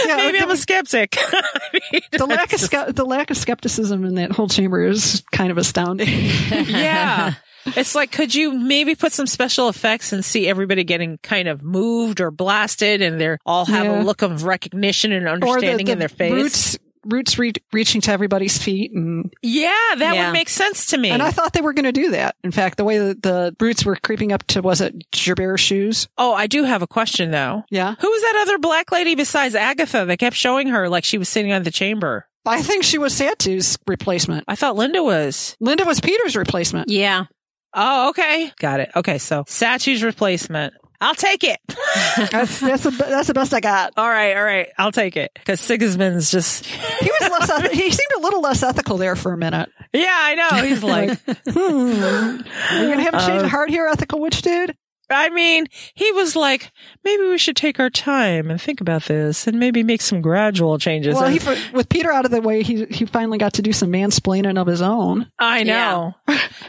Yeah, 0.08 0.16
maybe 0.18 0.38
the- 0.40 0.44
I'm 0.44 0.52
a 0.52 0.58
skeptic. 0.58 1.18
I 1.20 1.80
mean, 1.92 2.02
the 2.12 2.26
lack 2.26 2.54
of 2.54 2.96
the 2.96 3.06
lack 3.06 3.32
of 3.32 3.38
skepticism 3.38 4.06
in 4.06 4.16
that 4.16 4.32
whole 4.32 4.48
chamber 4.48 4.86
is 4.86 5.24
kind 5.32 5.52
of 5.52 5.58
astounding. 5.58 6.08
yeah. 6.52 7.34
It's 7.66 7.94
like, 7.94 8.12
could 8.12 8.34
you 8.34 8.54
maybe 8.54 8.96
put 8.96 9.12
some 9.14 9.28
special 9.28 9.70
effects 9.70 10.14
and 10.14 10.26
see 10.26 10.48
everybody 10.48 10.84
getting 10.84 11.20
kind 11.20 11.48
of 11.48 11.62
moved 11.62 12.20
or 12.20 12.32
blasted 12.32 13.04
and 13.04 13.22
they're 13.22 13.38
all 13.46 13.66
have 13.66 13.86
Yeah. 13.86 14.02
a 14.02 14.04
look 14.04 14.24
of 14.24 14.44
recognition 14.46 15.12
and 15.12 15.28
or 15.28 15.38
the, 15.38 15.46
understanding 15.46 15.86
the 15.86 15.92
in 15.92 16.00
their 16.00 16.10
face? 16.10 16.32
roots 16.32 16.78
roots 17.06 17.38
re- 17.40 17.54
reaching 17.74 18.02
to 18.02 18.12
everybody's 18.12 18.58
feet 18.58 18.92
and 18.94 19.34
Yeah, 19.42 19.72
that 19.98 20.16
Yeah. 20.16 20.28
would 20.28 20.34
make 20.34 20.50
sense 20.50 20.88
to 20.88 20.98
me. 20.98 21.10
and 21.10 21.22
I 21.22 21.32
thought 21.32 21.54
they 21.54 21.62
were 21.62 21.74
going 21.74 21.86
to 21.86 21.92
do 21.92 22.12
that. 22.12 22.36
In 22.44 22.52
fact, 22.52 22.78
the 22.78 22.84
way 22.84 22.98
that 23.00 23.24
the 23.24 23.56
roots 23.60 23.84
were 23.86 23.96
creeping 23.96 24.32
up 24.32 24.46
to 24.48 24.62
was 24.62 24.82
it 24.82 25.10
Gerbert's 25.12 25.62
shoes? 25.62 26.08
oh, 26.18 26.34
I 26.34 26.48
do 26.48 26.64
have 26.64 26.82
a 26.82 26.88
question 26.88 27.32
though. 27.32 27.64
Yeah, 27.70 27.96
Who 28.00 28.10
was 28.10 28.22
that 28.22 28.40
other 28.44 28.58
black 28.60 28.92
lady 28.92 29.16
besides 29.16 29.56
Agatha 29.56 30.06
that 30.06 30.18
kept 30.18 30.36
showing 30.36 30.68
her 30.68 30.90
like 30.90 31.04
she 31.04 31.18
was 31.18 31.30
sitting 31.30 31.52
on 31.52 31.64
the 31.64 31.72
chamber? 31.72 32.28
I 32.46 32.62
think 32.64 32.84
she 32.84 32.98
was 32.98 33.14
Satu's 33.14 33.78
replacement. 33.88 34.46
I 34.48 34.56
thought 34.56 34.76
Linda 34.76 35.04
was. 35.04 35.56
Linda 35.60 35.86
was 35.86 36.00
Peter's 36.00 36.36
replacement. 36.36 36.90
Yeah. 36.90 37.26
Oh, 37.74 38.10
okay. 38.10 38.52
Got 38.60 38.80
it. 38.82 38.92
Okay, 38.96 39.18
so 39.18 39.44
Satu's 39.48 40.04
replacement. 40.04 40.74
I'll 41.02 41.16
take 41.16 41.44
it. 41.44 41.60
That's 42.32 42.60
that's 42.60 42.84
the, 42.84 42.92
that's 42.92 43.28
the 43.28 43.34
best 43.34 43.54
I 43.54 43.60
got. 43.60 43.94
all 43.98 44.08
right, 44.08 44.36
all 44.38 44.44
right. 44.44 44.68
I'll 44.78 44.92
take 44.92 45.18
it. 45.18 45.32
Because 45.34 45.60
Sigismund's 45.60 46.30
just, 46.30 46.66
He 46.66 47.10
was 47.20 47.32
less. 47.32 47.50
eth- 47.66 47.72
he 47.72 47.90
seemed 47.90 48.12
a 48.18 48.20
little 48.22 48.42
less 48.42 48.62
ethical 48.62 48.98
there 48.98 49.16
for 49.16 49.34
a 49.34 49.38
minute. 49.38 49.70
yeah, 49.94 50.08
I 50.16 50.36
know. 50.36 50.64
He's 50.64 50.84
like, 50.84 51.20
Hmm. 51.50 52.42
Are 52.74 52.82
you 52.82 52.86
going 52.86 52.98
to 52.98 53.04
have 53.04 53.14
a 53.16 53.26
change 53.26 53.42
of 53.44 53.50
heart 53.50 53.70
here, 53.72 53.88
ethical 53.88 54.20
witch 54.20 54.42
dude? 54.44 54.76
I 55.10 55.30
mean, 55.30 55.66
he 55.96 56.12
was 56.14 56.36
like, 56.36 56.72
maybe 57.04 57.24
we 57.24 57.38
should 57.38 57.56
take 57.58 57.80
our 57.80 57.90
time 57.90 58.50
and 58.52 58.62
think 58.62 58.80
about 58.80 59.04
this 59.06 59.46
and 59.48 59.60
maybe 59.60 59.84
make 59.84 60.02
some 60.02 60.22
gradual 60.22 60.78
changes. 60.80 61.16
Well, 61.16 61.26
And 61.26 61.42
he 61.42 61.72
with 61.74 61.90
Peter 61.90 62.12
out 62.12 62.24
of 62.26 62.32
the 62.32 62.42
way, 62.42 62.64
he 62.64 62.86
he 62.86 63.06
finally 63.06 63.38
got 63.38 63.54
to 63.56 63.62
do 63.62 63.74
some 63.74 63.92
mansplaining 63.92 64.58
of 64.58 64.68
his 64.68 64.82
own. 64.82 65.30
I 65.40 65.64
know. 65.64 66.14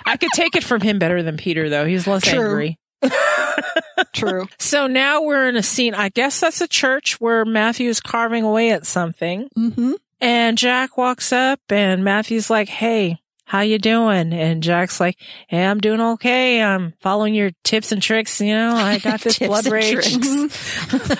I 0.07 0.17
could 0.17 0.31
take 0.35 0.57
it 0.57 0.65
from 0.65 0.81
him 0.81 0.99
better 0.99 1.23
than 1.23 1.37
Peter, 1.37 1.69
though. 1.69 1.85
He's 1.87 2.07
less 2.09 2.23
True. 2.25 2.41
angry. 2.41 2.79
True. 4.13 4.49
So 4.59 4.87
now 4.87 5.23
we're 5.23 5.49
in 5.49 5.57
a 5.57 5.63
scene. 5.63 5.95
I 5.95 6.09
guess 6.09 6.41
that's 6.41 6.61
a 6.61 6.69
church 6.69 7.21
where 7.21 7.45
Matthew's 7.45 8.01
carving 8.01 8.45
away 8.45 8.71
at 8.71 8.87
something. 8.87 9.49
Mm-hmm. 9.57 9.93
And 10.21 10.57
Jack 10.57 10.97
walks 10.97 11.33
up 11.33 11.61
and 11.69 12.05
Matthew's 12.05 12.49
like, 12.49 12.69
Hey, 12.69 13.21
how 13.45 13.61
you 13.61 13.79
doing? 13.79 14.33
And 14.33 14.63
Jack's 14.63 15.01
like, 15.01 15.19
hey, 15.49 15.65
I'm 15.65 15.79
doing 15.81 16.01
okay. 16.01 16.63
I'm 16.63 16.95
following 17.01 17.35
your 17.35 17.51
tips 17.65 17.93
and 17.93 18.01
tricks. 18.01 18.41
You 18.41 18.55
know, 18.55 18.75
I 18.75 18.99
got 18.99 19.21
this 19.23 19.39
blood 19.39 19.67
rage. 19.67 19.97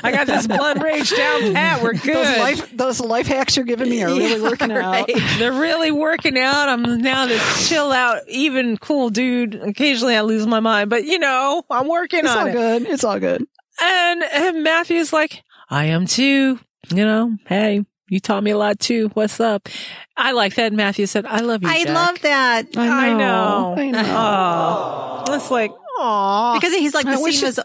I 0.03 0.11
got 0.13 0.27
this 0.27 0.47
blood 0.47 0.83
rage 0.83 1.11
down 1.11 1.53
pat. 1.53 1.83
We're 1.83 1.93
good. 1.93 2.15
Those 2.15 2.39
life, 2.39 2.77
those 2.77 3.01
life 3.01 3.27
hacks 3.27 3.57
you're 3.57 3.67
giving 3.67 3.91
me 3.91 4.03
are 4.03 4.09
really 4.09 4.41
working 4.41 4.73
out. 4.73 5.11
They're 5.39 5.53
really 5.53 5.91
working 5.91 6.39
out. 6.39 6.69
I'm 6.69 7.01
now 7.03 7.27
this 7.27 7.69
chill 7.69 7.93
out, 7.93 8.23
even 8.29 8.77
cool 8.79 9.11
dude. 9.11 9.55
Occasionally 9.55 10.17
I 10.17 10.23
lose 10.23 10.47
my 10.47 10.61
mind, 10.61 10.91
but 10.91 11.05
you 11.05 11.19
know, 11.19 11.65
I'm 11.71 11.89
working 11.89 12.21
It's 12.21 12.31
on 12.31 12.49
all 12.49 12.53
good. 12.53 12.83
It's 12.83 13.05
all 13.05 13.19
good. 13.19 13.45
And, 13.81 14.23
and 14.23 14.63
Matthew's 14.63 15.13
like, 15.13 15.43
I 15.69 15.87
am 15.87 16.07
too. 16.07 16.61
You 16.91 17.05
know, 17.05 17.37
hey, 17.47 17.85
you 18.09 18.21
taught 18.21 18.43
me 18.43 18.51
a 18.51 18.59
lot 18.59 18.79
too. 18.79 19.09
What's 19.15 19.41
up? 19.41 19.69
I 20.17 20.33
like 20.33 20.55
that. 20.57 20.73
Matthew 20.73 21.07
said, 21.07 21.27
I 21.27 21.41
love 21.41 21.63
you. 21.63 21.69
I 21.69 21.85
Jack." 21.85 21.95
love 21.95 22.21
that 22.23 22.67
I 22.77 23.13
know. 23.15 23.75
I 23.77 23.91
know. 23.91 25.25
Oh, 25.27 25.35
it's 25.35 25.51
like, 25.51 25.73
aw. 25.99 26.55
because 26.55 26.73
he's 26.75 26.95
like 26.95 27.07
I 27.07 27.17
the 27.17 27.23
wish 27.23 27.37
scene 27.39 27.47
was 27.47 27.61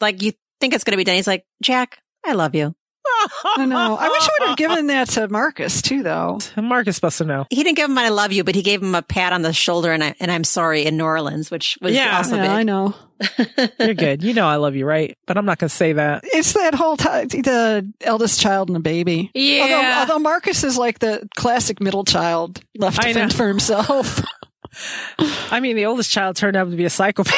like 0.00 0.22
you 0.22 0.32
think 0.60 0.74
it's 0.74 0.84
going 0.84 0.92
to 0.92 0.96
be 0.96 1.04
done. 1.04 1.16
He's 1.16 1.26
like 1.26 1.44
Jack, 1.62 1.98
I 2.24 2.32
love 2.32 2.54
you. 2.54 2.74
I 3.56 3.64
know. 3.66 3.96
I 3.96 4.08
wish 4.08 4.22
I 4.22 4.30
would 4.40 4.48
have 4.50 4.56
given 4.56 4.86
that 4.88 5.08
to 5.10 5.28
Marcus 5.28 5.82
too, 5.82 6.02
though. 6.02 6.38
Marcus 6.56 6.92
is 6.92 6.96
supposed 6.96 7.18
to 7.18 7.24
know. 7.24 7.46
He 7.50 7.62
didn't 7.62 7.76
give 7.76 7.90
him 7.90 7.98
"I 7.98 8.08
love 8.10 8.32
you," 8.32 8.44
but 8.44 8.54
he 8.54 8.62
gave 8.62 8.82
him 8.82 8.94
a 8.94 9.02
pat 9.02 9.32
on 9.32 9.42
the 9.42 9.52
shoulder 9.52 9.92
and 9.92 10.02
I 10.04 10.14
and 10.20 10.30
I'm 10.30 10.44
sorry 10.44 10.84
in 10.86 10.96
New 10.96 11.04
Orleans, 11.04 11.50
which 11.50 11.78
was 11.80 11.94
Yeah. 11.94 12.16
also 12.16 12.36
Yeah. 12.36 12.54
I 12.54 12.62
know. 12.62 12.94
You're 13.80 13.94
good. 13.94 14.22
You 14.22 14.32
know 14.34 14.46
I 14.46 14.56
love 14.56 14.76
you, 14.76 14.86
right? 14.86 15.18
But 15.26 15.36
I'm 15.36 15.44
not 15.44 15.58
going 15.58 15.68
to 15.68 15.74
say 15.74 15.94
that. 15.94 16.22
It's 16.24 16.52
that 16.52 16.74
whole 16.74 16.96
time, 16.96 17.26
the 17.28 17.92
eldest 18.02 18.40
child 18.40 18.68
and 18.68 18.76
the 18.76 18.80
baby. 18.80 19.30
Yeah. 19.34 19.62
Although, 19.62 20.00
although 20.14 20.18
Marcus 20.22 20.62
is 20.62 20.78
like 20.78 21.00
the 21.00 21.28
classic 21.36 21.80
middle 21.80 22.04
child 22.04 22.60
left 22.76 23.02
to 23.02 23.12
fend 23.12 23.34
for 23.34 23.48
himself. 23.48 24.22
I 25.50 25.58
mean, 25.60 25.74
the 25.74 25.86
oldest 25.86 26.10
child 26.12 26.36
turned 26.36 26.56
out 26.56 26.70
to 26.70 26.76
be 26.76 26.84
a 26.84 26.90
psychopath. 26.90 27.34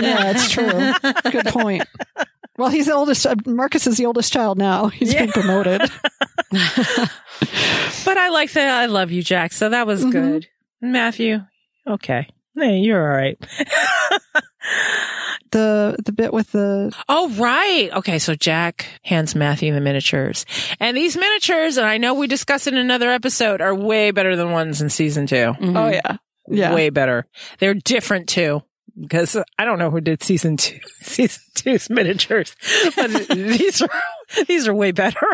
yeah, 0.00 0.30
it's 0.30 0.50
true. 0.50 0.92
Good 1.32 1.46
point. 1.46 1.84
Well, 2.58 2.68
he's 2.70 2.86
the 2.86 2.94
oldest. 2.94 3.24
uh, 3.26 3.36
Marcus 3.46 3.86
is 3.86 3.96
the 3.96 4.06
oldest 4.06 4.32
child 4.32 4.58
now. 4.58 4.88
He's 4.88 5.14
been 5.14 5.30
promoted. 5.32 5.80
But 8.04 8.16
I 8.16 8.28
like 8.30 8.52
that. 8.52 8.68
I 8.68 8.86
love 8.86 9.10
you, 9.10 9.22
Jack. 9.22 9.52
So 9.52 9.68
that 9.68 9.86
was 9.86 10.04
Mhm. 10.04 10.12
good. 10.12 10.46
Matthew, 10.80 11.40
okay. 11.86 12.26
Hey, 12.56 12.78
you're 12.78 13.00
all 13.00 13.16
right. 13.16 13.38
The 15.50 15.96
the 16.04 16.12
bit 16.12 16.32
with 16.32 16.52
the 16.52 16.94
Oh, 17.08 17.30
right. 17.30 17.90
Okay. 17.94 18.18
So 18.18 18.34
Jack 18.34 18.86
hands 19.02 19.34
Matthew 19.34 19.72
the 19.72 19.80
miniatures. 19.80 20.44
And 20.78 20.96
these 20.96 21.16
miniatures, 21.16 21.78
and 21.78 21.86
I 21.86 21.96
know 21.96 22.12
we 22.14 22.26
discussed 22.26 22.66
in 22.66 22.76
another 22.76 23.10
episode, 23.10 23.60
are 23.62 23.74
way 23.74 24.10
better 24.10 24.36
than 24.36 24.50
ones 24.50 24.82
in 24.82 24.90
season 24.90 25.26
2 25.26 25.54
oh 25.60 25.88
yeah 25.88 26.16
yeah 26.48 26.74
Way 26.74 26.90
better. 26.90 27.24
They're 27.60 27.74
different 27.74 28.28
too. 28.28 28.62
Because 29.00 29.36
I 29.58 29.64
don't 29.64 29.78
know 29.78 29.90
who 29.90 30.00
did 30.00 30.22
season 30.22 30.56
two, 30.56 30.80
season 31.00 31.42
two's 31.54 31.88
miniatures, 31.90 32.56
but 32.96 33.10
these 33.28 33.82
are, 33.82 33.88
these 34.48 34.68
are 34.68 34.74
way 34.74 34.90
better. 34.92 35.26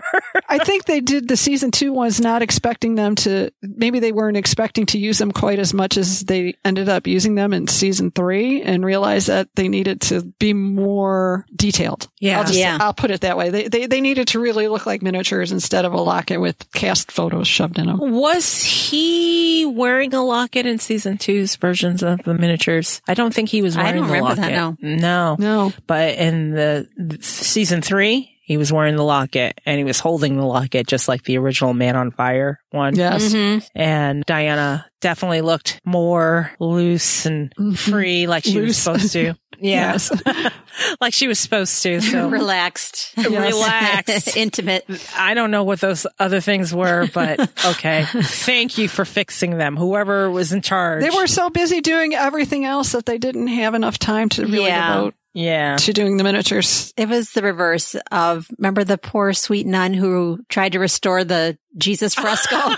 I 0.48 0.58
think 0.58 0.84
they 0.84 1.00
did 1.00 1.28
the 1.28 1.36
season 1.36 1.70
two 1.70 1.92
ones 1.92 2.20
not 2.20 2.42
expecting 2.42 2.94
them 2.94 3.14
to, 3.16 3.50
maybe 3.62 3.98
they 4.00 4.12
weren't 4.12 4.36
expecting 4.36 4.86
to 4.86 4.98
use 4.98 5.18
them 5.18 5.32
quite 5.32 5.58
as 5.58 5.74
much 5.74 5.96
as 5.96 6.20
they 6.20 6.54
ended 6.64 6.88
up 6.88 7.06
using 7.06 7.34
them 7.34 7.52
in 7.52 7.66
season 7.68 8.10
three 8.10 8.62
and 8.62 8.84
realized 8.84 9.28
that 9.28 9.48
they 9.54 9.68
needed 9.68 10.00
to 10.02 10.22
be 10.38 10.52
more 10.52 11.46
detailed. 11.54 12.08
Yeah. 12.20 12.38
I'll 12.38 12.44
just, 12.44 12.58
Yeah. 12.58 12.78
I'll 12.80 12.94
put 12.94 13.10
it 13.10 13.22
that 13.22 13.36
way. 13.36 13.50
They, 13.50 13.68
they, 13.68 13.86
they 13.86 14.00
needed 14.00 14.28
to 14.28 14.40
really 14.40 14.68
look 14.68 14.86
like 14.86 15.02
miniatures 15.02 15.52
instead 15.52 15.84
of 15.84 15.92
a 15.92 16.00
locket 16.00 16.40
with 16.40 16.70
cast 16.72 17.10
photos 17.12 17.48
shoved 17.48 17.78
in 17.78 17.86
them. 17.86 17.98
Was 18.12 18.62
he 18.62 19.66
wearing 19.66 20.14
a 20.14 20.22
locket 20.24 20.66
in 20.66 20.78
season 20.78 21.18
two's 21.18 21.56
versions 21.56 22.02
of 22.02 22.22
the 22.24 22.34
miniatures? 22.34 23.00
I 23.08 23.14
don't 23.14 23.34
think 23.34 23.48
he 23.48 23.62
was 23.62 23.76
I 23.76 23.82
wearing 23.84 23.96
don't 24.02 24.06
the 24.08 24.12
remember 24.14 24.40
locket. 24.42 24.78
that, 24.80 24.82
No. 24.82 25.36
No. 25.38 25.72
But 25.86 26.14
in 26.14 26.50
the, 26.50 26.88
the 26.96 27.22
season 27.22 27.82
three, 27.82 28.30
he 28.44 28.56
was 28.58 28.72
wearing 28.72 28.96
the 28.96 29.02
locket 29.04 29.58
and 29.64 29.78
he 29.78 29.84
was 29.84 29.98
holding 29.98 30.36
the 30.36 30.44
locket 30.44 30.86
just 30.86 31.08
like 31.08 31.22
the 31.24 31.38
original 31.38 31.72
Man 31.74 31.96
on 31.96 32.10
Fire 32.10 32.60
one. 32.70 32.94
Yes. 32.94 33.32
Mhm. 33.32 33.66
And 33.74 34.22
Diana 34.26 34.86
definitely 35.00 35.40
looked 35.40 35.80
more 35.84 36.50
loose 36.60 37.24
and 37.26 37.52
free 37.76 38.26
like 38.26 38.44
she 38.44 38.60
was 38.60 38.76
supposed 38.76 39.12
to. 39.14 39.22
Yeah. 39.24 39.32
Yes. 39.60 40.10
like 41.00 41.14
she 41.14 41.28
was 41.28 41.38
supposed 41.38 41.80
to. 41.84 42.00
So 42.00 42.28
relaxed, 42.40 43.14
Relaxed. 43.16 44.36
intimate. 44.36 44.84
I 45.16 45.34
don't 45.34 45.52
know 45.52 45.62
what 45.62 45.80
those 45.80 46.06
other 46.18 46.40
things 46.40 46.74
were, 46.74 47.08
but 47.14 47.38
okay. 47.64 48.04
Thank 48.04 48.78
you 48.78 48.88
for 48.88 49.04
fixing 49.04 49.56
them. 49.56 49.76
Whoever 49.76 50.28
was 50.30 50.52
in 50.52 50.60
charge. 50.60 51.02
They 51.04 51.10
were 51.16 51.28
so 51.28 51.50
busy 51.50 51.80
doing 51.80 52.14
everything 52.14 52.64
else 52.64 52.92
that 52.92 53.06
they 53.06 53.16
didn't 53.16 53.46
have 53.46 53.74
enough 53.74 53.96
time 53.98 54.28
to 54.30 54.42
really 54.42 54.66
Yeah. 54.66 54.96
devote 54.96 55.14
yeah. 55.34 55.76
to 55.76 55.92
doing 55.92 56.16
the 56.16 56.24
miniatures. 56.24 56.94
It 56.96 57.08
was 57.08 57.32
the 57.32 57.42
reverse 57.42 57.96
of 58.10 58.48
remember 58.56 58.84
the 58.84 58.96
poor 58.96 59.32
sweet 59.32 59.66
nun 59.66 59.92
who 59.92 60.38
tried 60.48 60.72
to 60.72 60.78
restore 60.78 61.24
the 61.24 61.58
Jesus 61.76 62.14
fresco. 62.14 62.56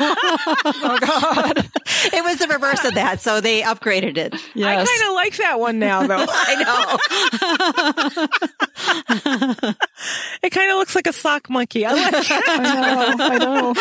Oh 0.79 0.99
God. 1.01 1.59
it 2.13 2.25
was 2.25 2.39
the 2.39 2.49
reverse 2.49 2.85
of 2.85 2.95
that, 2.95 3.21
so 3.21 3.41
they 3.41 3.63
upgraded 3.63 4.17
it. 4.17 4.35
I 4.35 4.85
kind 4.85 5.03
of 5.09 5.15
like 5.15 5.37
that 5.37 5.61
one 5.61 5.79
now, 5.79 6.07
though. 6.07 6.27
I 6.29 6.55
know. 9.63 9.77
it 10.43 10.51
kind 10.51 10.71
of 10.71 10.77
looks 10.77 10.95
like 10.95 11.07
a 11.07 11.13
sock 11.13 11.51
monkey. 11.51 11.85
I 11.87 11.93
like 11.93 12.15
it. 12.15 12.43
I 12.47 12.59
know. 13.39 13.75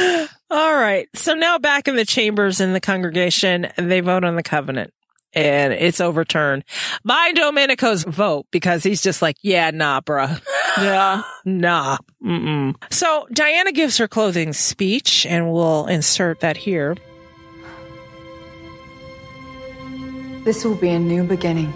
I 0.00 0.16
know. 0.20 0.26
All 0.50 0.74
right. 0.74 1.08
So 1.14 1.34
now 1.34 1.58
back 1.58 1.88
in 1.88 1.96
the 1.96 2.06
chambers 2.06 2.60
in 2.60 2.72
the 2.72 2.80
congregation, 2.80 3.68
they 3.76 4.00
vote 4.00 4.24
on 4.24 4.36
the 4.36 4.42
covenant 4.42 4.92
and 5.32 5.72
it's 5.72 6.00
overturned 6.00 6.64
by 7.04 7.32
Domenico's 7.34 8.04
vote 8.04 8.46
because 8.50 8.82
he's 8.82 9.02
just 9.02 9.22
like, 9.22 9.36
yeah, 9.42 9.70
nah, 9.70 10.00
bruh. 10.00 10.40
Yeah. 10.78 11.22
nah. 11.44 11.98
Mm-mm. 12.22 12.76
So 12.92 13.26
Diana 13.32 13.72
gives 13.72 13.96
her 13.98 14.06
clothing 14.06 14.52
speech 14.52 15.26
and 15.26 15.52
we'll 15.52 15.86
insert 15.86 16.38
that 16.40 16.56
here. 16.56 16.94
This 20.44 20.64
will 20.64 20.76
be 20.76 20.90
a 20.90 21.00
new 21.00 21.24
beginning 21.24 21.74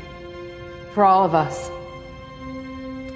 for 0.94 1.04
all 1.04 1.24
of 1.24 1.34
us. 1.34 1.68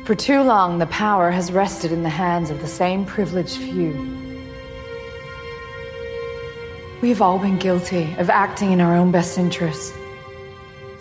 For 0.07 0.15
too 0.15 0.43
long, 0.43 0.79
the 0.79 0.87
power 0.87 1.31
has 1.31 1.53
rested 1.53 1.93
in 1.93 2.03
the 2.03 2.09
hands 2.09 2.51
of 2.51 2.61
the 2.61 2.67
same 2.67 3.05
privileged 3.05 3.57
few. 3.57 3.93
We've 7.01 7.23
all 7.23 7.39
been 7.39 7.59
guilty 7.59 8.15
of 8.19 8.31
acting 8.31 8.73
in 8.73 8.81
our 8.81 8.95
own 8.97 9.13
best 9.13 9.39
interests, 9.39 9.93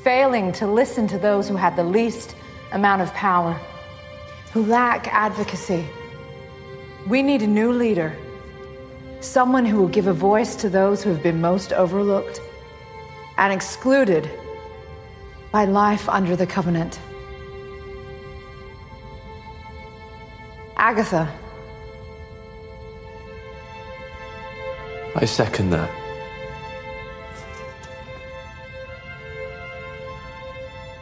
failing 0.06 0.52
to 0.52 0.68
listen 0.68 1.08
to 1.08 1.18
those 1.18 1.50
who 1.50 1.56
had 1.56 1.76
the 1.76 1.84
least 1.84 2.36
amount 2.74 3.02
of 3.02 3.12
power, 3.16 3.60
who 4.54 4.64
lack 4.64 5.08
advocacy. 5.08 5.84
We 7.08 7.24
need 7.24 7.42
a 7.42 7.48
new 7.48 7.72
leader, 7.72 8.16
someone 9.20 9.66
who 9.66 9.80
will 9.80 9.88
give 9.88 10.06
a 10.06 10.14
voice 10.14 10.56
to 10.58 10.70
those 10.70 11.02
who 11.02 11.10
have 11.10 11.24
been 11.24 11.42
most 11.42 11.74
overlooked 11.74 12.40
and 13.40 13.52
excluded 13.52 14.30
by 15.52 15.66
life 15.66 16.08
under 16.08 16.36
the 16.36 16.46
covenant. 16.46 17.00
Agatha, 20.78 21.28
I 25.16 25.26
second 25.26 25.72
that. 25.72 26.05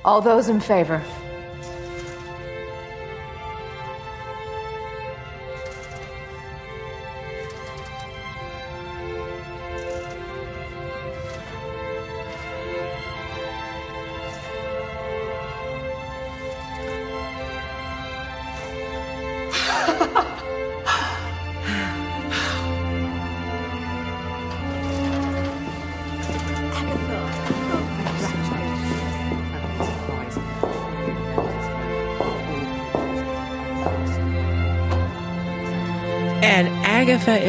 All 0.06 0.22
those 0.22 0.50
in 0.50 0.60
favor. 0.60 1.02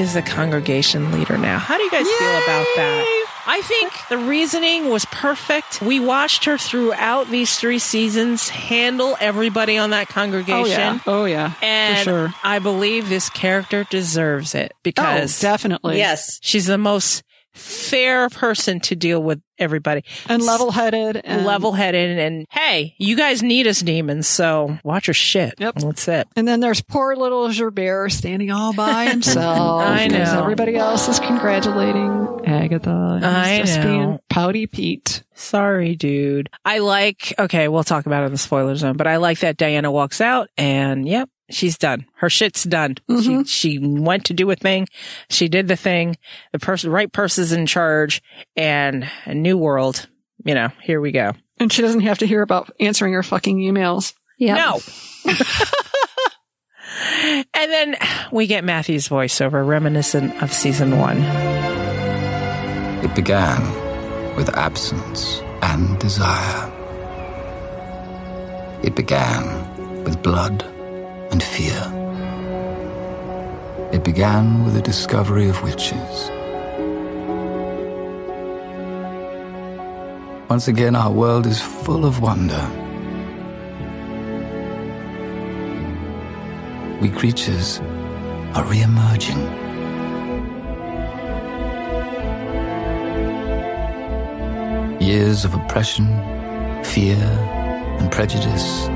Is 0.04 0.14
the 0.14 0.22
congregation 0.22 1.10
leader 1.12 1.36
now. 1.38 1.58
How 1.58 1.76
do 1.78 1.82
you 1.82 1.90
guys 1.90 2.06
feel 2.06 2.28
about 2.28 2.66
that? 2.76 3.26
I 3.46 3.60
think 3.62 3.92
the 4.08 4.18
reasoning 4.18 4.88
was 4.90 5.04
perfect. 5.06 5.80
We 5.82 5.98
watched 6.00 6.44
her 6.44 6.56
throughout 6.58 7.28
these 7.30 7.58
three 7.58 7.78
seasons 7.78 8.48
handle 8.48 9.16
everybody 9.20 9.76
on 9.78 9.90
that 9.90 10.08
congregation. 10.08 10.54
Oh 10.56 10.64
yeah. 10.66 10.98
Oh 11.06 11.24
yeah. 11.24 11.52
And 11.62 11.98
For 11.98 12.04
sure. 12.04 12.34
I 12.44 12.58
believe 12.58 13.08
this 13.08 13.28
character 13.30 13.84
deserves 13.90 14.54
it 14.54 14.72
Oh, 14.74 14.80
because 14.82 15.40
definitely. 15.40 15.98
Yes. 15.98 16.38
she's 16.42 16.66
the 16.66 16.78
most 16.78 17.22
fair 17.54 18.28
person 18.28 18.80
to 18.80 18.96
deal 18.96 19.22
with 19.22 19.40
everybody 19.56 20.02
and 20.28 20.42
level 20.42 20.72
headed 20.72 21.16
and 21.24 21.46
level 21.46 21.70
headed 21.72 22.18
and 22.18 22.44
hey, 22.50 22.94
you 22.98 23.16
guys 23.16 23.42
need 23.42 23.66
us 23.68 23.80
demons, 23.80 24.26
so 24.26 24.78
watch 24.82 25.06
your 25.06 25.14
shit. 25.14 25.54
Yep. 25.58 25.76
That's 25.76 26.08
it. 26.08 26.28
And 26.36 26.46
then 26.48 26.60
there's 26.60 26.82
poor 26.82 27.14
little 27.14 27.48
Gerbert 27.52 28.10
standing 28.12 28.50
all 28.50 28.72
by 28.72 29.06
himself. 29.10 29.82
I 29.82 30.08
know. 30.08 30.40
Everybody 30.42 30.76
else 30.76 31.08
is 31.08 31.20
congratulating 31.20 32.40
Agatha. 32.46 32.90
and 32.90 33.24
I 33.24 33.60
just 33.60 33.78
know. 33.78 33.84
being 33.84 34.18
pouty 34.28 34.66
Pete. 34.66 35.22
Sorry, 35.36 35.96
dude. 35.96 36.48
I 36.64 36.78
like, 36.78 37.34
okay, 37.38 37.68
we'll 37.68 37.84
talk 37.84 38.06
about 38.06 38.22
it 38.22 38.26
in 38.26 38.32
the 38.32 38.38
spoiler 38.38 38.76
zone, 38.76 38.96
but 38.96 39.06
I 39.06 39.16
like 39.16 39.40
that 39.40 39.56
Diana 39.56 39.90
walks 39.90 40.20
out 40.20 40.48
and 40.56 41.06
yep, 41.08 41.28
she's 41.50 41.78
done. 41.78 42.06
Her 42.16 42.30
shit's 42.30 42.64
done. 42.64 42.96
She, 43.08 43.14
mm-hmm. 43.14 43.42
she 43.42 43.78
went 43.78 44.26
to 44.26 44.34
do 44.34 44.50
a 44.50 44.56
thing. 44.56 44.88
She 45.28 45.48
did 45.48 45.68
the 45.68 45.76
thing. 45.76 46.16
The 46.52 46.58
person, 46.58 46.90
right 46.90 47.12
person's 47.12 47.52
in 47.52 47.66
charge 47.66 48.22
and 48.56 49.08
a 49.24 49.34
new 49.34 49.58
world. 49.58 50.08
You 50.44 50.54
know, 50.54 50.68
here 50.82 51.00
we 51.00 51.12
go. 51.12 51.32
And 51.58 51.72
she 51.72 51.82
doesn't 51.82 52.00
have 52.00 52.18
to 52.18 52.26
hear 52.26 52.42
about 52.42 52.70
answering 52.80 53.12
her 53.14 53.22
fucking 53.22 53.58
emails. 53.58 54.14
Yeah. 54.38 54.56
No. 54.56 54.80
and 57.54 57.72
then 57.72 57.96
we 58.32 58.46
get 58.46 58.64
Matthew's 58.64 59.08
voiceover 59.08 59.66
reminiscent 59.66 60.42
of 60.42 60.52
season 60.52 60.98
one. 60.98 61.22
It 63.04 63.14
began 63.14 63.62
with 64.36 64.48
absence 64.56 65.40
and 65.62 65.98
desire. 65.98 66.72
It 68.82 68.96
began 68.96 70.04
with 70.04 70.22
blood 70.22 70.73
and 71.34 71.42
fear. 71.42 71.80
It 73.92 74.04
began 74.04 74.64
with 74.64 74.74
the 74.74 74.80
discovery 74.80 75.48
of 75.48 75.60
witches. 75.64 76.30
Once 80.48 80.68
again, 80.68 80.94
our 80.94 81.10
world 81.10 81.46
is 81.46 81.60
full 81.60 82.04
of 82.06 82.20
wonder. 82.20 82.64
We 87.02 87.08
creatures 87.10 87.80
are 88.54 88.64
re-emerging. 88.66 89.40
Years 95.00 95.44
of 95.44 95.54
oppression, 95.54 96.06
fear, 96.84 97.18
and 97.98 98.12
prejudice 98.12 98.86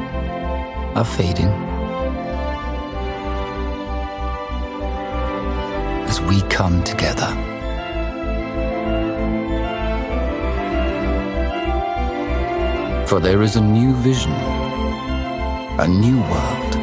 are 0.94 1.04
fading. 1.04 1.77
We 6.26 6.42
come 6.42 6.82
together. 6.84 7.28
For 13.06 13.20
there 13.20 13.42
is 13.42 13.56
a 13.56 13.60
new 13.60 13.94
vision, 13.94 14.32
a 14.32 15.86
new 15.88 16.20
world. 16.20 16.74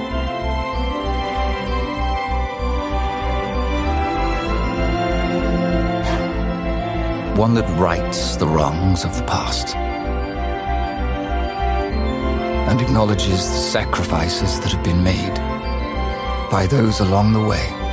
One 7.38 7.54
that 7.56 7.70
rights 7.78 8.38
the 8.38 8.48
wrongs 8.48 9.04
of 9.04 9.16
the 9.16 9.24
past 9.24 9.76
and 12.68 12.82
acknowledges 12.82 13.48
the 13.48 13.58
sacrifices 13.58 14.60
that 14.62 14.72
have 14.72 14.84
been 14.84 15.04
made 15.04 15.36
by 16.50 16.66
those 16.68 17.00
along 17.02 17.34
the 17.34 17.44
way. 17.44 17.85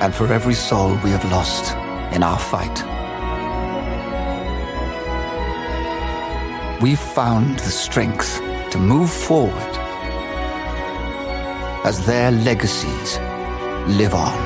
And 0.00 0.14
for 0.14 0.32
every 0.32 0.54
soul 0.54 0.90
we 1.04 1.10
have 1.10 1.24
lost 1.30 1.74
in 2.14 2.22
our 2.22 2.38
fight, 2.38 2.78
we've 6.80 6.98
found 6.98 7.58
the 7.58 7.70
strength 7.70 8.40
to 8.70 8.78
move 8.78 9.10
forward 9.10 9.72
as 11.84 12.06
their 12.06 12.30
legacies 12.30 13.18
live 13.98 14.14
on. 14.14 14.38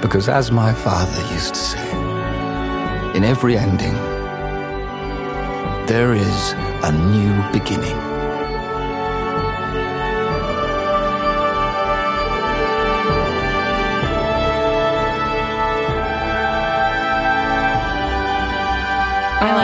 Because 0.00 0.30
as 0.30 0.50
my 0.50 0.72
father 0.72 1.20
used 1.34 1.54
to 1.54 1.60
say, 1.60 1.90
in 3.14 3.22
every 3.22 3.58
ending, 3.58 3.94
there 5.86 6.14
is 6.14 6.52
a 6.82 6.90
new 6.90 7.52
beginning. 7.52 8.11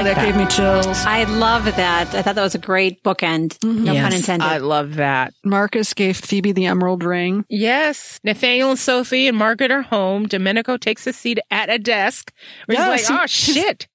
That, 0.08 0.16
that. 0.16 0.26
gave 0.26 0.36
me 0.36 0.46
chills. 0.46 1.04
I 1.04 1.24
love 1.24 1.64
that. 1.64 2.14
I 2.14 2.22
thought 2.22 2.34
that 2.34 2.42
was 2.42 2.54
a 2.54 2.58
great 2.58 3.02
bookend. 3.02 3.62
No 3.62 3.92
pun 3.94 4.12
intended. 4.12 4.46
I 4.46 4.58
love 4.58 4.94
that. 4.94 5.34
Marcus 5.44 5.92
gave 5.92 6.16
Phoebe 6.16 6.52
the 6.52 6.66
emerald 6.66 7.04
ring. 7.04 7.44
Yes. 7.48 8.18
Nathaniel 8.24 8.70
and 8.70 8.78
Sophie 8.78 9.28
and 9.28 9.36
Margaret 9.36 9.70
are 9.70 9.82
home. 9.82 10.26
Domenico 10.26 10.76
takes 10.76 11.06
a 11.06 11.12
seat 11.12 11.38
at 11.50 11.68
a 11.68 11.78
desk. 11.78 12.32
Where 12.66 12.78
Yes, 12.78 13.00
he's 13.00 13.10
like, 13.10 13.22
oh 13.22 13.26
shit. 13.26 13.88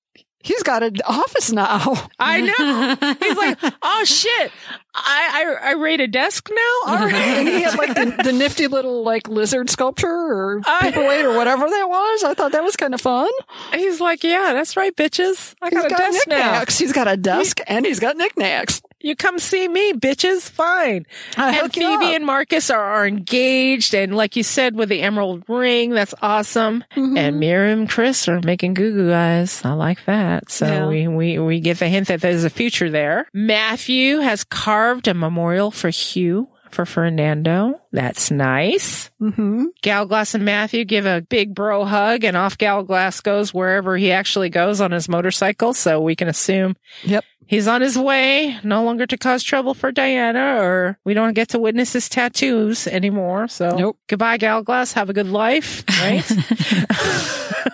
He's 0.44 0.62
got 0.62 0.84
an 0.84 0.98
office 1.06 1.52
now. 1.54 2.10
I 2.20 2.42
know. 2.42 3.16
He's 3.20 3.38
like, 3.38 3.58
oh 3.82 4.04
shit. 4.04 4.52
I, 4.94 5.58
I, 5.64 5.70
I 5.70 5.72
rate 5.74 6.02
a 6.02 6.08
desk 6.08 6.50
now? 6.52 6.92
All 6.92 7.08
and 7.08 7.48
he 7.48 7.62
had 7.62 7.78
like 7.78 7.96
the, 7.96 8.24
the 8.24 8.34
nifty 8.34 8.68
little 8.68 9.04
like 9.04 9.28
lizard 9.30 9.70
sculpture 9.70 10.08
or 10.08 10.62
paperweight 10.82 11.26
or 11.26 11.36
whatever 11.36 11.68
that 11.68 11.90
was. 11.90 12.24
I 12.26 12.34
thought 12.34 12.52
that 12.52 12.64
was 12.64 12.76
kind 12.76 12.94
of 12.94 13.00
fun. 13.00 13.32
He's 13.74 14.02
like, 14.02 14.24
yeah, 14.24 14.52
that's 14.54 14.76
right, 14.76 14.94
bitches. 14.96 15.56
I 15.62 15.70
He's 15.70 15.78
got 15.82 15.86
a 15.86 15.90
got 15.90 15.98
desk 15.98 16.28
now. 16.28 16.64
He's 16.68 16.92
got 16.92 17.08
a 17.08 17.18
desk 17.18 17.60
and 17.66 17.86
he's 17.86 18.02
got 18.02 18.18
knickknacks. 18.18 18.82
You 19.04 19.16
come 19.18 19.38
see 19.38 19.68
me, 19.68 19.94
bitches. 19.94 20.50
Fine. 20.50 21.06
I 21.38 21.60
and 21.60 21.74
Phoebe 21.74 22.16
and 22.16 22.26
Marcus 22.26 22.70
are, 22.70 22.80
are 22.82 23.06
engaged. 23.06 23.94
And 23.94 24.16
like 24.16 24.36
you 24.38 24.44
said, 24.44 24.76
with 24.76 24.88
the 24.90 25.02
emerald 25.02 25.44
ring, 25.50 25.90
that's 25.92 26.16
awesome. 26.22 26.84
Mm-hmm. 26.96 27.18
And 27.18 27.40
Miriam 27.40 27.80
and 27.82 27.90
Chris 27.90 28.28
are 28.30 28.40
making 28.42 28.76
goo 28.76 28.94
goo 28.94 29.14
eyes. 29.14 29.64
I 29.66 29.74
like 29.74 30.00
that. 30.06 30.50
So 30.50 30.66
Yeah. 30.66 30.88
we, 30.88 31.08
we, 31.10 31.38
we 31.40 31.60
get 31.60 31.80
the 31.80 31.90
hint 31.90 32.08
that 32.08 32.22
there's 32.22 32.46
a 32.46 32.50
future 32.50 32.90
there. 32.90 33.28
Matthew 33.34 34.20
has 34.20 34.44
carved 34.46 35.08
a 35.10 35.14
memorial 35.14 35.70
for 35.70 35.90
Hugh. 35.90 36.48
For 36.74 36.86
Fernando. 36.86 37.80
That's 37.92 38.32
nice. 38.32 39.10
Mm-hmm. 39.22 39.66
Gallowglass 39.82 40.34
and 40.34 40.44
Matthew 40.44 40.86
give 40.86 41.06
a 41.06 41.22
big 41.22 41.54
bro 41.54 41.86
hug 41.86 42.24
and 42.24 42.36
off 42.36 42.58
Gallowglass 42.58 43.22
goes 43.22 43.54
wherever 43.54 43.96
he 43.96 44.12
actually 44.12 44.50
goes 44.50 44.82
on 44.82 44.92
his 44.92 45.08
motorcycle. 45.08 45.74
So 45.74 46.02
we 46.02 46.16
can 46.16 46.28
assume 46.28 46.76
Yep. 47.04 47.24
He's 47.46 47.68
on 47.68 47.82
his 47.82 47.98
way, 47.98 48.58
no 48.64 48.84
longer 48.86 49.06
to 49.06 49.18
cause 49.18 49.44
trouble 49.44 49.74
for 49.74 49.92
Diana, 49.92 50.56
or 50.62 50.98
we 51.04 51.14
don't 51.14 51.34
get 51.34 51.50
to 51.50 51.60
witness 51.60 51.92
his 51.94 52.08
tattoos 52.10 52.88
anymore. 52.88 53.48
So 53.50 53.76
Nope. 53.78 53.98
goodbye, 54.08 54.38
Gallowglass. 54.38 54.94
Have 54.94 55.10
a 55.10 55.14
good 55.14 55.28
life, 55.28 55.84
right? 56.00 56.24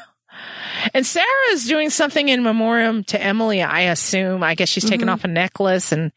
and 0.94 1.06
Sarah 1.06 1.26
is 1.52 1.66
doing 1.68 1.90
something 1.92 2.30
in 2.30 2.44
memoriam 2.44 3.04
to 3.06 3.22
Emily, 3.22 3.62
I 3.62 3.82
assume. 3.82 4.44
I 4.44 4.56
guess 4.56 4.70
she's 4.70 4.84
taking 4.84 5.02
Mm-hmm. 5.02 5.10
off 5.10 5.24
a 5.24 5.28
necklace 5.28 5.92
and 5.92 6.12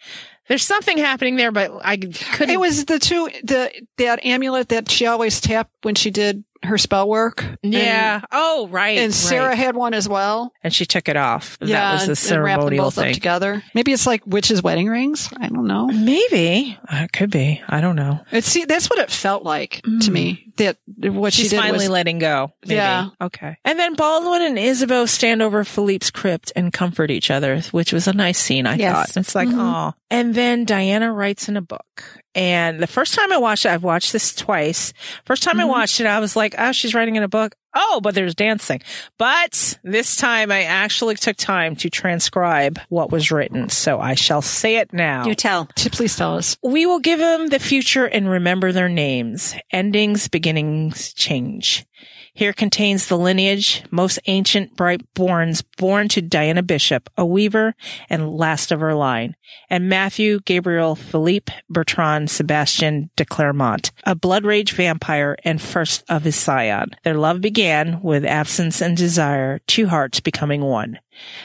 there's 0.52 0.66
something 0.66 0.98
happening 0.98 1.36
there, 1.36 1.50
but 1.50 1.70
I 1.82 1.96
couldn't. 1.96 2.50
It 2.50 2.60
was 2.60 2.84
the 2.84 2.98
two 2.98 3.30
the 3.42 3.72
that 3.96 4.22
amulet 4.22 4.68
that 4.68 4.90
she 4.90 5.06
always 5.06 5.40
tapped 5.40 5.72
when 5.80 5.94
she 5.94 6.10
did 6.10 6.44
her 6.64 6.78
spell 6.78 7.08
work. 7.08 7.44
yeah. 7.62 8.20
oh, 8.30 8.68
right. 8.68 8.96
And, 8.98 9.04
and 9.06 9.14
Sarah 9.14 9.48
right. 9.48 9.58
had 9.58 9.74
one 9.76 9.94
as 9.94 10.08
well. 10.08 10.52
and 10.62 10.72
she 10.74 10.84
took 10.86 11.08
it 11.08 11.16
off. 11.16 11.58
yeah, 11.60 11.96
that 11.96 12.08
was 12.08 12.20
the 12.20 12.28
and, 12.34 12.36
and 12.38 12.44
wrapped 12.44 12.60
them 12.60 12.68
ceremonial 12.68 12.84
both 12.84 12.98
up 12.98 13.12
together. 13.12 13.62
Maybe 13.74 13.92
it's 13.92 14.06
like 14.06 14.22
witches' 14.26 14.62
wedding 14.62 14.88
rings. 14.88 15.28
I 15.36 15.48
don't 15.48 15.66
know. 15.66 15.86
Maybe 15.88 16.78
Uh, 16.90 17.02
it 17.04 17.12
could 17.12 17.30
be. 17.30 17.62
I 17.68 17.80
don't 17.80 17.96
know. 17.96 18.20
It's 18.30 18.46
see, 18.46 18.64
that's 18.64 18.88
what 18.90 18.98
it 18.98 19.10
felt 19.10 19.42
like 19.44 19.82
to 20.02 20.10
me. 20.10 20.52
That 20.56 20.76
what 20.86 21.32
She's 21.32 21.44
she 21.46 21.48
did 21.50 21.60
finally 21.60 21.78
was 21.86 21.88
letting 21.88 22.18
go. 22.18 22.52
Maybe. 22.66 22.74
Yeah. 22.76 23.08
Okay. 23.20 23.56
And 23.64 23.78
then 23.78 23.94
Baldwin 23.94 24.42
and 24.42 24.58
Isabeau 24.58 25.06
stand 25.06 25.40
over 25.40 25.64
Philippe's 25.64 26.10
crypt 26.10 26.52
and 26.54 26.72
comfort 26.72 27.10
each 27.10 27.30
other, 27.30 27.60
which 27.72 27.92
was 27.92 28.06
a 28.06 28.12
nice 28.12 28.38
scene, 28.38 28.66
I 28.66 28.74
Yes. 28.76 28.94
thought. 29.12 29.16
It's 29.20 29.34
like, 29.34 29.48
oh. 29.50 29.94
And 30.10 30.34
then 30.34 30.66
Diana 30.66 31.10
writes 31.12 31.48
in 31.48 31.56
a 31.56 31.62
book. 31.62 32.21
And 32.34 32.80
the 32.80 32.86
first 32.86 33.14
time 33.14 33.32
I 33.32 33.36
watched 33.36 33.66
it, 33.66 33.70
I've 33.70 33.82
watched 33.82 34.12
this 34.12 34.34
twice. 34.34 34.92
First 35.26 35.42
time 35.42 35.60
I 35.60 35.64
mm-hmm. 35.64 35.70
watched 35.70 36.00
it, 36.00 36.06
I 36.06 36.20
was 36.20 36.34
like, 36.34 36.54
oh, 36.58 36.72
she's 36.72 36.94
writing 36.94 37.16
in 37.16 37.22
a 37.22 37.28
book. 37.28 37.54
Oh, 37.74 38.00
but 38.02 38.14
there's 38.14 38.34
dancing. 38.34 38.80
But 39.18 39.78
this 39.82 40.16
time 40.16 40.50
I 40.50 40.64
actually 40.64 41.14
took 41.14 41.36
time 41.36 41.76
to 41.76 41.90
transcribe 41.90 42.78
what 42.88 43.10
was 43.10 43.30
written. 43.30 43.68
So 43.70 43.98
I 43.98 44.14
shall 44.14 44.42
say 44.42 44.76
it 44.76 44.92
now. 44.92 45.26
You 45.26 45.34
tell. 45.34 45.66
Please 45.76 46.16
tell 46.16 46.36
us. 46.36 46.56
We 46.62 46.84
will 46.86 47.00
give 47.00 47.18
them 47.18 47.48
the 47.48 47.58
future 47.58 48.04
and 48.04 48.28
remember 48.28 48.72
their 48.72 48.90
names. 48.90 49.54
Endings, 49.70 50.28
beginnings 50.28 51.14
change. 51.14 51.86
Here 52.34 52.54
contains 52.54 53.06
the 53.06 53.18
lineage, 53.18 53.84
most 53.90 54.18
ancient 54.26 54.74
bright 54.74 55.02
borns 55.14 55.62
born 55.76 56.08
to 56.08 56.22
Diana 56.22 56.62
Bishop, 56.62 57.10
a 57.18 57.26
weaver 57.26 57.74
and 58.08 58.32
last 58.32 58.72
of 58.72 58.80
her 58.80 58.94
line, 58.94 59.36
and 59.68 59.86
Matthew, 59.86 60.40
Gabriel, 60.46 60.94
Philippe, 60.94 61.52
Bertrand, 61.68 62.30
Sebastian 62.30 63.10
de 63.16 63.26
Clermont, 63.26 63.92
a 64.04 64.14
blood 64.14 64.46
rage 64.46 64.72
vampire 64.72 65.36
and 65.44 65.60
first 65.60 66.04
of 66.08 66.24
his 66.24 66.34
scion. 66.34 66.92
Their 67.04 67.18
love 67.18 67.42
began 67.42 68.00
with 68.00 68.24
absence 68.24 68.80
and 68.80 68.96
desire, 68.96 69.58
two 69.66 69.88
hearts 69.88 70.20
becoming 70.20 70.62
one. 70.62 71.00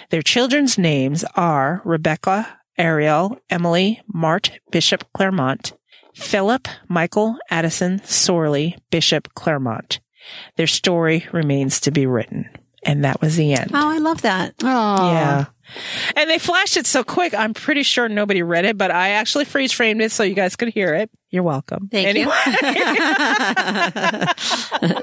Their 0.09 0.21
children's 0.21 0.77
names 0.77 1.25
are 1.35 1.81
Rebecca, 1.83 2.59
Ariel, 2.77 3.37
Emily, 3.49 4.01
Mart, 4.07 4.51
Bishop, 4.71 5.03
Clermont, 5.11 5.73
Philip, 6.15 6.69
Michael, 6.87 7.37
Addison, 7.49 8.01
Sorley, 8.05 8.77
Bishop, 8.89 9.33
Clermont. 9.33 9.99
Their 10.55 10.67
story 10.67 11.27
remains 11.31 11.79
to 11.81 11.91
be 11.91 12.05
written. 12.05 12.49
And 12.83 13.03
that 13.03 13.21
was 13.21 13.35
the 13.35 13.53
end. 13.53 13.71
Oh, 13.73 13.89
I 13.89 13.97
love 13.97 14.21
that. 14.21 14.53
Oh, 14.63 15.11
Yeah. 15.11 15.45
And 16.15 16.29
they 16.29 16.39
flashed 16.39 16.77
it 16.77 16.85
so 16.87 17.03
quick. 17.03 17.33
I'm 17.33 17.53
pretty 17.53 17.83
sure 17.83 18.07
nobody 18.07 18.41
read 18.41 18.63
it, 18.63 18.77
but 18.77 18.89
I 18.91 19.09
actually 19.09 19.43
freeze 19.43 19.73
framed 19.73 20.01
it 20.01 20.13
so 20.13 20.23
you 20.23 20.33
guys 20.35 20.55
could 20.55 20.69
hear 20.69 20.93
it. 20.95 21.09
You're 21.29 21.43
welcome. 21.43 21.89
Thank 21.91 22.07
Anyway. 22.07 22.33
you. 22.45 22.51
and 24.81 24.93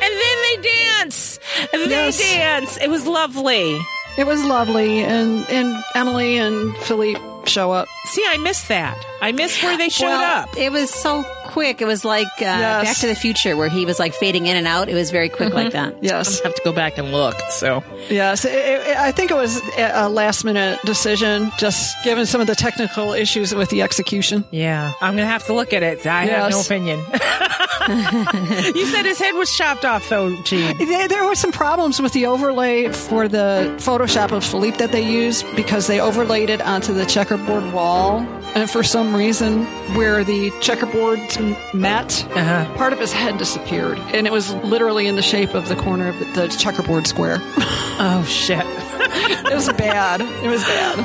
then 0.00 0.36
they 0.42 0.56
dance. 0.62 1.38
They 1.72 1.88
Yes. 1.90 2.18
dance. 2.18 2.78
It 2.78 2.88
was 2.88 3.06
lovely. 3.06 3.78
It 4.16 4.26
was 4.26 4.42
lovely, 4.44 5.02
and 5.04 5.46
and 5.50 5.82
Emily 5.94 6.36
and 6.38 6.74
Philippe 6.78 7.20
show 7.48 7.72
up. 7.72 7.88
See, 8.06 8.24
I 8.26 8.36
missed 8.38 8.68
that. 8.68 9.04
I 9.20 9.32
missed 9.32 9.62
where 9.62 9.76
they 9.78 9.88
showed 9.88 10.06
well, 10.06 10.42
up. 10.42 10.56
It 10.56 10.72
was 10.72 10.90
so 10.90 11.24
quick. 11.44 11.80
It 11.80 11.86
was 11.86 12.04
like 12.04 12.26
uh, 12.26 12.44
Yes. 12.44 12.84
Back 12.84 12.96
to 12.98 13.06
the 13.06 13.14
Future, 13.14 13.56
where 13.56 13.68
he 13.68 13.86
was 13.86 13.98
like 13.98 14.14
fading 14.14 14.46
in 14.46 14.56
and 14.56 14.66
out. 14.66 14.88
It 14.88 14.94
was 14.94 15.10
very 15.10 15.28
quick 15.28 15.54
like 15.54 15.72
that. 15.72 16.02
Yes, 16.02 16.40
I 16.40 16.48
have 16.48 16.56
to 16.56 16.62
go 16.64 16.72
back 16.72 16.98
and 16.98 17.12
look. 17.12 17.38
So 17.50 17.84
yes. 18.08 18.44
It, 18.44 18.52
it, 18.52 18.96
I 18.96 19.12
think 19.12 19.30
it 19.30 19.34
was 19.34 19.60
a 19.78 20.08
last 20.08 20.44
minute 20.44 20.80
decision, 20.84 21.52
just 21.58 21.94
given 22.04 22.26
some 22.26 22.40
of 22.40 22.46
the 22.46 22.56
technical 22.56 23.12
issues 23.12 23.54
with 23.54 23.70
the 23.70 23.82
execution. 23.82 24.44
yeah, 24.50 24.92
I'm 25.00 25.14
gonna 25.14 25.26
have 25.26 25.46
to 25.46 25.54
look 25.54 25.72
at 25.72 25.82
it. 25.82 26.06
I 26.06 26.26
have 26.26 26.50
no 26.50 26.60
opinion. 26.60 27.00
you 27.88 28.86
said 28.86 29.04
his 29.04 29.18
head 29.18 29.32
was 29.32 29.56
chopped 29.56 29.84
off, 29.84 30.08
though, 30.08 30.34
Jean. 30.42 30.76
There, 30.78 31.08
there 31.08 31.24
were 31.24 31.34
some 31.34 31.50
problems 31.50 32.00
with 32.00 32.12
the 32.12 32.26
overlay 32.26 32.88
for 32.88 33.26
the 33.26 33.74
Photoshop 33.78 34.30
of 34.30 34.44
Philippe 34.44 34.76
that 34.76 34.92
they 34.92 35.02
used 35.02 35.44
because 35.56 35.88
they 35.88 36.00
overlaid 36.00 36.48
it 36.48 36.60
onto 36.60 36.94
the 36.94 37.04
checkerboard 37.36 37.72
wall, 37.72 38.18
and 38.54 38.68
for 38.70 38.82
some 38.82 39.16
reason, 39.16 39.64
where 39.96 40.22
the 40.22 40.50
checkerboards 40.60 41.38
met, 41.72 42.22
Uh-huh. 42.36 42.74
part 42.76 42.92
of 42.92 42.98
his 42.98 43.10
head 43.12 43.38
disappeared, 43.38 43.98
and 44.12 44.26
it 44.26 44.32
was 44.32 44.52
literally 44.56 45.06
in 45.06 45.16
the 45.16 45.22
shape 45.22 45.54
of 45.54 45.68
the 45.68 45.76
corner 45.76 46.08
of 46.08 46.18
the, 46.18 46.24
the 46.26 46.48
checkerboard 46.48 47.06
square. 47.06 47.38
Oh 48.04 48.24
shit. 48.24 48.58
it 48.66 49.54
was 49.54 49.68
bad. 49.74 50.22
It 50.22 50.48
was 50.48 50.64
bad. 50.64 50.98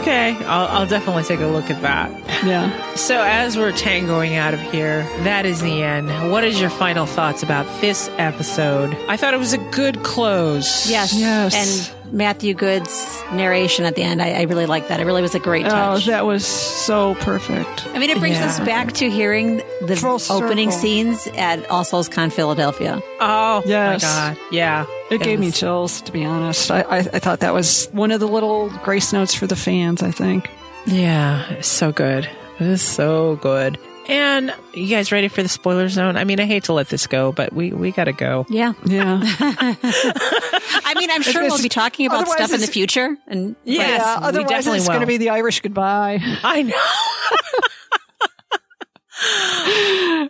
Okay, 0.00 0.34
I'll, 0.46 0.66
I'll 0.68 0.86
definitely 0.86 1.24
take 1.24 1.40
a 1.40 1.46
look 1.46 1.68
at 1.68 1.82
that. 1.82 2.10
Yeah. 2.46 2.94
So, 2.94 3.20
as 3.20 3.58
we're 3.58 3.72
tangoing 3.72 4.34
out 4.36 4.54
of 4.54 4.60
here, 4.60 5.02
that 5.24 5.44
is 5.44 5.60
the 5.60 5.82
end. 5.82 6.30
What 6.30 6.44
is 6.44 6.58
your 6.58 6.70
final 6.70 7.04
thoughts 7.04 7.42
about 7.42 7.66
this 7.82 8.08
episode? 8.16 8.94
I 9.08 9.16
thought 9.18 9.34
it 9.34 9.38
was 9.38 9.52
a 9.52 9.58
good 9.58 10.02
close. 10.04 10.88
Yes. 10.88 11.12
Yes. 11.12 11.54
And 11.92 11.97
Matthew 12.10 12.54
Goode's 12.54 13.22
narration 13.32 13.84
at 13.84 13.94
the 13.94 14.02
end, 14.02 14.22
I, 14.22 14.30
I 14.32 14.42
really 14.42 14.66
like 14.66 14.88
that. 14.88 15.00
It 15.00 15.04
really 15.04 15.22
was 15.22 15.34
a 15.34 15.38
great 15.38 15.66
oh, 15.66 15.70
touch. 15.70 16.08
Oh, 16.08 16.10
that 16.10 16.24
was 16.26 16.46
so 16.46 17.14
perfect. 17.16 17.86
I 17.88 17.98
mean, 17.98 18.10
it 18.10 18.18
brings 18.18 18.38
us 18.38 18.58
back 18.60 18.92
to 18.94 19.10
hearing 19.10 19.58
the 19.82 19.96
Full 19.96 20.20
opening 20.30 20.70
circle. 20.70 20.82
scenes 20.82 21.26
at 21.36 21.68
All 21.70 21.84
Souls 21.84 22.08
Con 22.08 22.30
Philadelphia. 22.30 23.00
Oh, 23.20 23.62
Yes. 23.66 24.02
my 24.02 24.08
God. 24.08 24.38
Yeah. 24.52 24.86
It 25.10 25.22
gave 25.22 25.40
me 25.40 25.50
chills, 25.50 26.00
to 26.02 26.12
be 26.12 26.24
honest. 26.24 26.70
I, 26.70 26.80
I, 26.82 26.98
I 26.98 27.18
thought 27.18 27.40
that 27.40 27.54
was 27.54 27.86
one 27.92 28.10
of 28.10 28.20
the 28.20 28.28
little 28.28 28.70
grace 28.82 29.12
notes 29.12 29.34
for 29.34 29.46
the 29.46 29.56
fans, 29.56 30.02
I 30.02 30.10
think. 30.10 30.48
Yeah, 30.86 31.60
so 31.60 31.92
good. 31.92 32.28
It 32.58 32.66
is 32.66 32.82
so 32.82 33.36
good. 33.36 33.78
And 34.08 34.54
you 34.72 34.86
guys 34.88 35.12
ready 35.12 35.28
for 35.28 35.42
the 35.42 35.50
spoiler 35.50 35.90
zone? 35.90 36.16
I 36.16 36.24
mean, 36.24 36.40
I 36.40 36.46
hate 36.46 36.64
to 36.64 36.72
let 36.72 36.88
this 36.88 37.06
go, 37.06 37.30
but 37.30 37.52
we, 37.52 37.72
we 37.72 37.90
got 37.92 38.04
to 38.04 38.12
go. 38.12 38.46
Yeah. 38.48 38.72
Yeah. 38.86 39.20
I 40.88 40.94
mean, 40.98 41.10
I'm 41.10 41.22
sure 41.22 41.42
we'll 41.42 41.62
be 41.62 41.68
talking 41.68 42.06
about 42.06 42.28
stuff 42.28 42.52
in 42.52 42.60
the 42.60 42.66
future. 42.66 43.16
And 43.26 43.56
Yes, 43.64 44.00
yeah, 44.00 44.20
we 44.20 44.26
otherwise 44.26 44.48
definitely 44.48 44.78
it's 44.78 44.88
going 44.88 45.00
to 45.00 45.06
be 45.06 45.16
the 45.18 45.30
Irish 45.30 45.60
goodbye. 45.60 46.18
I 46.42 46.62
know. 46.62 46.74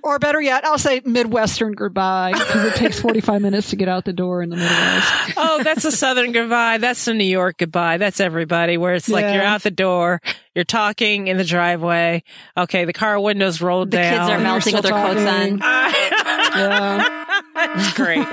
Or 0.02 0.18
better 0.18 0.40
yet, 0.40 0.64
I'll 0.64 0.78
say 0.78 1.02
Midwestern 1.04 1.72
goodbye 1.74 2.32
because 2.32 2.64
it 2.64 2.74
takes 2.76 2.98
45 3.00 3.42
minutes 3.42 3.70
to 3.70 3.76
get 3.76 3.86
out 3.88 4.04
the 4.06 4.14
door 4.14 4.42
in 4.42 4.48
the 4.48 4.56
Midwest. 4.56 5.12
oh, 5.36 5.62
that's 5.62 5.84
a 5.84 5.92
Southern 5.92 6.32
goodbye. 6.32 6.78
That's 6.78 7.06
a 7.06 7.12
New 7.12 7.24
York 7.24 7.58
goodbye. 7.58 7.98
That's 7.98 8.18
everybody 8.18 8.78
where 8.78 8.94
it's 8.94 9.08
like 9.08 9.24
Yeah. 9.24 9.34
you're 9.34 9.44
out 9.44 9.62
the 9.62 9.70
door, 9.70 10.22
you're 10.54 10.64
talking 10.64 11.26
in 11.26 11.36
the 11.36 11.44
driveway. 11.44 12.22
Okay, 12.56 12.86
the 12.86 12.94
car 12.94 13.20
windows 13.20 13.60
rolled 13.60 13.90
the 13.90 13.98
down. 13.98 14.12
The 14.12 14.18
kids 14.18 14.30
are 14.30 14.38
melting 14.42 14.74
with 14.74 14.82
their 14.84 14.92
still 14.92 15.06
coats 15.06 15.24
talking. 15.24 15.62
on. 15.62 17.00
Yeah. 17.10 17.17
That's 17.58 17.92
great. 17.94 18.18
All 18.18 18.24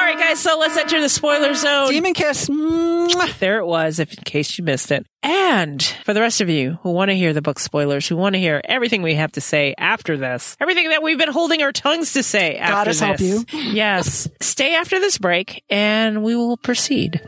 right, 0.00 0.18
guys. 0.18 0.38
So 0.40 0.58
let's 0.58 0.76
enter 0.76 1.00
the 1.00 1.08
spoiler 1.08 1.54
zone. 1.54 1.90
Demon 1.90 2.14
Kiss. 2.14 2.46
There 3.40 3.58
it 3.58 3.66
was, 3.66 3.98
if 3.98 4.16
in 4.16 4.22
case 4.24 4.56
you 4.58 4.64
missed 4.64 4.90
it. 4.92 5.06
And 5.22 5.82
for 6.04 6.14
the 6.14 6.20
rest 6.20 6.40
of 6.40 6.48
you 6.48 6.78
who 6.82 6.92
want 6.92 7.10
to 7.10 7.16
hear 7.16 7.32
the 7.32 7.42
book 7.42 7.58
spoilers, 7.58 8.06
who 8.06 8.16
want 8.16 8.34
to 8.34 8.38
hear 8.38 8.60
everything 8.64 9.02
we 9.02 9.14
have 9.16 9.32
to 9.32 9.40
say 9.40 9.74
after 9.76 10.16
this, 10.16 10.56
everything 10.60 10.90
that 10.90 11.02
we've 11.02 11.18
been 11.18 11.32
holding 11.32 11.62
our 11.62 11.72
tongues 11.72 12.12
to 12.12 12.22
say 12.22 12.56
after 12.56 12.72
Goddess 12.74 13.00
help 13.00 13.16
this. 13.18 13.44
you. 13.52 13.60
Yes. 13.72 14.28
Stay 14.40 14.74
after 14.74 15.00
this 15.00 15.18
break 15.18 15.64
and 15.68 16.22
we 16.22 16.36
will 16.36 16.56
proceed. 16.56 17.20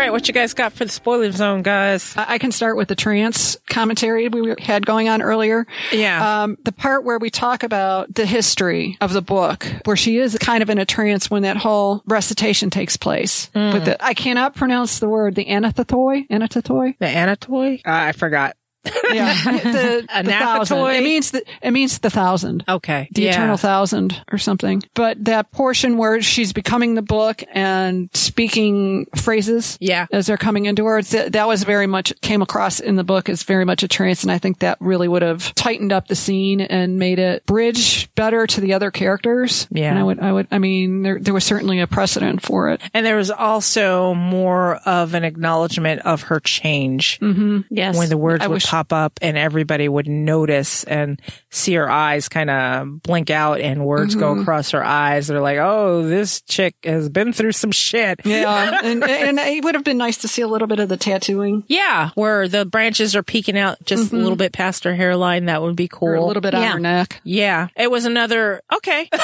right, 0.00 0.12
what 0.12 0.26
you 0.26 0.34
guys 0.34 0.54
got 0.54 0.72
for 0.72 0.84
the 0.84 0.90
spoiler 0.90 1.30
zone, 1.30 1.62
guys? 1.62 2.16
I 2.16 2.30
I 2.30 2.38
can 2.38 2.52
start 2.52 2.76
with 2.76 2.88
the 2.88 2.94
trance 2.94 3.58
commentary 3.68 4.28
we 4.28 4.54
had 4.58 4.86
going 4.86 5.08
on 5.08 5.20
earlier. 5.20 5.66
Yeah. 5.92 6.42
Um, 6.42 6.56
the 6.64 6.72
part 6.72 7.04
where 7.04 7.18
we 7.18 7.28
talk 7.28 7.62
about 7.62 8.14
the 8.14 8.24
history 8.24 8.96
of 9.00 9.12
the 9.12 9.20
book, 9.20 9.66
where 9.84 9.96
she 9.96 10.16
is 10.16 10.38
kind 10.38 10.62
of 10.62 10.70
in 10.70 10.78
a 10.78 10.86
trance 10.86 11.30
when 11.30 11.42
that 11.42 11.58
whole 11.58 12.02
recitation 12.06 12.70
takes 12.70 12.96
place. 12.96 13.50
Mm. 13.54 13.74
With 13.74 13.84
the, 13.84 14.02
I 14.02 14.14
cannot 14.14 14.54
pronounce 14.54 15.00
the 15.00 15.08
word, 15.08 15.34
the 15.34 15.44
anathotoi, 15.44 16.28
anathotoi. 16.28 16.96
The 16.98 17.06
anatoi? 17.06 17.80
Uh, 17.80 17.80
I 17.84 18.12
forgot. 18.12 18.56
Yeah, 18.84 19.34
the, 19.44 20.06
the 20.24 20.30
thousand. 20.30 20.78
It 20.78 21.02
means 21.02 21.30
the, 21.32 21.42
it 21.62 21.70
means 21.70 21.98
the 21.98 22.10
thousand. 22.10 22.64
Okay. 22.68 23.08
the 23.12 23.22
yeah. 23.22 23.30
eternal 23.32 23.56
thousand 23.56 24.20
or 24.32 24.38
something. 24.38 24.82
But 24.94 25.24
that 25.24 25.50
portion 25.52 25.96
where 25.98 26.22
she's 26.22 26.52
becoming 26.52 26.94
the 26.94 27.02
book 27.02 27.42
and 27.52 28.08
speaking 28.14 29.06
phrases 29.16 29.76
Yeah. 29.80 30.06
as 30.12 30.26
they're 30.26 30.36
coming 30.36 30.66
into 30.66 30.86
her, 30.86 31.02
th- 31.02 31.32
that 31.32 31.46
was 31.46 31.64
very 31.64 31.86
much 31.86 32.12
came 32.20 32.42
across 32.42 32.80
in 32.80 32.96
the 32.96 33.04
book 33.04 33.28
as 33.28 33.42
very 33.42 33.64
much 33.64 33.82
a 33.82 33.88
trance. 33.88 34.22
And 34.22 34.32
I 34.32 34.38
think 34.38 34.60
that 34.60 34.78
really 34.80 35.08
would 35.08 35.22
have 35.22 35.54
tightened 35.54 35.92
up 35.92 36.08
the 36.08 36.16
scene 36.16 36.60
and 36.60 36.98
made 36.98 37.18
it 37.18 37.44
bridge 37.46 38.12
better 38.14 38.46
to 38.46 38.60
the 38.60 38.72
other 38.72 38.90
characters. 38.90 39.66
Yeah. 39.70 39.90
And 39.90 39.98
I 39.98 40.02
would, 40.04 40.20
I 40.20 40.32
would, 40.32 40.48
I 40.50 40.58
mean, 40.58 41.02
there, 41.02 41.18
there 41.18 41.34
was 41.34 41.44
certainly 41.44 41.80
a 41.80 41.86
precedent 41.86 42.42
for 42.42 42.70
it. 42.70 42.80
And 42.94 43.04
there 43.04 43.16
was 43.16 43.30
also 43.30 44.14
more 44.14 44.76
of 44.86 45.14
an 45.14 45.24
acknowledgement 45.24 46.02
of 46.02 46.22
her 46.22 46.40
change 46.40 47.18
mm-hmm. 47.20 47.60
Yes. 47.70 47.96
when 47.96 48.08
the 48.08 48.16
words 48.16 48.42
I 48.44 48.48
would 48.48 48.54
wish- 48.54 48.69
pop 48.70 48.92
up 48.92 49.18
and 49.20 49.36
everybody 49.36 49.88
would 49.88 50.06
notice 50.06 50.84
and 50.84 51.20
see 51.50 51.74
her 51.74 51.90
eyes 51.90 52.28
kind 52.28 52.48
of 52.48 53.02
blink 53.02 53.28
out 53.28 53.60
and 53.60 53.84
words 53.84 54.14
go 54.14 54.30
mm-hmm. 54.30 54.42
across 54.42 54.70
her 54.70 54.84
eyes. 54.84 55.26
They're 55.26 55.40
like, 55.40 55.58
oh, 55.58 56.06
this 56.06 56.40
chick 56.42 56.76
has 56.84 57.08
been 57.08 57.32
through 57.32 57.50
some 57.50 57.72
shit. 57.72 58.20
Yeah. 58.24 58.78
and, 58.84 59.02
and 59.02 59.40
it 59.40 59.64
would 59.64 59.74
have 59.74 59.82
been 59.82 59.98
nice 59.98 60.18
to 60.18 60.28
see 60.28 60.42
a 60.42 60.46
little 60.46 60.68
bit 60.68 60.78
of 60.78 60.88
the 60.88 60.96
tattooing 60.96 61.64
Yeah, 61.66 62.10
where 62.14 62.46
the 62.46 62.64
branches 62.64 63.16
are 63.16 63.24
peeking 63.24 63.58
out 63.58 63.84
just 63.84 64.12
a 64.12 64.14
little 64.14 64.30
mm-hmm. 64.30 64.38
bit 64.38 64.52
past 64.52 64.84
her 64.84 64.94
hairline. 64.94 65.46
That 65.46 65.62
would 65.62 65.74
be 65.74 65.88
cool. 65.88 66.06
or 66.06 66.14
a 66.14 66.24
little 66.24 66.40
bit 66.40 66.54
on 66.54 66.62
her 66.62 66.78
neck. 66.78 67.20
Yeah, 67.24 67.66
it 67.74 67.90
was 67.90 68.04
another 68.04 68.62
okay. 68.72 69.08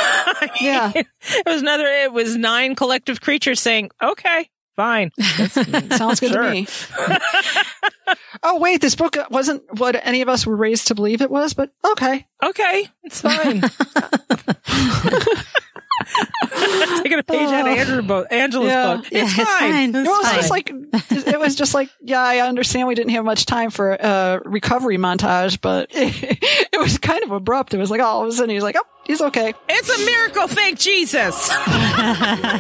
Yeah. 0.61 0.93
it 0.95 1.07
was 1.47 1.63
another. 1.63 1.87
It 1.87 2.13
was 2.13 2.37
nine 2.37 2.75
collective 2.75 3.21
creatures 3.21 3.61
saying, 3.61 3.91
"Okay, 4.03 4.49
fine." 4.77 5.11
Sounds 5.19 6.21
good 6.21 6.33
to 6.33 6.51
me. 6.51 6.67
oh 8.43 8.59
wait, 8.61 8.81
this 8.81 8.95
book 8.95 9.17
wasn't 9.31 9.63
what 9.79 9.97
any 10.07 10.21
of 10.23 10.29
us 10.29 10.47
were 10.47 10.57
raised 10.57 10.87
to 10.89 10.95
believe 10.95 11.21
it 11.23 11.31
was, 11.31 11.55
but 11.55 11.71
okay. 11.93 12.27
Okay, 12.43 12.89
it's 13.03 13.21
fine. 13.21 13.63
Taking 17.03 17.19
a 17.19 17.23
page 17.23 17.49
out 17.49 17.67
of 17.67 17.75
oh. 17.75 17.79
Andrew 17.81 18.03
bo- 18.03 18.25
Angela's 18.31 18.69
Yeah. 18.69 18.97
book. 18.97 19.07
Yeah, 19.11 19.25
It's, 19.25 19.39
it's 19.39 19.51
fine. 19.51 19.93
fine. 19.93 19.95
It 20.05 20.09
was 20.09 20.27
Fine. 20.27 20.35
just 20.35 20.51
like 20.51 20.71
it 20.71 21.39
was 21.39 21.55
just 21.55 21.75
like 21.75 21.91
yeah, 22.03 22.21
I 22.23 22.39
understand 22.41 22.87
we 22.89 22.95
didn't 22.95 23.11
have 23.13 23.25
much 23.25 23.47
time 23.47 23.71
for 23.71 23.93
a 23.93 24.41
recovery 24.45 24.99
montage, 24.99 25.61
but 25.61 25.89
it, 25.93 26.79
was 26.79 26.99
kind 26.99 27.23
of 27.25 27.33
abrupt. 27.33 27.75
It 27.75 27.79
was 27.79 27.91
like 27.91 28.01
all 28.01 28.23
of 28.23 28.29
a 28.29 28.33
sudden 28.33 28.51
he's 28.51 28.63
like, 28.63 28.77
oh, 28.79 28.85
he's 29.07 29.21
okay, 29.21 29.55
It's 29.69 29.89
a 29.89 30.05
miracle. 30.05 30.49
Thank 30.49 30.79
Jesus. 30.79 31.51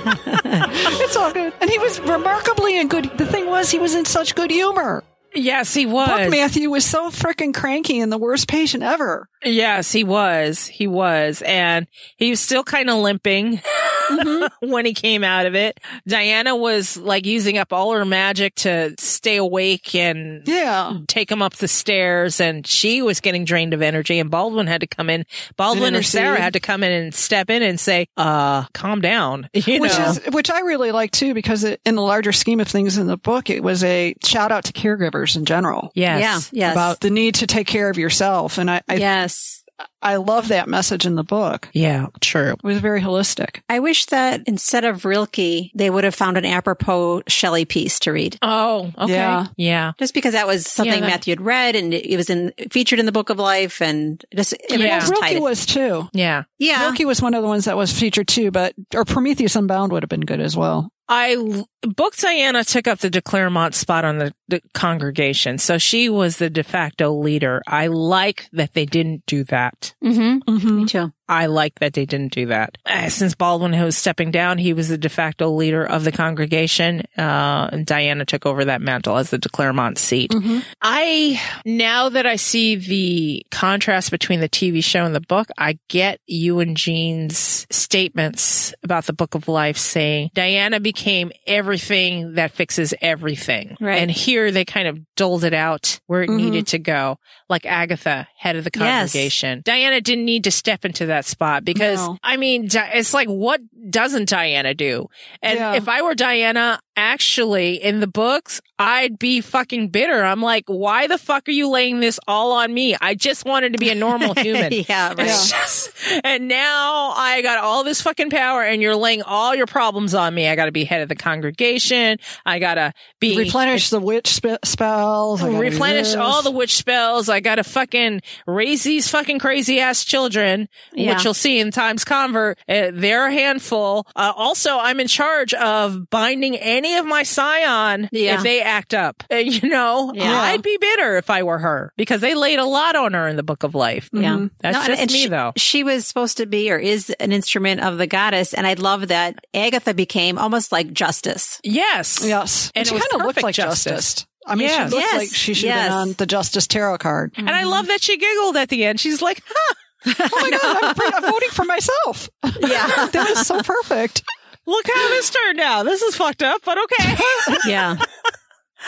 it's 0.06 1.16
all 1.16 1.32
good, 1.32 1.52
and 1.60 1.70
he 1.70 1.78
was 1.78 2.00
remarkably 2.00 2.78
in 2.78 2.88
good. 2.88 3.16
The 3.18 3.26
thing 3.26 3.46
was, 3.46 3.70
he 3.70 3.78
was 3.78 3.94
in 3.94 4.04
such 4.04 4.34
good 4.34 4.50
humor. 4.50 5.04
yes, 5.34 5.74
he 5.74 5.86
was. 5.86 6.08
Book 6.08 6.30
Matthew 6.30 6.70
was 6.70 6.84
so 6.84 7.10
freaking 7.10 7.52
cranky 7.54 8.00
and 8.00 8.10
the 8.10 8.18
worst 8.18 8.48
patient 8.48 8.82
ever. 8.82 9.28
Yes, 9.44 9.92
he 9.92 10.02
was. 10.04 10.66
He 10.66 10.86
was. 10.86 11.42
And 11.42 11.86
he 12.16 12.30
was 12.30 12.40
still 12.40 12.64
kind 12.64 12.88
of 12.90 12.96
limping 12.98 13.60
when 14.60 14.86
he 14.86 14.94
came 14.94 15.24
out 15.24 15.46
of 15.46 15.54
it. 15.54 15.80
Diana 16.06 16.56
was 16.56 16.96
like 16.96 17.26
using 17.26 17.58
up 17.58 17.72
all 17.72 17.92
her 17.92 18.04
magic 18.04 18.54
to 18.56 18.94
stay 18.98 19.36
awake 19.36 19.94
and 19.94 20.46
Yeah, 20.46 20.98
take 21.06 21.30
him 21.30 21.42
up 21.42 21.54
the 21.54 21.68
stairs 21.68 22.40
and 22.40 22.66
she 22.66 23.02
was 23.02 23.20
getting 23.20 23.44
drained 23.44 23.74
of 23.74 23.82
energy 23.82 24.18
and 24.18 24.30
Baldwin 24.30 24.66
had 24.66 24.80
to 24.82 24.86
come 24.86 25.10
in. 25.10 25.26
Baldwin 25.56 25.88
and, 25.88 25.96
intercede. 25.96 26.20
Sarah 26.20 26.40
had 26.40 26.52
to 26.54 26.60
come 26.60 26.82
in 26.82 26.92
and 26.92 27.14
step 27.14 27.50
in 27.50 27.62
and 27.62 27.78
say, 27.78 28.08
uh, 28.16 28.64
calm 28.72 29.00
down. 29.00 29.48
You 29.66 29.80
which 29.80 29.98
know? 29.98 30.10
is 30.10 30.20
which 30.30 30.48
I 30.48 30.60
really 30.60 30.92
like 30.92 31.10
too 31.10 31.34
because 31.34 31.64
it, 31.64 31.80
in 31.84 31.96
the 31.96 32.02
larger 32.02 32.30
scheme 32.30 32.60
of 32.60 32.68
things 32.68 32.98
in 32.98 33.08
the 33.08 33.16
book, 33.16 33.50
it 33.50 33.64
was 33.64 33.82
a 33.82 34.14
shout 34.22 34.52
out 34.52 34.64
to 34.66 34.72
caregivers 34.72 35.34
in 35.34 35.44
general 35.44 35.90
yes. 35.94 36.52
Yeah. 36.52 36.66
Yes. 36.66 36.74
about 36.74 37.00
the 37.00 37.10
need 37.10 37.36
to 37.36 37.46
take 37.48 37.66
care 37.66 37.90
of 37.90 37.98
yourself, 37.98 38.58
and 38.58 38.70
I 38.70 38.82
I, 38.88 38.96
yes. 38.96 39.64
I 40.00 40.16
love 40.16 40.48
that 40.48 40.68
message 40.68 41.04
in 41.04 41.16
the 41.16 41.24
book. 41.24 41.68
Yeah, 41.72 42.06
true. 42.20 42.52
It 42.52 42.62
was 42.64 42.78
very 42.78 43.00
holistic. 43.00 43.60
I 43.68 43.80
wish 43.80 44.06
that 44.06 44.42
instead 44.46 44.84
of 44.84 45.04
Rilke, 45.04 45.70
they 45.74 45.90
would 45.90 46.04
have 46.04 46.14
found 46.14 46.38
an 46.38 46.44
apropos 46.44 47.22
Shelley 47.26 47.64
piece 47.64 47.98
to 48.00 48.12
read. 48.12 48.38
Oh, 48.40 48.92
okay. 48.96 49.12
Yeah. 49.12 49.46
Yeah. 49.56 49.92
Just 49.98 50.14
because 50.14 50.32
that 50.32 50.46
was 50.46 50.66
something 50.66 50.94
Yeah, 50.94 51.00
that- 51.00 51.06
Matthew 51.08 51.32
had 51.32 51.40
read 51.40 51.76
and 51.76 51.92
it 51.92 52.16
was 52.16 52.30
in 52.30 52.52
featured 52.70 53.00
in 53.00 53.06
the 53.06 53.12
Book 53.12 53.30
of 53.30 53.38
Life 53.38 53.82
and 53.82 54.24
just 54.34 54.52
it 54.52 54.80
Yeah. 54.80 55.00
was 55.00 55.10
Rilke 55.10 55.20
tight. 55.20 55.40
was 55.42 55.66
too. 55.66 56.08
Yeah. 56.12 56.44
yeah. 56.58 56.82
Rilke 56.86 57.06
was 57.06 57.20
one 57.20 57.34
of 57.34 57.42
the 57.42 57.48
ones 57.48 57.64
that 57.66 57.76
was 57.76 57.92
featured 57.92 58.28
too, 58.28 58.50
but 58.50 58.74
or 58.94 59.04
Prometheus 59.04 59.56
Unbound 59.56 59.92
would 59.92 60.02
have 60.02 60.08
been 60.10 60.20
good 60.20 60.40
as 60.40 60.56
well. 60.56 60.90
I 61.08 61.64
book 61.82 62.16
Diana 62.16 62.64
took 62.64 62.88
up 62.88 62.98
the 62.98 63.10
de 63.10 63.22
Clermont 63.22 63.74
spot 63.74 64.04
on 64.04 64.18
the, 64.18 64.34
the 64.48 64.60
congregation, 64.74 65.58
so 65.58 65.78
she 65.78 66.08
was 66.08 66.38
the 66.38 66.50
de 66.50 66.64
facto 66.64 67.12
leader. 67.12 67.62
I 67.66 67.86
like 67.86 68.48
that 68.52 68.74
they 68.74 68.86
didn't 68.86 69.24
do 69.26 69.44
that. 69.44 69.94
Mm-hmm. 70.02 70.50
Mm-hmm. 70.50 70.76
Me 70.76 70.86
too. 70.86 71.12
I 71.28 71.46
like 71.46 71.78
that 71.80 71.92
they 71.94 72.06
didn't 72.06 72.32
do 72.32 72.46
that. 72.46 72.78
Uh, 72.86 73.08
since 73.08 73.34
Baldwin 73.34 73.72
was 73.82 73.96
stepping 73.96 74.30
down, 74.30 74.58
he 74.58 74.72
was 74.72 74.88
the 74.88 74.98
de 74.98 75.08
facto 75.08 75.50
leader 75.50 75.84
of 75.84 76.04
the 76.04 76.12
congregation. 76.12 77.02
Uh, 77.18 77.68
and 77.72 77.86
Diana 77.86 78.24
took 78.24 78.46
over 78.46 78.66
that 78.66 78.80
mantle 78.80 79.16
as 79.16 79.30
the 79.30 79.38
de 79.38 79.48
Clermont 79.48 79.98
seat. 79.98 80.32
I, 80.80 81.40
now 81.64 82.08
that 82.10 82.26
I 82.26 82.36
see 82.36 82.76
the 82.76 83.46
contrast 83.50 84.10
between 84.10 84.40
the 84.40 84.48
TV 84.48 84.82
show 84.82 85.04
and 85.04 85.14
the 85.14 85.20
book, 85.20 85.48
I 85.58 85.78
get 85.88 86.20
you 86.26 86.60
and 86.60 86.76
Jean's 86.76 87.66
statements 87.70 88.74
about 88.82 89.06
the 89.06 89.12
book 89.12 89.34
of 89.34 89.48
life 89.48 89.76
saying 89.76 90.30
Diana 90.34 90.80
became 90.80 91.32
everything 91.46 92.34
that 92.34 92.52
fixes 92.52 92.94
everything. 93.00 93.76
Right. 93.80 94.00
And 94.00 94.10
here 94.10 94.50
they 94.52 94.64
kind 94.64 94.88
of 94.88 95.15
doled 95.16 95.44
it 95.44 95.54
out 95.54 95.98
where 96.06 96.22
it 96.22 96.30
Mhm. 96.30 96.36
needed 96.36 96.66
to 96.68 96.78
go. 96.78 97.18
Like 97.48 97.66
Agatha, 97.66 98.28
head 98.38 98.54
of 98.56 98.64
the 98.64 98.70
Yes. 98.74 99.12
congregation. 99.12 99.62
Diana 99.64 100.00
didn't 100.00 100.24
need 100.24 100.44
to 100.44 100.50
step 100.50 100.84
into 100.84 101.06
that 101.06 101.24
spot 101.24 101.64
because 101.64 101.98
No. 101.98 102.18
I 102.22 102.36
mean, 102.36 102.68
it's 102.72 103.14
like, 103.14 103.28
what 103.28 103.60
doesn't 103.90 104.28
Diana 104.28 104.74
do? 104.74 105.08
And 105.42 105.58
Yeah. 105.58 105.74
if 105.74 105.88
I 105.88 106.02
were 106.02 106.14
Diana, 106.14 106.80
actually 106.96 107.74
in 107.82 108.00
the 108.00 108.06
books, 108.06 108.60
I'd 108.78 109.18
be 109.18 109.40
fucking 109.40 109.88
bitter. 109.88 110.22
I'm 110.22 110.42
like, 110.42 110.64
why 110.66 111.06
the 111.06 111.16
fuck 111.18 111.48
are 111.48 111.52
you 111.52 111.68
laying 111.68 112.00
this 112.00 112.18
all 112.28 112.52
on 112.52 112.72
me? 112.72 112.94
I 113.00 113.14
just 113.14 113.44
wanted 113.44 113.72
to 113.72 113.78
be 113.78 113.88
a 113.90 113.94
normal 113.94 114.34
human. 114.38 114.72
yeah, 114.72 115.08
right. 115.08 115.16
Just- 115.18 115.92
and 116.24 116.46
now 116.48 117.10
I 117.16 117.40
got 117.42 117.58
all 117.58 117.84
this 117.84 118.02
fucking 118.02 118.30
power 118.30 118.62
and 118.62 118.82
you're 118.82 118.96
laying 118.96 119.22
all 119.22 119.54
your 119.54 119.66
problems 119.66 120.14
on 120.14 120.34
me. 120.34 120.46
I 120.48 120.56
got 120.56 120.66
to 120.66 120.72
be 120.72 120.84
head 120.84 121.00
of 121.02 121.08
the 121.08 121.16
congregation. 121.16 122.18
I 122.44 122.58
got 122.58 122.74
to 122.74 122.92
be 123.20 123.36
Replenish 123.36 123.90
the 123.90 124.00
witch 124.00 124.28
spe- 124.28 124.64
spells. 124.64 125.42
I 125.42 125.48
replenish 125.58 126.14
all 126.14 126.42
the 126.42 126.50
witch 126.50 126.74
spells. 126.76 127.28
I 127.28 127.40
gotta 127.40 127.64
fucking 127.64 128.20
raise 128.46 128.82
these 128.84 129.08
fucking 129.08 129.38
crazy 129.38 129.80
ass 129.80 130.04
children, 130.04 130.68
Yeah. 130.92 131.14
which 131.14 131.24
you'll 131.24 131.34
see 131.34 131.58
in 131.58 131.70
Time's 131.70 132.04
Convert. 132.04 132.58
Uh, 132.68 132.90
they're 132.92 133.26
a 133.26 133.32
handful. 133.32 134.06
Uh, 134.14 134.32
also, 134.36 134.78
I'm 134.78 135.00
in 135.00 135.08
charge 135.08 135.54
of 135.54 136.08
binding 136.10 136.56
any 136.56 136.85
of 136.94 137.04
my 137.06 137.24
scion 137.24 138.08
Yeah. 138.12 138.36
if 138.36 138.42
they 138.44 138.62
act 138.62 138.94
up. 138.94 139.22
Uh, 139.30 139.36
you 139.36 139.68
know, 139.68 140.12
Yeah. 140.14 140.40
I'd 140.40 140.62
be 140.62 140.78
bitter 140.80 141.16
if 141.16 141.28
I 141.28 141.42
were 141.42 141.58
her 141.58 141.92
because 141.96 142.20
they 142.20 142.34
laid 142.34 142.58
a 142.60 142.64
lot 142.64 142.96
on 142.96 143.12
her 143.14 143.26
in 143.28 143.36
the 143.36 143.42
Book 143.42 143.64
of 143.64 143.74
Life. 143.74 144.08
Yeah. 144.12 144.46
That's 144.60 144.76
and- 144.76 144.86
just 144.86 145.02
and 145.02 145.10
me 145.12 145.18
she, 145.24 145.28
though. 145.28 145.52
She 145.56 145.82
was 145.84 146.06
supposed 146.06 146.36
to 146.38 146.46
be 146.46 146.70
or 146.70 146.78
is 146.78 147.10
an 147.20 147.32
instrument 147.32 147.80
of 147.82 147.98
the 147.98 148.06
goddess. 148.06 148.54
And 148.54 148.66
I 148.66 148.74
love 148.74 149.08
that 149.08 149.36
Agatha 149.52 149.92
became 149.92 150.38
almost 150.38 150.72
like 150.72 150.92
justice. 150.92 151.60
Yes. 151.64 152.20
Yes, 152.24 152.70
And 152.74 152.86
she 152.86 152.92
kind 152.92 153.04
of 153.14 153.22
looked 153.22 153.42
like 153.42 153.54
justice. 153.54 153.84
justice. 154.14 154.26
I 154.46 154.54
mean, 154.54 154.68
Yes. 154.68 154.76
she 154.90 154.96
looked 154.96 155.06
Yes. 155.06 155.16
like 155.16 155.28
she 155.34 155.54
should 155.54 155.70
have 155.70 155.84
been 155.90 155.92
on 155.98 156.12
the 156.12 156.26
Justice 156.26 156.68
Tarot 156.68 156.98
card. 156.98 157.32
And 157.36 157.50
I 157.50 157.64
love 157.64 157.88
that 157.88 158.00
she 158.00 158.16
giggled 158.16 158.56
at 158.56 158.68
the 158.68 158.84
end. 158.84 159.00
She's 159.00 159.20
like, 159.20 159.42
huh. 159.44 159.74
oh 160.06 160.28
my 160.40 160.50
god, 160.50 160.84
I'm, 160.84 160.94
pre- 160.94 161.10
I'm 161.12 161.22
voting 161.32 161.48
for 161.50 161.64
myself. 161.64 162.28
Yeah. 162.44 162.86
that 163.12 163.26
was 163.34 163.44
so 163.44 163.60
perfect. 163.62 164.22
Look 164.66 164.86
how 164.92 165.08
this 165.10 165.30
turned 165.30 165.60
out. 165.60 165.84
This 165.84 166.02
is 166.02 166.16
fucked 166.16 166.42
up, 166.42 166.62
but 166.64 166.78
okay. 166.78 167.16
Yeah. 167.66 167.96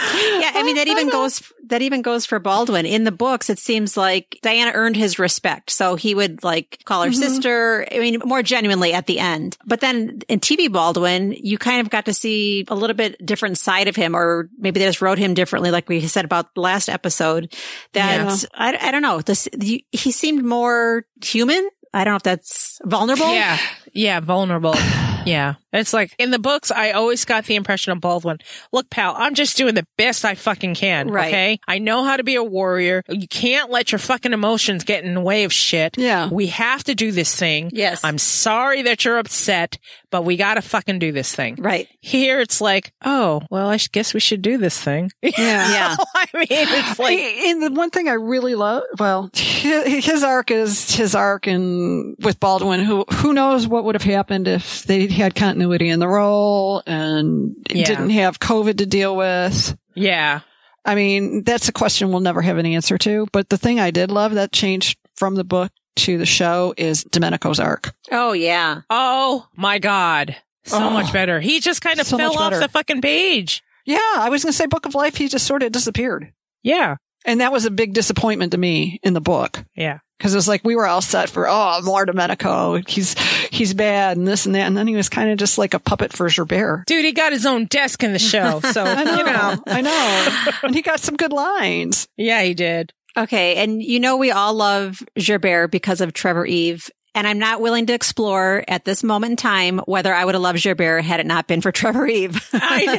Yeah, 0.01 0.53
I 0.55 0.63
mean 0.63 0.77
that 0.77 0.87
even 0.87 1.09
goes 1.09 1.43
that 1.67 1.83
even 1.83 2.03
goes 2.03 2.25
for 2.25 2.39
Baldwin. 2.39 2.87
In 2.87 3.03
the 3.05 3.11
books, 3.11 3.51
it 3.51 3.59
seems 3.59 3.97
like 3.97 4.39
Diana 4.43 4.71
earned 4.75 4.97
his 4.97 5.19
respect, 5.19 5.71
so 5.71 5.97
he 5.97 6.15
would 6.15 6.45
like 6.45 6.79
call 6.85 7.03
her 7.03 7.11
mm-hmm. 7.11 7.21
sister. 7.21 7.87
I 7.91 7.99
mean, 7.99 8.21
more 8.25 8.43
genuinely 8.43 8.93
at 8.93 9.07
the 9.07 9.19
end. 9.19 9.57
But 9.65 9.81
then 9.81 10.21
in 10.29 10.39
TV 10.39 10.71
Baldwin, 10.71 11.33
you 11.33 11.59
kind 11.59 11.81
of 11.81 11.91
got 11.91 12.05
to 12.05 12.15
see 12.15 12.65
a 12.69 12.77
little 12.77 12.95
bit 12.95 13.25
different 13.25 13.59
side 13.59 13.89
of 13.89 13.97
him, 13.97 14.15
or 14.15 14.49
maybe 14.57 14.79
they 14.79 14.87
just 14.87 15.03
wrote 15.03 15.19
him 15.19 15.35
differently, 15.35 15.71
like 15.73 15.89
we 15.89 16.07
said 16.07 16.25
about 16.25 16.55
the 16.55 16.61
last 16.61 16.89
episode. 16.89 17.55
That 17.95 18.47
I, 18.55 18.77
I 18.81 18.91
don't 18.93 19.03
know. 19.03 19.21
This 19.21 19.49
you, 19.61 19.81
he 19.91 20.13
seemed 20.13 20.45
more 20.45 21.07
human. 21.25 21.69
I 21.93 22.05
don't 22.05 22.13
know 22.13 22.17
if 22.17 22.23
that's 22.23 22.79
vulnerable. 22.85 23.33
yeah. 23.33 23.59
Yeah. 23.93 24.21
Vulnerable. 24.21 24.75
Yeah. 25.27 25.57
It's 25.73 25.93
like 25.93 26.15
in 26.19 26.31
the 26.31 26.39
books, 26.39 26.71
I 26.71 26.93
always 26.93 27.25
got 27.25 27.45
the 27.45 27.55
impression 27.57 27.93
of 27.93 28.01
Baldwin. 28.01 28.39
Look, 28.73 28.89
pal, 28.91 29.15
I'm 29.17 29.35
just 29.35 29.57
doing 29.57 29.75
the 29.75 29.87
best 29.97 30.25
I 30.25 30.35
fucking 30.35 30.75
can. 30.75 31.09
Right. 31.11 31.29
Okay. 31.29 31.61
I 31.69 31.79
know 31.79 32.05
how 32.05 32.17
to 32.17 32.25
be 32.25 32.37
a 32.37 32.43
warrior. 32.45 33.03
You 33.09 33.29
can't 33.29 33.71
let 33.71 33.93
your 33.93 33.99
fucking 33.99 34.33
emotions 34.33 34.85
get 34.85 35.05
in 35.05 35.15
the 35.15 35.21
way 35.21 35.45
of 35.45 35.53
shit. 35.53 35.99
Yeah. 35.99 36.29
We 36.31 36.47
have 36.49 36.85
to 36.85 36.95
do 36.95 37.13
this 37.13 37.35
thing. 37.37 37.71
Yes. 37.73 38.03
I'm 38.03 38.19
sorry 38.19 38.83
that 38.83 39.05
you're 39.05 39.19
upset, 39.19 39.79
but 40.11 40.25
we 40.25 40.37
gotta 40.37 40.63
fucking 40.63 40.99
do 40.99 41.13
this 41.13 41.35
thing. 41.35 41.57
Right. 41.59 41.89
Here 42.01 42.41
it's 42.41 42.61
like, 42.61 42.93
oh, 43.05 43.43
well, 43.51 43.69
I 43.69 43.77
guess 43.93 44.15
we 44.15 44.21
should 44.21 44.43
do 44.43 44.59
this 44.59 44.81
thing. 44.83 45.11
Yeah. 45.39 45.71
Yeah. 45.71 45.97
I 46.15 46.27
mean, 46.35 46.47
it's 46.51 46.99
like, 46.99 47.19
and 47.19 47.63
the 47.63 47.71
one 47.73 47.91
thing 47.91 48.09
I 48.09 48.15
really 48.15 48.55
love, 48.55 48.83
well, 48.99 49.31
his, 49.35 50.05
his 50.05 50.25
arc 50.25 50.51
is 50.51 50.95
his 50.97 51.15
arc, 51.15 51.47
and 51.47 52.17
with 52.21 52.41
Baldwin, 52.41 52.81
who 52.81 53.05
who 53.13 53.33
knows 53.33 53.69
what 53.69 53.85
would 53.85 53.95
have 53.95 54.03
happened 54.03 54.49
if 54.49 54.85
they 54.85 55.07
had 55.07 55.35
continuity 55.35 55.58
in 55.61 56.01
the 56.01 56.09
role 56.09 56.83
and 56.87 57.55
Yeah. 57.71 57.85
didn't 57.87 58.11
have 58.11 58.39
COVID 58.41 58.79
to 58.79 58.87
deal 58.87 59.17
with. 59.17 59.77
yeah. 59.95 60.41
I 60.85 60.95
mean, 60.95 61.43
that's 61.45 61.69
a 61.69 61.73
question 61.73 62.11
we'll 62.11 62.21
never 62.21 62.41
have 62.41 62.57
an 62.57 62.65
answer 62.65 62.97
to. 62.99 63.27
But 63.33 63.51
the 63.51 63.59
thing 63.59 63.79
I 63.79 63.91
did 63.91 64.11
love 64.11 64.33
that 64.35 64.53
changed 64.53 64.99
from 65.17 65.35
the 65.35 65.45
book 65.45 65.71
to 65.97 66.17
the 66.17 66.25
show 66.25 66.73
is 66.79 67.05
Domenico's 67.05 67.61
arc. 67.61 67.93
Oh 68.11 68.33
yeah. 68.33 68.83
Oh 68.89 69.47
my 69.55 69.79
God. 69.81 70.35
So 70.65 70.79
Oh. 70.79 70.91
much 70.91 71.13
better. 71.13 71.41
He 71.41 71.61
just 71.61 71.83
kind 71.83 72.01
of 72.01 72.07
So 72.07 72.17
fell 72.17 72.39
off 72.39 72.53
the 72.59 72.69
fucking 72.69 73.03
page. 73.03 73.63
Yeah, 73.85 73.99
I 74.17 74.29
was 74.31 74.45
going 74.45 74.53
to 74.53 74.57
say 74.57 74.67
Book 74.67 74.87
of 74.87 74.95
Life. 74.95 75.17
He 75.17 75.29
just 75.29 75.47
sort 75.47 75.63
of 75.63 75.73
disappeared, 75.73 76.33
Yeah. 76.63 76.97
and 77.25 77.41
that 77.41 77.53
was 77.53 77.65
a 77.65 77.71
big 77.71 77.93
disappointment 77.95 78.53
to 78.53 78.59
me 78.59 79.01
in 79.03 79.13
the 79.15 79.21
book. 79.21 79.65
Yeah. 79.75 79.99
Because 80.19 80.35
it 80.35 80.37
was 80.37 80.49
like 80.49 80.63
we 80.65 80.75
were 80.75 80.87
all 80.87 81.01
set 81.01 81.31
for 81.31 81.47
oh 81.49 81.81
more 81.85 82.05
Domenico 82.05 82.81
he's 82.89 83.17
he's 83.51 83.73
bad 83.73 84.17
and 84.17 84.27
this 84.27 84.47
and 84.47 84.55
that 84.57 84.67
and 84.67 84.77
then 84.77 84.89
he 84.89 84.97
was 84.97 85.09
kind 85.09 85.31
of 85.31 85.39
just 85.39 85.59
like 85.59 85.75
a 85.75 85.79
puppet 85.79 86.13
for 86.13 86.29
Gerbert. 86.29 86.87
Dude, 86.87 87.05
he 87.05 87.13
got 87.13 87.33
his 87.33 87.47
own 87.47 87.67
desk 87.67 88.03
in 88.03 88.13
the 88.13 88.19
show. 88.19 88.61
So, 88.73 88.83
I 88.85 89.05
know, 89.05 89.17
you 89.19 89.25
know. 89.25 89.63
I 89.67 89.81
know, 89.81 90.53
and 90.65 90.75
he 90.75 90.83
got 90.83 91.01
some 91.01 91.17
good 91.17 91.33
lines. 91.33 92.09
Yeah, 92.17 92.43
he 92.43 92.53
did. 92.55 92.93
Okay. 93.17 93.57
And 93.57 93.83
you 93.83 94.01
know, 94.01 94.17
we 94.17 94.31
all 94.31 94.55
love 94.55 95.03
Gerbert 95.17 95.71
because 95.71 96.01
of 96.01 96.13
Trevor 96.13 96.45
Eve. 96.47 96.91
And 97.15 97.27
I'm 97.27 97.39
not 97.41 97.61
willing 97.61 97.87
to 97.87 97.95
explore 97.95 98.63
at 98.69 98.85
this 98.85 99.03
moment 99.03 99.31
in 99.33 99.37
time 99.37 99.79
whether 99.87 100.15
I 100.15 100.25
would 100.25 100.35
have 100.37 100.43
loved 100.43 100.63
Gerbert 100.63 101.03
had 101.03 101.19
it 101.19 101.27
not 101.27 101.49
been 101.49 101.61
for 101.61 101.73
Trevor 101.81 102.07
Eve. 102.07 102.49
I 102.53 102.85
know. 102.85 102.93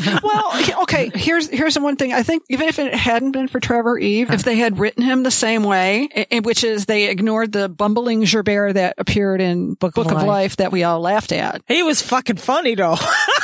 Yes. 0.00 0.20
well, 0.22 0.50
he- 0.58 0.72
okay. 0.96 1.10
Here's 1.18 1.48
here's 1.48 1.74
the 1.74 1.80
one 1.80 1.96
thing. 1.96 2.12
I 2.12 2.22
think 2.22 2.44
even 2.48 2.68
if 2.68 2.78
it 2.78 2.94
hadn't 2.94 3.32
been 3.32 3.48
for 3.48 3.60
Trevor 3.60 3.98
Eve, 3.98 4.30
if 4.30 4.42
they 4.42 4.56
had 4.56 4.78
written 4.78 5.02
him 5.02 5.22
the 5.22 5.30
same 5.30 5.62
way, 5.64 6.08
i- 6.14 6.26
in 6.30 6.42
which 6.42 6.64
is 6.64 6.86
they 6.86 7.08
ignored 7.10 7.52
the 7.52 7.68
bumbling 7.68 8.22
Gerbert 8.24 8.74
that 8.74 8.94
appeared 8.98 9.40
in 9.40 9.74
Book 9.74 9.94
Book, 9.94 10.06
of 10.06 10.12
of, 10.12 10.18
Life. 10.18 10.26
Life. 10.26 10.56
that 10.56 10.72
we 10.72 10.82
all 10.84 11.00
laughed 11.00 11.32
at. 11.32 11.62
He 11.68 11.82
was 11.82 12.02
fucking 12.02 12.36
funny 12.36 12.74
though. 12.74 12.96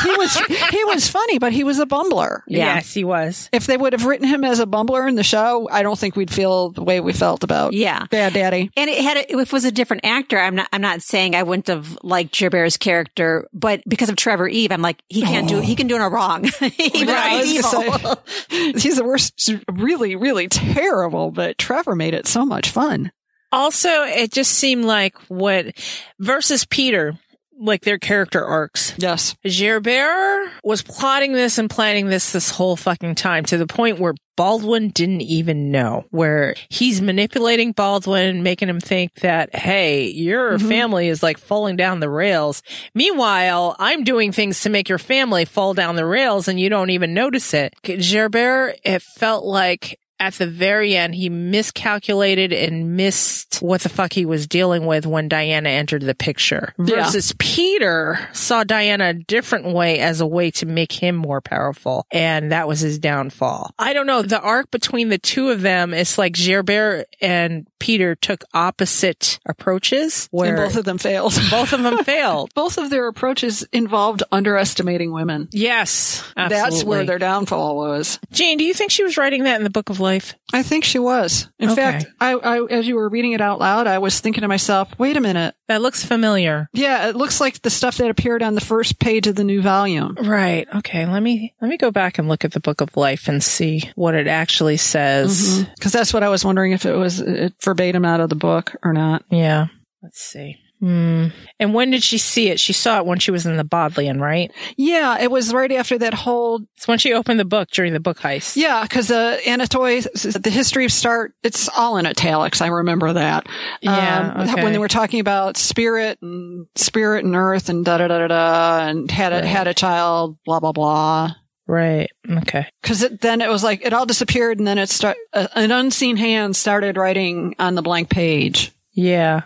He 0.02 0.10
was 0.16 0.36
he 0.70 0.84
was 0.84 1.08
funny, 1.08 1.38
but 1.38 1.52
he 1.52 1.64
was 1.64 1.78
a 1.78 1.86
bumbler. 1.86 2.42
Yeah. 2.48 2.74
Yes, 2.76 2.92
he 2.92 3.04
was. 3.04 3.48
If 3.52 3.66
they 3.66 3.76
would 3.76 3.92
have 3.92 4.04
written 4.04 4.26
him 4.26 4.44
as 4.44 4.58
a 4.60 4.66
bumbler 4.66 5.08
in 5.08 5.14
the 5.14 5.22
show, 5.22 5.68
I 5.70 5.82
don't 5.82 5.98
think 5.98 6.16
we'd 6.16 6.30
feel 6.32 6.70
the 6.70 6.82
way 6.82 7.00
we 7.00 7.12
felt 7.12 7.44
about 7.44 7.72
Yeah. 7.72 8.06
Bad 8.10 8.32
Daddy. 8.32 8.70
And 8.76 8.90
it 8.90 9.02
had, 9.02 9.16
a, 9.18 9.32
if 9.32 9.38
it 9.48 9.52
was 9.52 9.64
a 9.64 9.70
different 9.72 10.04
actor, 10.04 10.38
I'm 10.38 10.56
not, 10.56 10.68
I'm 10.72 10.80
not 10.80 11.02
saying 11.02 11.34
I 11.36 11.42
wouldn't 11.44 11.68
have 11.68 11.98
liked 12.02 12.34
Gerbert's 12.34 12.76
character, 12.76 13.48
but 13.52 13.82
because 13.86 14.08
of 14.08 14.16
Trevor 14.16 14.48
Eve, 14.48 14.72
I'm 14.72 14.82
like, 14.82 15.02
he 15.08 15.22
can't 15.22 15.48
do, 15.48 15.60
he 15.60 15.76
can 15.76 15.86
do 15.86 15.98
no 15.98 16.08
wrong. 16.08 16.44
Even 16.78 17.06
though 17.06 17.12
Evil. 17.44 17.70
say, 18.50 18.72
he's 18.72 18.96
the 18.96 19.04
worst, 19.04 19.52
really, 19.70 20.16
really 20.16 20.48
terrible, 20.48 21.30
but 21.30 21.58
Trevor 21.58 21.94
made 21.94 22.14
it 22.14 22.26
so 22.26 22.44
much 22.44 22.70
fun. 22.70 23.12
Also, 23.50 23.88
it 24.04 24.32
just 24.32 24.52
seemed 24.52 24.84
like 24.84 25.16
what 25.28 25.76
versus 26.18 26.64
Peter, 26.64 27.18
like 27.62 27.82
their 27.82 27.98
character 27.98 28.44
arcs. 28.44 28.94
Yes. 28.98 29.36
Gerbert 29.44 30.50
was 30.64 30.82
plotting 30.82 31.32
this 31.32 31.58
and 31.58 31.70
planning 31.70 32.06
this 32.06 32.32
this 32.32 32.50
whole 32.50 32.76
fucking 32.76 33.14
time 33.14 33.44
to 33.46 33.56
the 33.56 33.66
point 33.66 33.98
where 33.98 34.14
Baldwin 34.36 34.88
didn't 34.88 35.20
even 35.20 35.70
know, 35.70 36.06
where 36.10 36.54
he's 36.70 37.02
manipulating 37.02 37.72
Baldwin, 37.72 38.42
making 38.42 38.68
him 38.68 38.80
think 38.80 39.14
that, 39.16 39.54
hey, 39.54 40.06
your 40.06 40.58
mm-hmm. 40.58 40.68
family 40.68 41.08
is 41.08 41.22
like 41.22 41.38
falling 41.38 41.76
down 41.76 42.00
the 42.00 42.08
rails. 42.08 42.62
Meanwhile, 42.94 43.76
I'm 43.78 44.04
doing 44.04 44.32
things 44.32 44.60
to 44.62 44.70
make 44.70 44.88
your 44.88 44.98
family 44.98 45.44
fall 45.44 45.74
down 45.74 45.96
the 45.96 46.06
rails 46.06 46.48
and 46.48 46.58
you 46.58 46.70
don't 46.70 46.90
even 46.90 47.12
notice 47.14 47.52
it. 47.52 47.74
Gerbert, 47.82 48.80
it 48.84 49.02
felt 49.02 49.44
like 49.44 49.98
at 50.22 50.34
the 50.34 50.46
very 50.46 50.94
end, 50.94 51.16
he 51.16 51.28
miscalculated 51.28 52.52
and 52.52 52.96
missed 52.96 53.56
what 53.56 53.80
the 53.80 53.88
fuck 53.88 54.12
he 54.12 54.24
was 54.24 54.46
dealing 54.46 54.86
with 54.86 55.04
when 55.04 55.26
Diana 55.26 55.68
entered 55.68 56.02
the 56.02 56.14
picture. 56.14 56.72
Yeah. 56.78 57.02
Versus 57.02 57.34
Peter 57.40 58.28
saw 58.32 58.62
Diana 58.62 59.08
a 59.08 59.14
different 59.14 59.74
way 59.74 59.98
as 59.98 60.20
a 60.20 60.26
way 60.26 60.52
to 60.52 60.64
make 60.64 60.92
him 60.92 61.16
more 61.16 61.40
powerful. 61.40 62.06
And 62.12 62.52
that 62.52 62.68
was 62.68 62.78
his 62.78 63.00
downfall. 63.00 63.74
I 63.80 63.94
don't 63.94 64.06
know. 64.06 64.22
The 64.22 64.40
arc 64.40 64.70
between 64.70 65.08
the 65.08 65.18
two 65.18 65.50
of 65.50 65.60
them 65.60 65.92
is 65.92 66.16
like 66.16 66.34
Gerbert 66.34 67.06
and 67.20 67.66
Peter 67.80 68.14
took 68.14 68.44
opposite 68.54 69.40
approaches 69.44 70.28
where 70.30 70.54
and 70.54 70.56
both 70.56 70.76
of 70.76 70.84
them 70.84 70.98
failed. 70.98 71.32
both 71.50 71.72
of 71.72 71.82
them 71.82 72.04
failed. 72.04 72.52
both 72.54 72.78
of 72.78 72.90
their 72.90 73.08
approaches 73.08 73.66
involved 73.72 74.22
underestimating 74.30 75.10
women. 75.10 75.48
Yes. 75.50 76.22
That's 76.36 76.84
where 76.84 77.04
their 77.04 77.18
downfall 77.18 77.76
was. 77.76 78.20
Jane, 78.30 78.56
do 78.56 78.62
you 78.62 78.72
think 78.72 78.92
she 78.92 79.02
was 79.02 79.16
writing 79.16 79.42
that 79.44 79.56
in 79.56 79.64
the 79.64 79.70
Book 79.70 79.90
of 79.90 79.98
Life? 79.98 80.11
I 80.52 80.62
think 80.62 80.84
she 80.84 80.98
was. 80.98 81.48
In 81.58 81.70
Okay. 81.70 81.80
fact, 81.80 82.06
I, 82.20 82.32
I, 82.34 82.64
as 82.66 82.86
you 82.86 82.96
were 82.96 83.08
reading 83.08 83.32
it 83.32 83.40
out 83.40 83.58
loud, 83.58 83.86
I 83.86 83.98
was 83.98 84.20
thinking 84.20 84.42
to 84.42 84.48
myself, 84.48 84.96
wait 84.98 85.16
a 85.16 85.20
minute. 85.20 85.54
That 85.68 85.80
looks 85.82 86.04
familiar. 86.04 86.68
Yeah, 86.72 87.08
it 87.08 87.16
looks 87.16 87.40
like 87.40 87.62
the 87.62 87.70
stuff 87.70 87.96
that 87.98 88.10
appeared 88.10 88.42
on 88.42 88.54
the 88.54 88.60
first 88.60 88.98
page 88.98 89.26
of 89.26 89.34
the 89.36 89.44
new 89.44 89.62
volume. 89.62 90.16
Right. 90.20 90.66
Okay. 90.76 91.06
Let 91.06 91.22
me 91.22 91.54
let 91.60 91.68
me 91.68 91.76
go 91.78 91.90
back 91.90 92.18
and 92.18 92.28
look 92.28 92.44
at 92.44 92.52
the 92.52 92.60
Book 92.60 92.80
of 92.80 92.96
Life 92.96 93.28
and 93.28 93.42
see 93.42 93.90
what 93.94 94.14
it 94.14 94.26
actually 94.26 94.76
says. 94.76 95.64
Because 95.76 95.92
that's 95.92 96.12
what 96.12 96.22
I 96.22 96.28
was 96.28 96.44
wondering 96.44 96.72
if 96.72 96.84
it 96.84 96.94
was 96.96 97.20
uh, 97.22 97.48
verbatim 97.62 98.04
out 98.04 98.20
of 98.20 98.28
the 98.28 98.34
book 98.36 98.74
or 98.82 98.92
not. 98.92 99.24
Yeah. 99.30 99.66
Let's 100.02 100.20
see. 100.20 100.56
Hmm. 100.82 101.28
And 101.60 101.74
when 101.74 101.92
did 101.92 102.02
she 102.02 102.18
see 102.18 102.48
it? 102.48 102.58
She 102.58 102.72
saw 102.72 102.98
it 102.98 103.06
when 103.06 103.20
she 103.20 103.30
was 103.30 103.46
in 103.46 103.56
the 103.56 103.62
Bodleian, 103.62 104.20
right? 104.20 104.50
Yeah, 104.76 105.16
it 105.20 105.30
was 105.30 105.54
right 105.54 105.70
after 105.70 105.96
that 105.98 106.12
whole 106.12 106.62
It's 106.76 106.88
when 106.88 106.98
she 106.98 107.12
opened 107.12 107.38
the 107.38 107.44
book 107.44 107.70
during 107.70 107.92
the 107.92 108.00
book 108.00 108.18
heist. 108.18 108.56
Yeah, 108.56 108.82
because 108.82 109.08
uh, 109.12 109.38
Anatoly, 109.46 110.02
the 110.42 110.50
history 110.50 110.84
of 110.84 110.90
Start, 110.90 111.34
it's 111.44 111.68
all 111.68 111.98
in 111.98 112.06
italics. 112.06 112.60
I 112.60 112.66
remember 112.66 113.12
that. 113.12 113.46
Yeah, 113.80 114.32
Um, 114.34 114.48
okay. 114.48 114.60
When 114.64 114.72
they 114.72 114.80
were 114.80 114.88
talking 114.88 115.20
about 115.20 115.56
spirit 115.56 116.18
and 116.20 116.66
spirit 116.74 117.24
and 117.24 117.36
earth 117.36 117.68
and 117.68 117.84
da 117.84 117.98
da 117.98 118.08
da 118.08 118.18
da 118.18 118.26
da, 118.26 118.88
and 118.88 119.08
had 119.08 119.32
a 119.32 119.36
Right. 119.36 119.44
had 119.44 119.68
a 119.68 119.74
child, 119.74 120.36
blah 120.44 120.58
blah 120.58 120.72
blah. 120.72 121.30
Right. 121.68 122.10
Okay. 122.28 122.66
Because 122.82 123.04
it, 123.04 123.20
then 123.20 123.40
it 123.40 123.48
was 123.48 123.62
like 123.62 123.84
it 123.86 123.92
all 123.92 124.04
disappeared, 124.04 124.58
and 124.58 124.66
then 124.66 124.78
it 124.78 124.88
start 124.88 125.16
uh, 125.32 125.46
an 125.54 125.70
unseen 125.70 126.16
hand 126.16 126.56
started 126.56 126.96
writing 126.96 127.54
on 127.60 127.76
the 127.76 127.82
blank 127.82 128.10
page. 128.10 128.72
Yeah. 128.94 129.42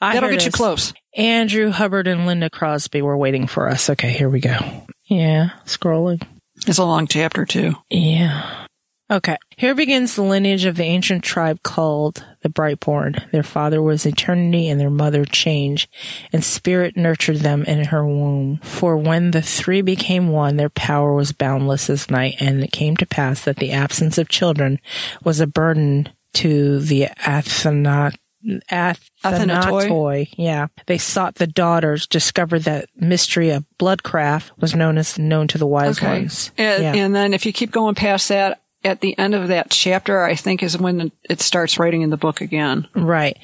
Ah, 0.00 0.12
That'll 0.12 0.30
get 0.30 0.44
you 0.44 0.52
close. 0.52 0.92
Andrew 1.16 1.70
Hubbard 1.70 2.06
and 2.06 2.26
Linda 2.26 2.50
Crosby 2.50 3.02
were 3.02 3.16
waiting 3.16 3.46
for 3.46 3.68
us. 3.68 3.90
Okay, 3.90 4.10
here 4.12 4.28
we 4.28 4.40
go. 4.40 4.58
Yeah, 5.06 5.50
scrolling. 5.66 6.22
It's 6.66 6.78
a 6.78 6.84
long 6.84 7.06
chapter 7.06 7.44
too. 7.44 7.74
Yeah. 7.90 8.66
Okay. 9.10 9.36
Here 9.58 9.74
begins 9.74 10.14
the 10.16 10.22
lineage 10.22 10.64
of 10.64 10.76
the 10.76 10.84
ancient 10.84 11.22
tribe 11.22 11.62
called 11.62 12.24
the 12.42 12.48
Brightborn. 12.48 13.30
Their 13.30 13.42
father 13.42 13.82
was 13.82 14.06
eternity 14.06 14.70
and 14.70 14.80
their 14.80 14.88
mother 14.88 15.26
change, 15.26 15.86
and 16.32 16.42
spirit 16.42 16.96
nurtured 16.96 17.38
them 17.38 17.64
in 17.64 17.84
her 17.86 18.06
womb. 18.06 18.58
For 18.62 18.96
when 18.96 19.32
the 19.32 19.42
three 19.42 19.82
became 19.82 20.28
one, 20.30 20.56
their 20.56 20.70
power 20.70 21.12
was 21.12 21.32
boundless 21.32 21.90
as 21.90 22.10
night, 22.10 22.36
and 22.40 22.64
it 22.64 22.72
came 22.72 22.96
to 22.96 23.06
pass 23.06 23.44
that 23.44 23.56
the 23.56 23.72
absence 23.72 24.16
of 24.16 24.30
children 24.30 24.78
was 25.22 25.40
a 25.40 25.46
burden 25.46 26.08
to 26.34 26.80
the 26.80 27.08
Athenat. 27.26 28.14
Athanatoi? 28.44 29.08
Athanatoi. 29.24 30.34
Yeah. 30.36 30.68
They 30.86 30.98
sought 30.98 31.36
the 31.36 31.46
daughters, 31.46 32.06
discovered 32.06 32.60
that 32.60 32.88
mystery 32.96 33.50
of 33.50 33.64
bloodcraft 33.78 34.50
was 34.58 34.74
known 34.74 34.98
as 34.98 35.18
known 35.18 35.48
to 35.48 35.58
the 35.58 35.66
wise 35.66 36.00
ones. 36.00 36.50
And, 36.58 36.82
yeah. 36.82 36.94
and 36.94 37.14
then 37.14 37.34
if 37.34 37.46
you 37.46 37.52
keep 37.52 37.70
going 37.70 37.94
past 37.94 38.28
that, 38.28 38.62
at 38.84 39.00
the 39.00 39.16
end 39.18 39.34
of 39.34 39.48
that 39.48 39.70
chapter, 39.70 40.22
I 40.22 40.34
think 40.34 40.62
is 40.62 40.76
when 40.76 41.12
it 41.30 41.40
starts 41.40 41.78
writing 41.78 42.02
in 42.02 42.10
the 42.10 42.16
book 42.16 42.40
again. 42.40 42.88
Right. 42.94 43.38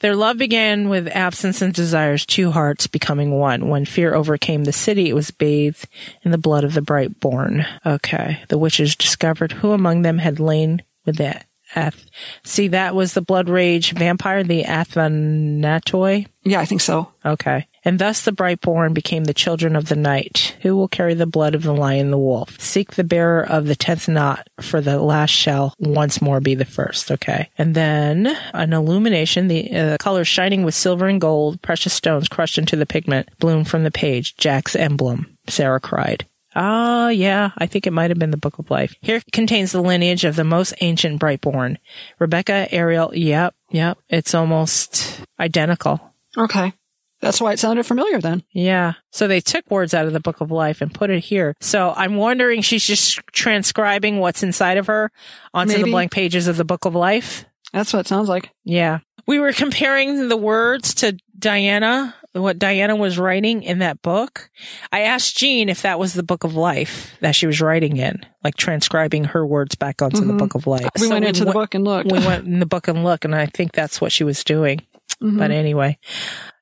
Their 0.00 0.14
love 0.14 0.38
began 0.38 0.88
with 0.88 1.08
absence 1.08 1.62
and 1.62 1.74
desires, 1.74 2.24
two 2.24 2.52
hearts 2.52 2.86
becoming 2.86 3.32
one. 3.32 3.68
When 3.68 3.84
fear 3.84 4.14
overcame 4.14 4.64
the 4.64 4.72
city, 4.72 5.08
it 5.08 5.14
was 5.14 5.30
bathed 5.30 5.88
in 6.22 6.30
the 6.30 6.38
blood 6.38 6.64
of 6.64 6.74
the 6.74 6.82
bright 6.82 7.18
born. 7.18 7.66
Okay. 7.84 8.42
The 8.48 8.58
witches 8.58 8.94
discovered 8.94 9.52
who 9.52 9.72
among 9.72 10.02
them 10.02 10.18
had 10.18 10.38
lain 10.38 10.82
with 11.04 11.16
the 11.16 11.40
Ath. 11.74 12.04
See, 12.44 12.68
that 12.68 12.94
was 12.94 13.14
the 13.14 13.20
blood 13.20 13.48
rage 13.48 13.92
vampire, 13.92 14.44
the 14.44 14.64
Athanatoi. 14.64 16.26
Yeah, 16.44 16.60
I 16.60 16.64
think 16.64 16.80
so. 16.80 17.10
Okay. 17.24 17.66
And 17.84 17.98
thus 17.98 18.22
the 18.22 18.32
brightborn 18.32 18.94
became 18.94 19.24
the 19.24 19.34
children 19.34 19.76
of 19.76 19.88
the 19.88 19.96
night, 19.96 20.56
Who 20.62 20.76
will 20.76 20.88
carry 20.88 21.14
the 21.14 21.26
blood 21.26 21.54
of 21.54 21.62
the 21.62 21.74
lion, 21.74 22.10
the 22.10 22.18
wolf? 22.18 22.58
Seek 22.58 22.94
the 22.94 23.04
bearer 23.04 23.44
of 23.44 23.66
the 23.66 23.76
tenth 23.76 24.08
knot, 24.08 24.48
for 24.60 24.80
the 24.80 24.98
last 24.98 25.30
shall 25.30 25.74
once 25.78 26.22
more 26.22 26.40
be 26.40 26.54
the 26.54 26.64
first. 26.64 27.10
Okay. 27.10 27.50
And 27.58 27.74
then 27.74 28.26
an 28.54 28.72
illumination, 28.72 29.48
the 29.48 29.76
uh, 29.76 29.96
colors 29.98 30.28
shining 30.28 30.64
with 30.64 30.74
silver 30.74 31.06
and 31.06 31.20
gold, 31.20 31.60
precious 31.60 31.92
stones 31.92 32.28
crushed 32.28 32.58
into 32.58 32.76
the 32.76 32.86
pigment, 32.86 33.28
bloom 33.38 33.64
from 33.64 33.84
the 33.84 33.90
page. 33.90 34.36
Jack's 34.36 34.74
emblem. 34.74 35.36
Sarah 35.46 35.80
cried. 35.80 36.26
Ah, 36.54 37.08
yeah, 37.08 37.50
I 37.58 37.66
think 37.66 37.86
it 37.86 37.92
might 37.92 38.10
have 38.10 38.18
been 38.18 38.30
the 38.30 38.36
Book 38.36 38.58
of 38.58 38.70
Life. 38.70 38.94
Here 39.00 39.20
contains 39.32 39.72
the 39.72 39.82
lineage 39.82 40.24
of 40.24 40.36
the 40.36 40.44
most 40.44 40.74
ancient 40.80 41.20
Brightborn. 41.20 41.78
Rebecca, 42.18 42.68
Ariel, 42.72 43.14
yep, 43.14 43.54
yep, 43.70 43.98
it's 44.08 44.34
almost 44.34 45.20
identical. 45.38 46.00
Okay. 46.36 46.72
That's 47.20 47.40
why 47.40 47.52
it 47.52 47.58
sounded 47.58 47.86
familiar 47.86 48.20
then. 48.20 48.42
Yeah. 48.52 48.94
So 49.10 49.26
they 49.26 49.40
took 49.40 49.70
words 49.70 49.94
out 49.94 50.06
of 50.06 50.12
the 50.12 50.20
Book 50.20 50.42
of 50.42 50.50
Life 50.50 50.82
and 50.82 50.92
put 50.92 51.08
it 51.08 51.20
here. 51.20 51.54
So 51.58 51.94
I'm 51.96 52.16
wondering 52.16 52.60
she's 52.60 52.84
just 52.84 53.18
transcribing 53.32 54.18
what's 54.18 54.42
inside 54.42 54.76
of 54.76 54.88
her 54.88 55.10
onto 55.54 55.82
the 55.82 55.90
blank 55.90 56.12
pages 56.12 56.48
of 56.48 56.58
the 56.58 56.66
Book 56.66 56.84
of 56.84 56.94
Life. 56.94 57.46
That's 57.72 57.94
what 57.94 58.00
it 58.00 58.08
sounds 58.08 58.28
like. 58.28 58.50
Yeah. 58.64 58.98
We 59.26 59.38
were 59.38 59.52
comparing 59.52 60.28
the 60.28 60.36
words 60.36 60.94
to 60.96 61.16
Diana, 61.38 62.14
what 62.34 62.58
Diana 62.58 62.96
was 62.96 63.18
writing 63.18 63.62
in 63.62 63.78
that 63.78 64.02
book. 64.02 64.50
I 64.92 65.00
asked 65.02 65.36
Jean 65.38 65.68
if 65.68 65.82
that 65.82 65.98
was 65.98 66.14
the 66.14 66.22
Book 66.22 66.44
of 66.44 66.54
Life 66.54 67.16
that 67.20 67.34
she 67.36 67.46
was 67.46 67.60
writing 67.60 67.96
in, 67.96 68.20
like 68.42 68.56
transcribing 68.56 69.24
her 69.24 69.46
words 69.46 69.74
back 69.76 70.02
onto 70.02 70.20
the 70.24 70.32
Mhm. 70.32 70.38
Book 70.38 70.54
of 70.54 70.66
Life. 70.66 70.88
We 70.98 71.06
So 71.06 71.10
went 71.14 71.24
into 71.24 71.40
the 71.40 71.46
went- 71.46 71.54
book 71.54 71.74
and 71.74 71.84
looked. 71.84 72.10
We 72.12 72.18
went 72.18 72.46
in 72.46 72.58
the 72.60 72.66
book 72.66 72.88
and 72.88 73.04
look, 73.04 73.24
and 73.24 73.34
I 73.34 73.46
think 73.46 73.72
that's 73.72 74.00
what 74.00 74.12
she 74.12 74.24
was 74.24 74.42
doing. 74.44 74.80
Mhm. 75.22 75.38
But 75.38 75.50
anyway, 75.52 75.98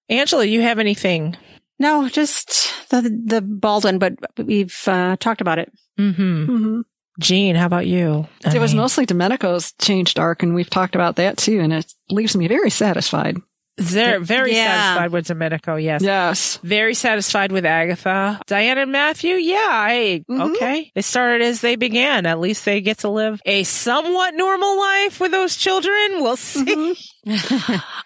Angela, 0.08 0.44
you 0.44 0.60
have 0.60 0.78
anything? 0.78 1.36
No, 1.78 2.08
just 2.08 2.70
the 2.90 3.00
the 3.26 3.40
Baldwin, 3.40 3.98
but 3.98 4.14
we've 4.38 4.78
uh, 4.86 5.16
talked 5.18 5.40
about 5.40 5.58
it. 5.58 5.72
Mm-hmm. 5.98 6.44
hmm 6.46 6.80
Jean, 7.20 7.56
how 7.56 7.66
about 7.66 7.86
you? 7.86 8.26
I 8.44 8.54
It 8.54 8.58
was 8.58 8.72
mean- 8.72 8.80
mostly 8.80 9.04
Domenico's 9.04 9.72
changed 9.80 10.18
arc, 10.18 10.42
and 10.42 10.54
we've 10.54 10.70
talked 10.70 10.94
about 10.94 11.16
that 11.16 11.36
too, 11.36 11.60
and 11.60 11.72
it 11.72 11.92
leaves 12.10 12.34
me 12.36 12.48
very 12.48 12.70
satisfied. 12.70 13.36
They're 13.78 14.20
very 14.20 14.54
Yeah. 14.54 14.66
satisfied 14.94 15.12
with 15.12 15.26
Domenico, 15.26 15.76
yes. 15.76 16.02
Yes. 16.02 16.58
Very 16.62 16.94
satisfied 16.94 17.52
with 17.52 17.64
Agatha. 17.64 18.38
Diana 18.46 18.82
and 18.82 18.92
Matthew, 18.92 19.34
yeah, 19.36 19.56
I, 19.70 20.24
Mhm. 20.30 20.54
okay. 20.54 20.90
They 20.94 21.00
started 21.02 21.40
as 21.42 21.62
they 21.62 21.76
began. 21.76 22.26
At 22.26 22.38
least 22.38 22.64
they 22.66 22.80
get 22.82 22.98
to 22.98 23.08
live 23.08 23.40
a 23.46 23.62
somewhat 23.64 24.34
normal 24.34 24.78
life 24.78 25.20
with 25.20 25.30
those 25.30 25.56
children. 25.56 26.20
We'll 26.22 26.36
see. 26.36 26.96
um, 27.26 27.36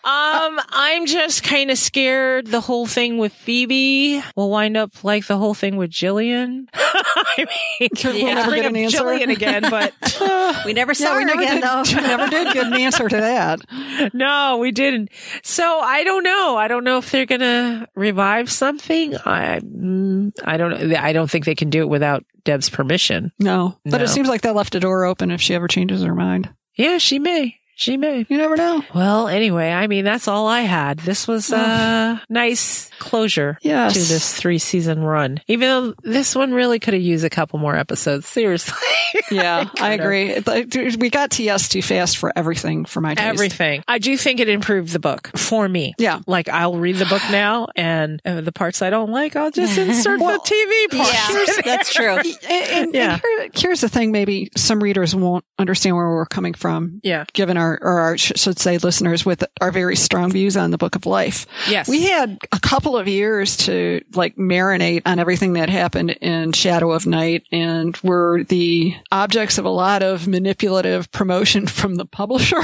I'm 0.04 1.06
just 1.06 1.42
kind 1.42 1.70
of 1.70 1.78
scared 1.78 2.46
the 2.48 2.60
whole 2.60 2.86
thing 2.86 3.18
with 3.18 3.32
Phoebe 3.32 4.22
will 4.36 4.50
wind 4.50 4.76
up 4.76 5.02
like 5.04 5.26
the 5.26 5.36
whole 5.38 5.54
thing 5.54 5.76
with 5.76 5.90
Jillian. 5.90 6.68
I 6.74 7.46
mean, 7.80 7.88
We'll 8.04 8.34
never 8.34 8.50
bring 8.50 8.62
get 8.62 8.70
an 8.70 8.76
answer. 8.76 8.98
Jillian 8.98 9.30
again, 9.32 9.62
but 9.70 9.94
We 10.66 10.72
never 10.72 10.94
saw 10.94 11.18
Yeah, 11.18 11.26
her 11.28 11.34
again, 11.40 11.54
did, 11.56 11.62
though. 11.64 11.82
we 12.00 12.06
never 12.06 12.28
did 12.28 12.52
get 12.52 12.66
an 12.66 12.74
answer 12.74 13.08
to 13.08 13.16
that. 13.16 14.12
no, 14.14 14.58
we 14.58 14.70
didn't. 14.72 15.10
So 15.42 15.64
I 15.80 16.04
don't 16.04 16.22
know. 16.22 16.56
I 16.56 16.68
don't 16.68 16.84
know 16.84 16.98
if 16.98 17.10
they're 17.10 17.26
gonna 17.26 17.88
revive 17.94 18.50
something. 18.50 19.16
I 19.16 19.60
mm, 19.60 20.32
I 20.44 20.56
don't 20.56 20.88
know. 20.90 20.96
I 20.96 21.12
don't 21.12 21.30
think 21.30 21.44
they 21.44 21.54
can 21.54 21.70
do 21.70 21.80
it 21.80 21.88
without 21.88 22.24
Deb's 22.44 22.68
permission. 22.68 23.32
No, 23.38 23.78
but 23.84 24.02
it 24.02 24.08
seems 24.08 24.28
like 24.28 24.42
they 24.42 24.50
left 24.50 24.74
a 24.74 24.80
door 24.80 25.04
open 25.04 25.30
if 25.30 25.40
she 25.40 25.54
ever 25.54 25.68
changes 25.68 26.02
her 26.02 26.14
mind. 26.14 26.50
Yeah, 26.74 26.98
she 26.98 27.18
may. 27.18 27.56
She 27.78 27.96
may. 27.98 28.24
You 28.28 28.38
never 28.38 28.56
know. 28.56 28.82
Well, 28.94 29.28
anyway, 29.28 29.70
I 29.70 29.86
mean 29.86 30.04
that's 30.04 30.28
all 30.28 30.46
I 30.46 30.62
had. 30.62 30.98
This 31.00 31.28
was 31.28 31.52
a 31.52 32.22
nice 32.30 32.90
closure 32.98 33.58
Yes. 33.60 33.92
to 33.92 33.98
this 33.98 34.34
three 34.34 34.58
season 34.58 35.02
run. 35.02 35.40
Even 35.46 35.68
though 35.68 35.94
this 36.02 36.34
one 36.34 36.52
really 36.52 36.78
could 36.78 36.94
have 36.94 37.02
used 37.02 37.24
a 37.24 37.30
couple 37.30 37.58
more 37.58 37.76
episodes. 37.76 38.26
Seriously. 38.26 38.74
Yeah, 39.30 39.64
I 39.80 39.96
Kinda. 39.96 40.04
agree. 40.04 40.96
We 40.96 41.08
got 41.10 41.30
TS 41.30 41.68
too 41.70 41.80
fast 41.80 42.18
for 42.18 42.32
everything 42.36 42.84
for 42.84 43.00
my 43.00 43.14
taste. 43.14 43.26
Everything. 43.26 43.82
I 43.88 43.98
do 43.98 44.14
think 44.16 44.40
it 44.40 44.48
improved 44.48 44.92
the 44.92 44.98
book 44.98 45.30
for 45.36 45.66
me. 45.66 45.94
Yeah. 45.96 46.20
Like 46.26 46.48
I'll 46.50 46.76
read 46.76 46.96
the 46.96 47.06
book 47.06 47.22
now 47.30 47.68
and 47.76 48.20
uh, 48.26 48.40
the 48.42 48.52
parts 48.52 48.82
I 48.82 48.90
don't 48.90 49.10
like, 49.10 49.34
I'll 49.34 49.50
just 49.50 49.78
insert 49.78 50.20
Well, 50.20 50.38
the 50.38 50.54
TV 50.90 50.96
parts. 50.98 51.12
Yeah, 51.12 51.62
that's 51.64 51.94
true. 51.94 52.16
And, 52.16 52.34
and- 52.50 52.94
Yeah. 52.94 53.12
and 53.14 53.22
here- 53.22 53.48
here's 53.54 53.80
the 53.80 53.88
thing: 53.88 54.12
maybe 54.12 54.50
some 54.56 54.82
readers 54.82 55.14
won't 55.14 55.44
understand 55.58 55.96
where 55.96 56.08
we're 56.08 56.26
coming 56.26 56.52
from. 56.54 57.00
Yeah. 57.02 57.24
Given 57.32 57.56
our, 57.56 57.65
or 57.74 58.00
our, 58.00 58.18
should 58.18 58.58
say, 58.58 58.78
listeners 58.78 59.24
with 59.24 59.44
our 59.60 59.70
very 59.70 59.96
strong 59.96 60.30
views 60.30 60.56
on 60.56 60.70
the 60.70 60.78
Book 60.78 60.96
of 60.96 61.06
Life. 61.06 61.46
Yes. 61.68 61.88
We 61.88 62.04
had 62.04 62.38
a 62.52 62.60
couple 62.60 62.96
of 62.96 63.08
years 63.08 63.56
to 63.58 64.02
like 64.14 64.36
marinate 64.36 65.02
on 65.06 65.18
everything 65.18 65.54
that 65.54 65.68
happened 65.68 66.10
in 66.10 66.52
Shadow 66.52 66.92
of 66.92 67.06
Night 67.06 67.44
and 67.52 67.96
were 68.02 68.44
the 68.44 68.94
objects 69.10 69.58
of 69.58 69.64
a 69.64 69.70
lot 69.70 70.02
of 70.02 70.26
manipulative 70.26 71.10
promotion 71.12 71.66
from 71.66 71.96
the 71.96 72.06
publisher. 72.06 72.60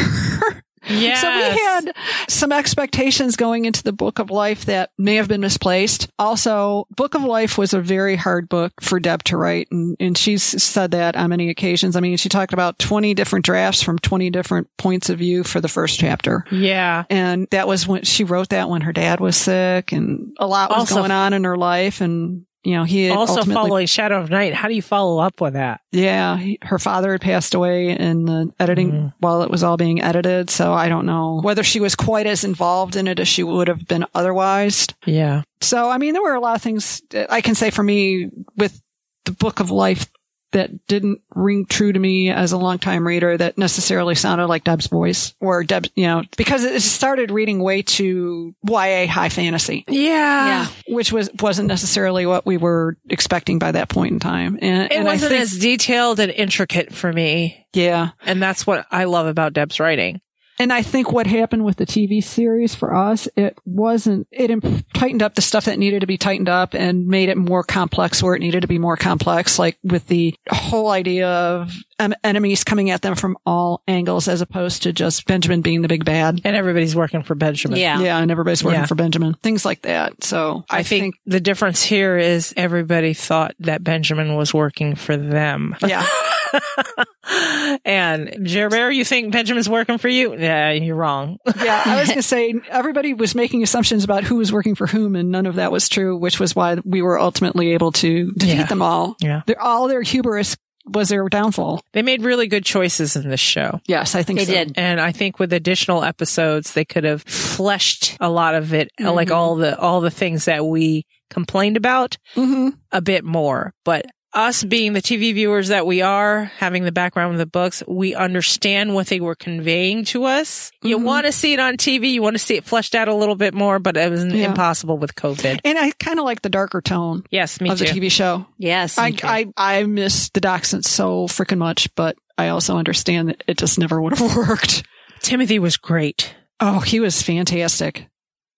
Yes. 0.89 1.20
So 1.20 1.28
we 1.28 1.43
had 1.62 1.95
some 2.28 2.53
expectations 2.53 3.37
going 3.37 3.64
into 3.64 3.83
the 3.83 3.93
Book 3.93 4.18
of 4.18 4.30
Life 4.30 4.64
that 4.66 4.91
may 4.99 5.16
have 5.16 5.28
been 5.28 5.41
misplaced. 5.41 6.09
Also, 6.18 6.87
Book 6.97 7.14
of 7.14 7.22
Life 7.24 7.57
was 7.59 7.72
a 7.74 7.80
very 7.80 8.16
hard 8.16 8.49
book 8.49 8.72
for 8.80 8.99
Deb 9.01 9.22
to 9.24 9.37
write, 9.37 9.68
and, 9.70 9.97
and 10.01 10.16
she's 10.18 10.43
said 10.62 10.91
that 10.93 11.16
on 11.16 11.30
many 11.30 11.51
occasions. 11.51 11.97
I 11.97 12.01
mean, 12.01 12.16
she 12.16 12.28
talked 12.28 12.53
about 12.53 12.78
20 12.78 13.14
different 13.14 13.45
drafts 13.45 13.83
from 13.83 13.99
20 13.99 14.30
different 14.30 14.68
points 14.78 15.09
of 15.11 15.18
view 15.18 15.45
for 15.45 15.61
the 15.61 15.68
first 15.68 15.99
chapter. 15.99 16.45
Yeah. 16.51 17.05
And 17.11 17.47
that 17.51 17.68
was 17.68 17.87
when 17.87 18.03
she 18.05 18.24
wrote 18.24 18.49
that 18.51 18.68
when 18.68 18.83
her 18.83 18.93
dad 18.93 19.20
was 19.20 19.37
sick 19.37 19.93
and 19.93 20.35
a 20.39 20.47
lot 20.47 20.70
was 20.70 20.80
Also- 20.80 20.97
going 20.97 21.11
on 21.11 21.33
in 21.33 21.45
her 21.45 21.57
life. 21.57 22.01
And, 22.01 22.45
you 22.64 22.72
know, 22.74 22.84
he 22.84 23.04
had 23.04 23.16
Also 23.16 23.42
following 23.44 23.86
Shadow 23.86 24.20
of 24.20 24.30
Night. 24.30 24.54
How 24.54 24.68
do 24.68 24.74
you 24.74 24.82
follow 24.82 25.18
up 25.20 25.40
with 25.40 25.54
that? 25.54 25.80
yeah, 25.90 26.36
he, 26.36 26.58
her 26.62 26.78
father 26.78 27.12
had 27.12 27.20
passed 27.20 27.54
away 27.54 27.90
in 27.90 28.24
the 28.24 28.52
editing 28.60 28.92
Mm. 28.92 29.12
while 29.18 29.42
it 29.42 29.50
was 29.50 29.62
all 29.62 29.76
being 29.76 30.00
edited. 30.00 30.48
So 30.50 30.72
I 30.72 30.88
don't 30.88 31.06
know 31.06 31.40
whether 31.42 31.62
she 31.62 31.80
was 31.80 31.94
quite 31.96 32.26
as 32.26 32.44
involved 32.44 32.96
in 32.96 33.08
it 33.08 33.18
as 33.18 33.26
she 33.28 33.42
would 33.42 33.68
have 33.68 33.86
been 33.86 34.06
otherwise. 34.14 34.86
Yeah. 35.06 35.42
So, 35.60 35.88
I 35.90 35.98
mean, 35.98 36.12
there 36.12 36.22
were 36.22 36.34
a 36.34 36.40
lot 36.40 36.56
of 36.56 36.62
things 36.62 37.02
I 37.30 37.40
can 37.40 37.54
say 37.54 37.70
for 37.70 37.82
me 37.82 38.28
with 38.56 38.80
the 39.24 39.32
book 39.32 39.60
of 39.60 39.70
life 39.70 40.10
that 40.53 40.86
didn't 40.86 41.20
ring 41.34 41.66
true 41.66 41.92
to 41.92 41.98
me 41.98 42.30
as 42.30 42.53
a 42.53 42.57
longtime 42.57 43.07
reader 43.07 43.36
that 43.36 43.59
necessarily 43.59 44.14
sounded 44.14 44.46
like 44.46 44.64
Deb's 44.64 44.86
voice 44.86 45.34
or 45.40 45.64
Deb's, 45.64 45.90
you 45.96 46.07
know, 46.07 46.22
because 46.36 46.64
it 46.64 46.80
started 46.82 47.30
reading 47.30 47.62
way 47.62 47.82
too 47.82 48.55
YA 48.66 49.07
high 49.07 49.28
fantasy. 49.28 49.84
Yeah. 49.88 50.46
yeah. 50.46 50.66
Which 50.88 51.12
was, 51.12 51.30
wasn't 51.40 51.68
necessarily 51.68 52.26
what 52.26 52.46
we 52.46 52.57
were 52.57 52.96
expecting 53.09 53.59
by 53.59 53.72
that 53.72 53.88
point 53.88 54.12
in 54.12 54.20
time. 54.20 54.59
And, 54.62 54.84
It 54.84 54.96
and 54.96 55.05
wasn't 55.05 55.30
think, 55.30 55.42
as 55.42 55.59
detailed 55.59 56.20
and 56.20 56.30
intricate 56.30 56.92
for 56.92 57.12
me. 57.12 57.66
yeah. 57.72 58.11
And 58.24 58.42
that's 58.42 58.66
what 58.66 58.86
I 58.90 59.05
love 59.05 59.26
about 59.26 59.53
Deb's 59.53 59.80
writing. 59.80 60.20
And 60.59 60.72
I 60.72 60.82
think 60.82 61.11
what 61.11 61.26
happened 61.26 61.64
with 61.64 61.76
the 61.76 61.86
TV 61.86 62.22
series 62.22 62.74
for 62.74 62.94
us, 62.94 63.26
it 63.36 63.57
wasn't, 63.64 64.28
it 64.30 64.50
imp- 64.50 64.86
tightened 64.92 65.22
up 65.22 65.34
the 65.34 65.42
stuff 65.42 65.64
that 65.64 65.78
needed 65.78 66.00
to 66.00 66.07
be 66.07 66.18
tightened 66.18 66.48
up 66.48 66.74
and 66.74 67.07
made 67.07 67.30
it 67.30 67.36
more 67.36 67.62
complex 67.64 68.22
where 68.22 68.34
it 68.34 68.40
needed 68.40 68.61
to 68.61 68.68
be 68.68 68.78
more 68.78 68.96
complex, 68.96 69.59
like 69.59 69.78
with 69.82 70.07
the 70.09 70.34
whole 70.50 70.90
idea 70.90 71.28
of 71.28 71.72
um, 71.98 72.14
enemies 72.22 72.64
coming 72.64 72.90
at 72.90 73.03
them 73.03 73.14
from 73.14 73.36
all 73.46 73.82
angles 73.88 74.28
as 74.28 74.40
opposed 74.40 74.82
to 74.82 74.92
just 74.92 75.26
Benjamin 75.26 75.62
being 75.62 75.82
the 75.82 75.88
big 75.88 76.05
bad. 76.05 76.40
And 76.44 76.55
everybody's 76.55 76.94
working 76.94 77.22
for 77.22 77.34
Benjamin. 77.34 77.78
Yeah. 77.78 78.00
Yeah, 78.00 78.18
and 78.18 78.30
everybody's 78.30 78.62
working 78.62 78.80
Yeah. 78.80 78.86
for 78.86 78.94
Benjamin. 78.94 79.34
Things 79.34 79.64
like 79.64 79.82
that. 79.82 80.22
So 80.22 80.64
I, 80.70 80.82
think, 80.82 81.16
the 81.26 81.40
difference 81.40 81.82
here 81.82 82.18
is 82.18 82.53
everybody 82.57 83.14
thought 83.14 83.55
that 83.61 83.82
Benjamin 83.82 84.36
was 84.36 84.53
working 84.55 84.94
for 84.96 85.16
them. 85.16 85.74
yeah. 85.80 86.07
and 87.84 88.46
Gerbert, 88.46 88.94
you 88.94 89.05
think 89.05 89.32
Benjamin's 89.32 89.68
working 89.68 89.98
for 89.98 90.09
you? 90.09 90.36
Yeah, 90.36 90.70
you're 90.72 90.96
wrong. 90.96 91.38
yeah, 91.62 91.82
I 91.84 91.96
was 92.00 92.09
going 92.09 92.18
to 92.18 92.22
say 92.22 92.55
everybody 92.68 93.14
was 93.14 93.34
making 93.34 93.62
assumptions 93.62 94.05
about 94.05 94.24
who 94.24 94.36
was 94.36 94.53
working 94.53 94.74
for 94.74 94.86
whom, 94.86 95.16
and 95.16 95.30
none 95.30 95.46
of 95.46 95.57
that 95.57 95.72
was 95.72 95.88
true, 95.88 96.16
which 96.16 96.38
was 96.40 96.55
why 96.57 96.76
we 96.84 97.03
were 97.03 97.18
ultimately 97.18 97.72
able 97.72 97.92
to 97.92 98.32
defeat 98.32 98.55
Yeah. 98.55 98.66
them 98.66 98.82
all. 98.82 99.16
Yeah. 99.20 99.42
Their, 99.46 99.61
all 99.61 99.88
their 99.88 100.03
hubris 100.03 100.57
was 100.84 101.11
their 101.11 101.28
downfall. 101.28 101.80
They 101.92 102.03
made 102.03 102.22
really 102.22 102.48
good 102.48 102.64
choices 102.64 103.14
in 103.14 103.28
this 103.28 103.38
show. 103.40 103.80
Yes, 103.86 104.14
I 104.16 104.24
think 104.24 104.40
They 104.40 104.44
so. 104.46 104.53
did. 104.53 104.72
And 104.76 105.00
I 105.00 105.12
think 105.12 105.38
with 105.38 105.53
additional 105.53 106.03
episodes, 106.03 106.72
they 106.74 106.84
could 106.84 107.05
have 107.05 107.22
fleshed 107.22 108.16
a 108.20 108.28
lot 108.28 108.57
of 108.57 108.74
it, 108.74 108.90
like 108.98 109.30
all 109.30 109.55
the, 109.57 109.78
all 109.78 110.00
the 110.00 110.11
things 110.11 110.46
that 110.46 110.66
we 110.66 111.07
complained 111.30 111.76
about 111.78 112.18
hmm 112.34 112.68
a 112.90 113.00
bit 113.00 113.24
more. 113.24 113.72
But 113.86 114.05
us 114.35 114.64
being 114.64 114.93
the 114.95 115.03
TV 115.03 115.35
viewers 115.35 115.68
that 115.68 115.87
we 115.87 116.01
are, 116.03 116.45
having 116.59 116.85
the 116.85 116.93
background 116.93 117.33
of 117.33 117.39
the 117.39 117.47
books, 117.47 117.83
we 117.87 118.14
understand 118.14 118.95
what 118.95 119.07
they 119.09 119.20
were 119.20 119.35
conveying 119.35 120.05
to 120.07 120.24
us. 120.24 120.70
You 120.83 120.99
Mhm. 120.99 121.03
want 121.03 121.26
to 121.26 121.33
see 121.33 121.53
it 121.53 121.61
on 121.61 121.76
TV, 121.76 122.09
you 122.11 122.22
want 122.22 122.35
to 122.35 122.39
see 122.39 122.57
it 122.57 122.64
fleshed 122.64 122.95
out 122.95 123.09
a 123.09 123.14
little 123.14 123.35
bit 123.35 123.53
more, 123.55 123.78
but 123.78 123.97
it 123.97 124.11
was 124.11 124.24
Yeah. 124.24 124.47
impossible 124.49 124.97
with 124.99 125.14
COVID. 125.14 125.61
And 125.64 125.78
I 125.78 125.91
kind 125.99 126.18
of 126.18 126.24
like 126.24 126.43
the 126.43 126.49
darker 126.49 126.80
tone 126.80 127.24
Yes, 127.30 127.61
me 127.61 127.68
of 127.70 127.78
too. 127.78 127.85
the 127.85 127.91
TV 127.93 128.09
show. 128.11 128.47
Yes. 128.59 128.99
I, 128.99 129.14
I 129.22 129.47
I 129.57 129.83
miss 129.85 130.30
the 130.30 130.41
Dachshund 130.41 130.85
so 130.85 131.26
freaking 131.26 131.59
much, 131.59 131.89
but 131.95 132.16
I 132.39 132.49
also 132.49 132.76
understand 132.78 133.28
that 133.28 133.45
it 133.47 133.59
just 133.59 133.78
never 133.78 134.01
would 134.01 134.16
have 134.18 134.37
worked. 134.37 134.83
Timothy 135.20 135.59
was 135.59 135.76
great. 135.76 136.35
Oh, 136.59 136.80
he 136.80 137.01
was 137.01 137.22
fantastic. 137.22 138.07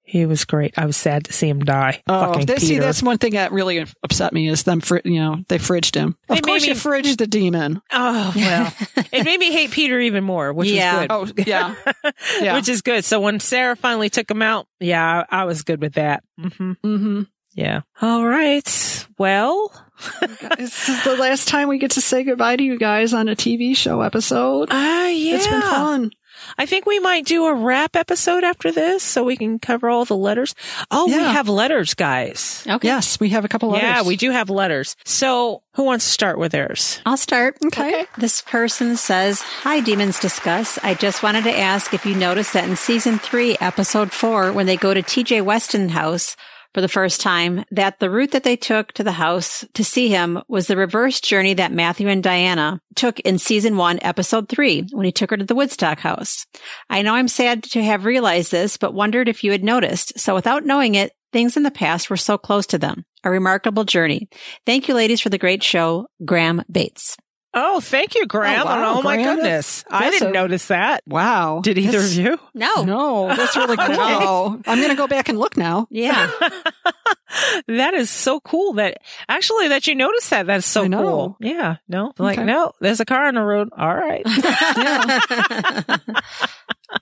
He 0.07 0.27
was 0.27 0.45
great. 0.45 0.79
I 0.79 0.85
was 0.85 0.97
sad 0.99 1.25
to 1.25 1.33
see 1.33 1.49
him 1.49 1.61
die. 1.61 2.03
Oh, 2.07 2.33
Fucking 2.35 2.47
that- 2.47 2.61
see, 2.61 2.79
that's 2.79 3.03
one 3.03 3.17
thing 3.19 3.33
that 3.33 3.53
really 3.53 3.85
upset 4.03 4.33
me 4.35 4.49
is 4.49 4.63
them, 4.63 4.81
fri- 4.81 5.01
you 5.05 5.19
know, 5.19 5.43
they 5.49 5.59
fridged 5.59 5.95
him. 5.95 6.17
Of 6.29 6.37
They 6.37 6.41
course, 6.43 6.63
made 6.63 6.69
you 6.69 6.75
me- 6.75 6.81
fridged 6.81 7.17
the 7.17 7.27
demon. 7.27 7.81
Oh 7.91 8.33
well, 8.37 8.73
it 9.13 9.25
made 9.25 9.41
me 9.41 9.51
hate 9.51 9.71
Peter 9.71 9.99
even 9.99 10.23
more, 10.23 10.53
which 10.53 10.69
Yeah. 10.69 11.07
was 11.17 11.33
Oh, 11.37 11.43
yeah. 11.47 11.75
Yeah. 12.41 12.55
which 12.57 12.69
is 12.69 12.83
good. 12.83 13.05
So 13.05 13.21
when 13.21 13.41
Sarah 13.41 13.77
finally 13.77 14.11
took 14.11 14.31
him 14.31 14.43
out, 14.43 14.67
yeah, 14.79 15.25
I, 15.31 15.41
I 15.43 15.45
was 15.45 15.63
good 15.63 15.81
with 15.81 15.95
that. 15.95 16.23
hmm 16.39 16.49
mm-hmm. 16.85 17.23
Yeah. 17.55 17.81
All 18.03 18.27
right. 18.27 19.07
Well, 19.17 19.73
This 20.59 20.89
is 20.89 21.05
the 21.05 21.17
last 21.17 21.47
time 21.49 21.69
we 21.69 21.79
get 21.79 21.93
to 21.93 22.01
say 22.01 22.25
goodbye 22.25 22.57
to 22.57 22.63
you 22.63 22.79
guys 22.79 23.15
on 23.15 23.29
a 23.29 23.37
TV 23.37 23.77
show 23.77 24.01
episode. 24.03 24.69
ah, 24.73 25.07
yeah, 25.07 25.37
It's 25.37 25.47
been 25.47 25.61
fun. 25.63 26.11
I 26.59 26.67
think 26.67 26.87
we 26.87 26.99
might 26.99 27.25
do 27.25 27.47
a 27.47 27.55
wrap 27.55 27.97
episode 27.97 28.45
after 28.45 28.73
this, 28.73 29.03
so 29.03 29.25
we 29.25 29.37
can 29.37 29.59
cover 29.59 29.89
all 29.89 30.05
the 30.05 30.17
letters. 30.17 30.55
Oh, 30.91 31.07
we 31.07 31.13
have 31.13 31.49
letters, 31.49 31.95
guys. 31.95 32.65
Okay. 32.69 32.89
Yes, 32.89 33.19
we 33.21 33.31
have 33.31 33.45
a 33.45 33.49
couple 33.49 33.75
Yeah, 33.77 34.03
we 34.03 34.17
do 34.17 34.31
have 34.31 34.51
letters. 34.51 34.97
So 35.05 35.63
who 35.75 35.85
wants 35.85 36.05
to 36.07 36.11
start 36.13 36.39
with 36.39 36.53
theirs? 36.53 37.01
I'll 37.07 37.17
start. 37.17 37.57
Okay. 37.67 38.07
This 38.19 38.43
person 38.43 38.97
says, 38.97 39.41
Hi, 39.43 39.81
Demons 39.81 40.21
Discuss. 40.21 40.79
I 40.83 40.95
just 40.95 41.23
wanted 41.23 41.45
to 41.45 41.57
ask 41.57 41.93
if 41.95 42.07
you 42.07 42.15
noticed 42.15 42.53
that 42.53 42.69
in 42.69 42.77
season 42.77 43.19
three, 43.19 43.57
episode 43.61 44.13
four, 44.13 44.53
when 44.53 44.67
they 44.67 44.77
go 44.77 44.95
to 44.95 45.03
TJ 45.03 45.43
Weston 45.43 45.89
house 45.91 46.37
for 46.75 46.81
the 46.81 46.89
first 46.89 47.21
time, 47.21 47.65
that 47.71 48.01
the 48.01 48.11
route 48.11 48.33
that 48.33 48.43
they 48.43 48.57
took 48.57 48.93
to 48.93 49.05
the 49.05 49.13
house 49.13 49.65
to 49.75 49.85
see 49.85 50.09
him 50.09 50.43
was 50.49 50.67
the 50.67 50.77
reverse 50.77 51.21
journey 51.21 51.55
that 51.55 51.73
Matthew 51.73 52.09
and 52.09 52.23
Diana 52.23 52.81
took 52.97 53.21
in 53.21 53.39
season 53.39 53.77
one, 53.77 54.01
episode 54.03 54.49
three, 54.49 54.87
when 54.91 55.07
he 55.07 55.13
took 55.13 55.31
her 55.31 55.37
to 55.37 55.45
the 55.45 55.55
Woodstock 55.55 56.01
house. 56.01 56.45
I 56.91 57.03
know 57.03 57.15
I'm 57.15 57.29
sad 57.29 57.63
to 57.63 57.83
have 57.83 58.05
realized 58.05 58.51
this, 58.51 58.77
but 58.77 58.93
wondered 58.93 59.29
if 59.29 59.45
you 59.45 59.53
had 59.53 59.65
noticed. 59.65 60.19
So 60.19 60.35
without 60.35 60.67
knowing 60.67 60.97
it, 60.97 61.13
things 61.33 61.57
in 61.57 61.63
the 61.63 61.71
past 61.71 62.11
were 62.11 62.17
so 62.17 62.37
close 62.37 62.67
to 62.67 62.79
them. 62.79 63.05
A 63.23 63.31
remarkable 63.31 63.85
journey. 63.85 64.29
Thank 64.67 64.89
you, 64.89 64.95
ladies, 64.95 65.21
for 65.21 65.31
the 65.31 65.39
great 65.39 65.63
show. 65.63 66.09
Graham 66.25 66.63
Bates. 66.71 67.17
Oh, 67.57 67.81
thank 67.81 68.15
you, 68.17 68.27
Graham. 68.27 68.63
Oh, 68.63 68.65
wow, 68.67 68.95
oh 68.99 69.03
my 69.03 69.15
Graham. 69.17 69.37
goodness. 69.37 69.85
I 69.91 70.11
didn't 70.11 70.29
a- 70.31 70.33
notice 70.33 70.67
that. 70.69 71.03
Wow. 71.07 71.61
Did 71.63 71.79
either 71.79 71.93
That's- 71.93 72.13
of 72.13 72.19
you? 72.25 72.39
No. 72.53 72.83
No, 72.85 73.29
that's 73.35 73.57
really 73.57 73.77
cool. 73.87 74.61
I'm 74.67 74.79
going 74.79 74.89
to 74.91 74.97
go 74.97 75.07
back 75.07 75.29
and 75.29 75.39
look 75.39 75.57
now. 75.57 75.87
Yeah. 75.91 76.31
that 77.69 77.95
is 77.95 78.11
so 78.11 78.41
cool 78.41 78.75
that 78.75 78.99
actually 79.29 79.69
that 79.69 79.87
you 79.87 79.95
noticed 79.95 80.31
that. 80.31 80.47
That's 80.47 80.67
so 80.67 80.89
cool. 80.89 81.37
Yeah. 81.41 81.77
No, 81.89 82.13
like, 82.19 82.39
Okay. 82.39 82.47
no, 82.47 82.73
there's 82.81 83.01
a 83.01 83.05
car 83.05 83.27
on 83.27 83.35
the 83.35 83.43
road. 83.43 83.69
All 83.77 83.95
right. 83.95 84.25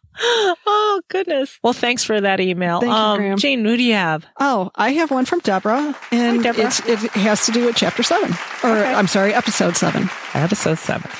oh 0.21 1.03
goodness. 1.09 1.59
Well, 1.63 1.73
thanks 1.73 2.05
for 2.05 2.21
that 2.21 2.41
email. 2.41 2.81
Thank 2.81 2.91
you, 2.91 2.97
um, 2.97 3.19
Graham. 3.19 3.39
Jane, 3.39 3.65
who 3.65 3.77
do 3.77 3.83
you 3.83 3.95
have? 3.95 4.27
Oh, 4.39 4.71
I 4.75 4.93
have 4.95 5.11
one 5.11 5.25
from 5.25 5.41
Deborah, 5.41 5.97
and 6.11 6.37
Hi, 6.39 6.43
Deborah. 6.43 6.67
It's, 6.67 6.81
it 6.81 6.99
has 7.13 7.47
to 7.47 7.53
do 7.53 7.67
with 7.67 7.77
chapter 7.77 8.03
seven, 8.03 8.33
or 8.63 8.77
I'm 8.77 9.07
sorry, 9.07 9.35
episode 9.35 9.77
seven. 9.77 10.09
Episode 10.35 10.79
seven. 10.79 11.11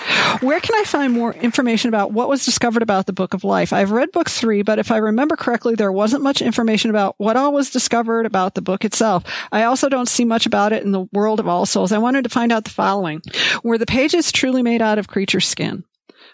Where 0.41 0.61
can 0.61 0.75
I 0.75 0.85
find 0.85 1.13
more 1.13 1.35
information 1.35 1.89
about 1.89 2.13
what 2.13 2.29
was 2.29 2.45
discovered 2.45 2.83
about 2.83 3.07
the 3.07 3.13
Book 3.13 3.35
of 3.35 3.45
Life? 3.45 3.73
I've 3.73 3.91
read 3.91 4.11
book 4.13 4.31
three, 4.31 4.63
but 4.63 4.79
if 4.79 4.91
I 4.91 4.99
remember 4.99 5.37
correctly, 5.37 5.75
there 5.75 5.93
wasn't 5.93 6.23
much 6.23 6.41
information 6.41 6.91
about 6.91 7.15
what 7.19 7.37
all 7.37 7.53
was 7.53 7.71
discovered 7.71 8.25
about 8.27 8.55
the 8.55 8.63
book 8.63 8.85
itself. 8.85 9.25
I 9.51 9.65
also 9.65 9.89
don't 9.89 10.09
see 10.09 10.25
much 10.25 10.47
about 10.47 10.73
it 10.73 10.83
in 10.83 10.93
the 10.93 11.07
world 11.13 11.41
of 11.41 11.49
All 11.49 11.67
Souls. 11.67 11.93
I 11.93 11.99
wanted 11.99 12.25
to 12.25 12.31
find 12.31 12.53
out 12.53 12.65
the 12.65 12.71
following. 12.71 13.21
Were 13.63 13.79
the 13.79 13.87
pages 13.87 14.33
truly 14.33 14.63
made 14.63 14.81
out 14.81 14.99
of 14.99 15.09
creature 15.09 15.41
skin? 15.41 15.85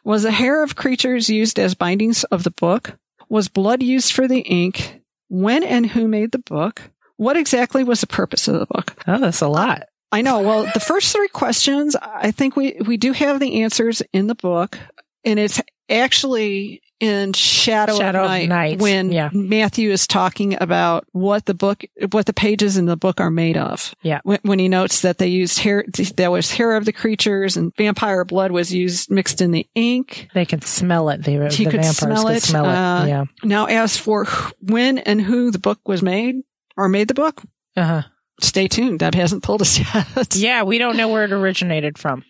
Was 0.08 0.22
the 0.22 0.30
hair 0.30 0.62
of 0.62 0.74
creatures 0.74 1.28
used 1.28 1.58
as 1.58 1.74
bindings 1.74 2.24
of 2.24 2.42
the 2.42 2.50
book? 2.50 2.96
Was 3.28 3.48
blood 3.48 3.82
used 3.82 4.14
for 4.14 4.26
the 4.26 4.40
ink? 4.40 5.02
When 5.28 5.62
and 5.62 5.84
who 5.84 6.08
made 6.08 6.32
the 6.32 6.38
book? 6.38 6.80
What 7.18 7.36
exactly 7.36 7.84
was 7.84 8.00
the 8.00 8.06
purpose 8.06 8.48
of 8.48 8.58
the 8.58 8.64
book? 8.64 8.96
Oh, 9.06 9.18
that's 9.18 9.42
a 9.42 9.44
uh, 9.44 9.50
lot. 9.50 9.82
I 10.10 10.22
know. 10.22 10.40
Well, 10.40 10.66
the 10.72 10.80
first 10.80 11.12
three 11.12 11.28
questions, 11.28 11.94
I 11.94 12.30
think 12.30 12.56
we, 12.56 12.78
we 12.86 12.96
do 12.96 13.12
have 13.12 13.38
the 13.38 13.60
answers 13.60 14.00
in 14.14 14.28
the 14.28 14.34
book 14.34 14.78
and 15.26 15.38
it's 15.38 15.60
actually 15.90 16.80
in 17.00 17.32
Shadow, 17.32 17.96
Shadow 17.96 18.18
of 18.20 18.24
of 18.24 18.30
Night, 18.30 18.48
Night, 18.48 18.78
when 18.80 19.12
yeah. 19.12 19.30
Matthew 19.32 19.90
is 19.90 20.06
talking 20.06 20.60
about 20.60 21.04
what 21.12 21.46
the 21.46 21.54
book, 21.54 21.84
what 22.10 22.26
the 22.26 22.32
pages 22.32 22.76
in 22.76 22.86
the 22.86 22.96
book 22.96 23.20
are 23.20 23.30
made 23.30 23.56
of. 23.56 23.94
Yeah. 24.02 24.20
When, 24.24 24.40
when 24.42 24.58
he 24.58 24.68
notes 24.68 25.02
that 25.02 25.18
they 25.18 25.28
used 25.28 25.60
hair, 25.60 25.84
there 26.16 26.30
was 26.30 26.50
hair 26.52 26.74
of 26.76 26.84
the 26.84 26.92
creatures 26.92 27.56
and 27.56 27.72
vampire 27.76 28.24
blood 28.24 28.50
was 28.50 28.72
used 28.74 29.10
mixed 29.10 29.40
in 29.40 29.52
the 29.52 29.68
ink. 29.74 30.28
They 30.34 30.44
could 30.44 30.64
smell 30.64 31.08
it. 31.10 31.22
They 31.22 31.34
He 31.50 31.64
the 31.64 31.70
could 31.70 31.80
vampires 31.82 31.96
smell 31.96 32.24
could 32.26 32.36
it. 32.36 32.42
smell 32.42 32.64
it. 32.64 32.68
Uh, 32.74 33.04
yeah. 33.06 33.24
Now, 33.44 33.66
as 33.66 33.96
for 33.96 34.26
when 34.60 34.98
and 34.98 35.20
who 35.20 35.50
the 35.50 35.58
book 35.60 35.86
was 35.86 36.02
made 36.02 36.36
or 36.76 36.88
made 36.88 37.08
the 37.08 37.14
book, 37.14 37.42
Uh 37.76 37.84
huh. 37.84 38.02
stay 38.40 38.66
tuned. 38.66 38.98
Deb 38.98 39.14
hasn't 39.14 39.44
told 39.44 39.60
us 39.62 39.78
yet. 39.94 40.34
Yeah, 40.34 40.64
we 40.64 40.78
don't 40.78 40.96
know 40.96 41.08
where 41.08 41.24
it 41.24 41.32
originated 41.32 41.96
from. 41.98 42.24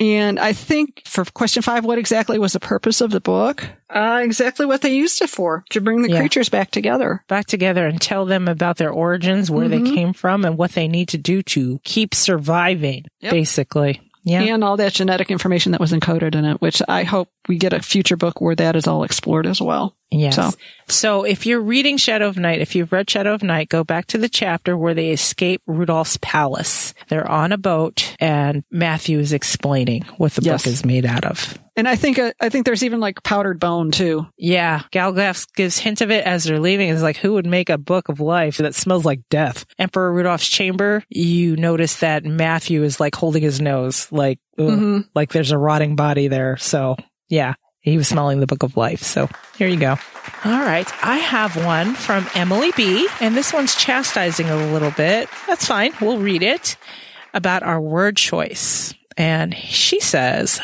And 0.00 0.40
I 0.40 0.52
think 0.52 1.02
for 1.06 1.24
question 1.24 1.62
five, 1.62 1.84
what 1.84 1.98
exactly 1.98 2.38
was 2.38 2.52
the 2.54 2.60
purpose 2.60 3.00
of 3.00 3.10
the 3.12 3.20
book? 3.20 3.64
Uh, 3.88 4.20
exactly 4.24 4.66
what 4.66 4.82
they 4.82 4.94
used 4.94 5.22
it 5.22 5.30
for, 5.30 5.64
to 5.70 5.80
bring 5.80 6.02
the 6.02 6.10
Yeah. 6.10 6.18
creatures 6.18 6.48
back 6.48 6.72
together. 6.72 7.22
Back 7.28 7.46
together 7.46 7.86
and 7.86 8.00
tell 8.00 8.24
them 8.26 8.48
about 8.48 8.76
their 8.76 8.90
origins, 8.90 9.50
where 9.52 9.68
they 9.68 9.78
Mhm. 9.80 9.94
came 9.94 10.12
from, 10.12 10.44
and 10.44 10.58
what 10.58 10.72
they 10.72 10.88
need 10.88 11.08
to 11.10 11.18
do 11.18 11.42
to 11.44 11.80
keep 11.84 12.12
surviving, 12.14 13.04
Yep. 13.20 13.30
basically. 13.30 14.00
Yeah. 14.24 14.40
And 14.42 14.64
all 14.64 14.76
that 14.78 14.92
genetic 14.94 15.30
information 15.30 15.72
that 15.72 15.80
was 15.80 15.92
encoded 15.92 16.34
in 16.34 16.44
it, 16.44 16.60
which 16.60 16.80
I 16.88 17.04
hope 17.04 17.28
we 17.48 17.58
get 17.58 17.72
a 17.74 17.80
future 17.82 18.16
book 18.16 18.40
where 18.40 18.54
that 18.56 18.74
is 18.74 18.86
all 18.86 19.04
explored 19.04 19.46
as 19.46 19.60
well. 19.60 19.96
Yes. 20.10 20.36
So- 20.36 20.52
So. 20.88 21.24
if 21.24 21.44
you're 21.46 21.60
reading 21.60 21.96
Shadow 21.98 22.28
of 22.28 22.36
Night, 22.38 22.60
if 22.60 22.74
you've 22.74 22.92
read 22.92 23.10
Shadow 23.10 23.34
of 23.34 23.42
Night, 23.42 23.68
go 23.68 23.84
back 23.84 24.06
to 24.08 24.18
the 24.18 24.28
chapter 24.28 24.76
where 24.76 24.94
they 24.94 25.10
escape 25.10 25.60
Rudolph's 25.66 26.16
palace. 26.22 26.94
They're 27.08 27.30
on 27.30 27.52
a 27.52 27.58
boat 27.58 28.14
and 28.20 28.64
Matthew 28.70 29.18
is 29.18 29.32
explaining 29.32 30.02
what 30.16 30.32
the 30.32 30.42
Yes. 30.42 30.62
book 30.64 30.72
is 30.72 30.84
made 30.84 31.04
out 31.06 31.24
of. 31.24 31.58
And 31.76 31.88
I 31.88 31.96
think, 31.96 32.18
uh, 32.18 32.32
I 32.40 32.48
think 32.50 32.66
there's 32.66 32.84
even 32.84 33.00
like 33.00 33.22
powdered 33.24 33.58
bone 33.58 33.90
too. 33.90 34.26
Yeah. 34.36 34.82
Gallowglass 34.92 35.46
gives 35.46 35.78
hint 35.78 36.00
of 36.00 36.10
it 36.10 36.24
as 36.24 36.44
they're 36.44 36.60
leaving. 36.60 36.88
It's 36.90 37.02
like, 37.02 37.16
who 37.16 37.32
would 37.32 37.46
make 37.46 37.68
a 37.68 37.78
book 37.78 38.08
of 38.08 38.20
life 38.20 38.58
that 38.58 38.74
smells 38.74 39.04
like 39.04 39.20
death? 39.28 39.66
Emperor 39.78 40.12
Rudolph's 40.12 40.48
chamber, 40.48 41.02
you 41.08 41.56
notice 41.56 42.00
that 42.00 42.24
Matthew 42.24 42.82
is 42.84 43.00
like 43.00 43.14
holding 43.16 43.42
his 43.42 43.60
nose, 43.60 44.06
like, 44.12 44.38
ugh, 44.58 44.66
Mhm. 44.68 45.08
like 45.14 45.32
there's 45.32 45.50
a 45.50 45.58
rotting 45.58 45.96
body 45.96 46.28
there. 46.28 46.56
So 46.58 46.96
yeah, 47.28 47.54
he 47.80 47.96
was 47.96 48.06
smelling 48.08 48.38
the 48.40 48.46
book 48.46 48.62
of 48.62 48.76
life. 48.76 49.02
So 49.02 49.28
here 49.58 49.68
you 49.68 49.76
go. 49.78 49.96
All 50.44 50.60
right. 50.60 50.86
I 51.04 51.16
have 51.18 51.56
one 51.64 51.94
from 51.94 52.26
Emily 52.34 52.70
B. 52.76 53.08
And 53.20 53.36
this 53.36 53.52
one's 53.52 53.74
chastising 53.74 54.48
a 54.48 54.56
little 54.72 54.92
bit. 54.92 55.28
That's 55.48 55.66
fine. 55.66 55.92
We'll 56.00 56.18
read 56.18 56.42
it 56.42 56.76
about 57.34 57.62
our 57.64 57.80
word 57.80 58.16
choice. 58.16 58.94
And 59.16 59.54
she 59.56 60.00
says, 60.00 60.60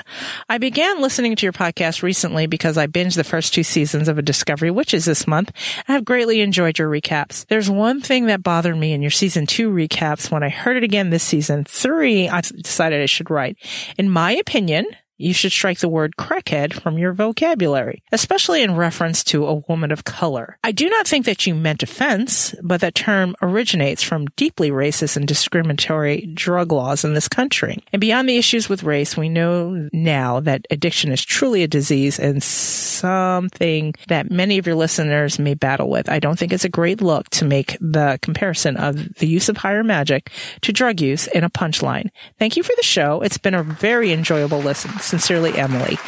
I 0.49 0.59
began 0.59 1.01
listening 1.01 1.37
to 1.37 1.47
your 1.47 1.53
podcast 1.53 2.03
recently 2.03 2.47
because 2.47 2.77
I 2.77 2.87
binged 2.87 3.17
the 3.17 3.25
first 3.25 3.55
two 3.55 3.63
seasons 3.63 4.09
of 4.09 4.19
A 4.19 4.23
Discovery 4.23 4.71
Witches 4.71 5.05
this 5.05 5.27
month. 5.27 5.53
and 5.87 5.97
I've 5.97 6.05
greatly 6.05 6.41
enjoyed 6.41 6.79
your 6.79 6.91
recaps. 6.91 7.47
There's 7.47 7.71
one 7.71 8.01
thing 8.01 8.27
that 8.27 8.43
bothered 8.43 8.77
me 8.77 8.93
in 8.93 9.03
your 9.03 9.11
season 9.11 9.47
two 9.47 9.71
recaps 9.71 10.31
when 10.31 10.43
I 10.43 10.49
heard 10.49 10.77
it 10.77 10.85
again 10.85 11.11
this 11.11 11.23
season 11.23 11.65
three, 11.65 12.29
I 12.29 12.41
decided 12.41 13.01
I 13.03 13.07
should 13.07 13.31
write. 13.31 13.57
In 13.97 14.11
my 14.11 14.33
opinion, 14.33 14.87
you 15.21 15.35
should 15.35 15.53
strike 15.53 15.79
the 15.79 15.89
word 15.89 16.17
crackhead 16.17 16.73
from 16.73 16.99
your 16.99 17.13
vocabulary, 17.13 18.03
especially 18.11 18.63
in 18.63 18.75
reference 18.75 19.23
to 19.25 19.47
a 19.47 19.55
woman 19.69 19.93
of 19.93 20.05
color. 20.05 20.57
I 20.65 20.73
do 20.73 20.89
not 20.89 21.07
think 21.07 21.27
that 21.27 21.47
you 21.47 21.55
meant 21.55 21.83
offense, 21.83 22.55
but 22.63 22.81
that 22.81 22.95
term 22.95 23.37
originates 23.43 24.03
from 24.03 24.27
deeply 24.37 24.71
racist 24.71 25.17
and 25.17 25.29
discriminatory 25.29 26.31
drug 26.35 26.73
laws 26.73 27.05
in 27.05 27.15
this 27.15 27.29
country. 27.29 27.83
And 27.93 28.01
beyond 28.01 28.29
the 28.29 28.39
issues 28.39 28.69
with 28.69 28.83
race, 28.83 29.17
we 29.17 29.29
know 29.29 29.89
now 29.93 30.41
that 30.41 30.67
addiction 30.71 31.13
is 31.13 31.25
truly 31.25 31.63
a 31.63 31.69
disease 31.69 32.19
and 32.19 32.43
something 32.43 33.95
that 34.09 34.31
many 34.31 34.59
of 34.59 34.67
your 34.67 34.77
listeners 34.77 35.39
may 35.39 35.55
battle 35.55 35.91
with. 35.91 36.09
I 36.09 36.19
don't 36.19 36.39
think 36.39 36.53
it's 36.53 36.65
a 36.65 36.71
great 36.71 37.03
look 37.03 37.29
to 37.31 37.45
make 37.45 37.77
the 37.81 38.19
comparison 38.23 38.77
of 38.77 39.15
the 39.17 39.27
use 39.27 39.49
of 39.49 39.59
higher 39.59 39.85
magic 39.85 40.31
to 40.63 40.73
drug 40.73 41.01
use 41.01 41.27
in 41.27 41.45
a 41.45 41.51
punchline. 41.51 42.09
Thank 42.39 42.57
you 42.57 42.63
for 42.63 42.73
the 42.77 42.83
show. 42.83 43.21
It's 43.21 43.39
been 43.39 43.55
a 43.55 43.63
very 43.63 44.13
enjoyable 44.13 44.61
listen. 44.61 44.99
Sincerely, 45.11 45.59
Emily. 45.59 45.99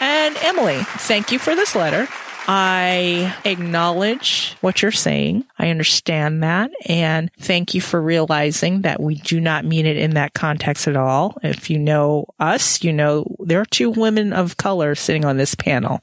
And 0.00 0.34
Emily, 0.38 0.78
thank 0.82 1.30
you 1.30 1.38
for 1.38 1.54
this 1.54 1.76
letter. 1.76 2.08
I 2.48 3.36
acknowledge 3.44 4.56
what 4.62 4.80
you're 4.80 4.92
saying. 4.92 5.44
I 5.58 5.68
understand 5.70 6.42
that. 6.42 6.70
And 6.86 7.30
thank 7.38 7.74
you 7.74 7.80
for 7.80 8.00
realizing 8.00 8.82
that 8.82 9.00
we 9.00 9.16
do 9.16 9.40
not 9.40 9.64
mean 9.64 9.86
it 9.86 9.96
in 9.96 10.14
that 10.14 10.34
context 10.34 10.86
at 10.86 10.96
all. 10.96 11.38
If 11.42 11.70
you 11.70 11.78
know 11.78 12.26
us, 12.38 12.82
you 12.84 12.92
know 12.92 13.36
there 13.40 13.60
are 13.60 13.66
two 13.66 13.90
women 13.90 14.32
of 14.32 14.56
color 14.56 14.94
sitting 14.94 15.24
on 15.24 15.36
this 15.36 15.54
panel. 15.54 16.00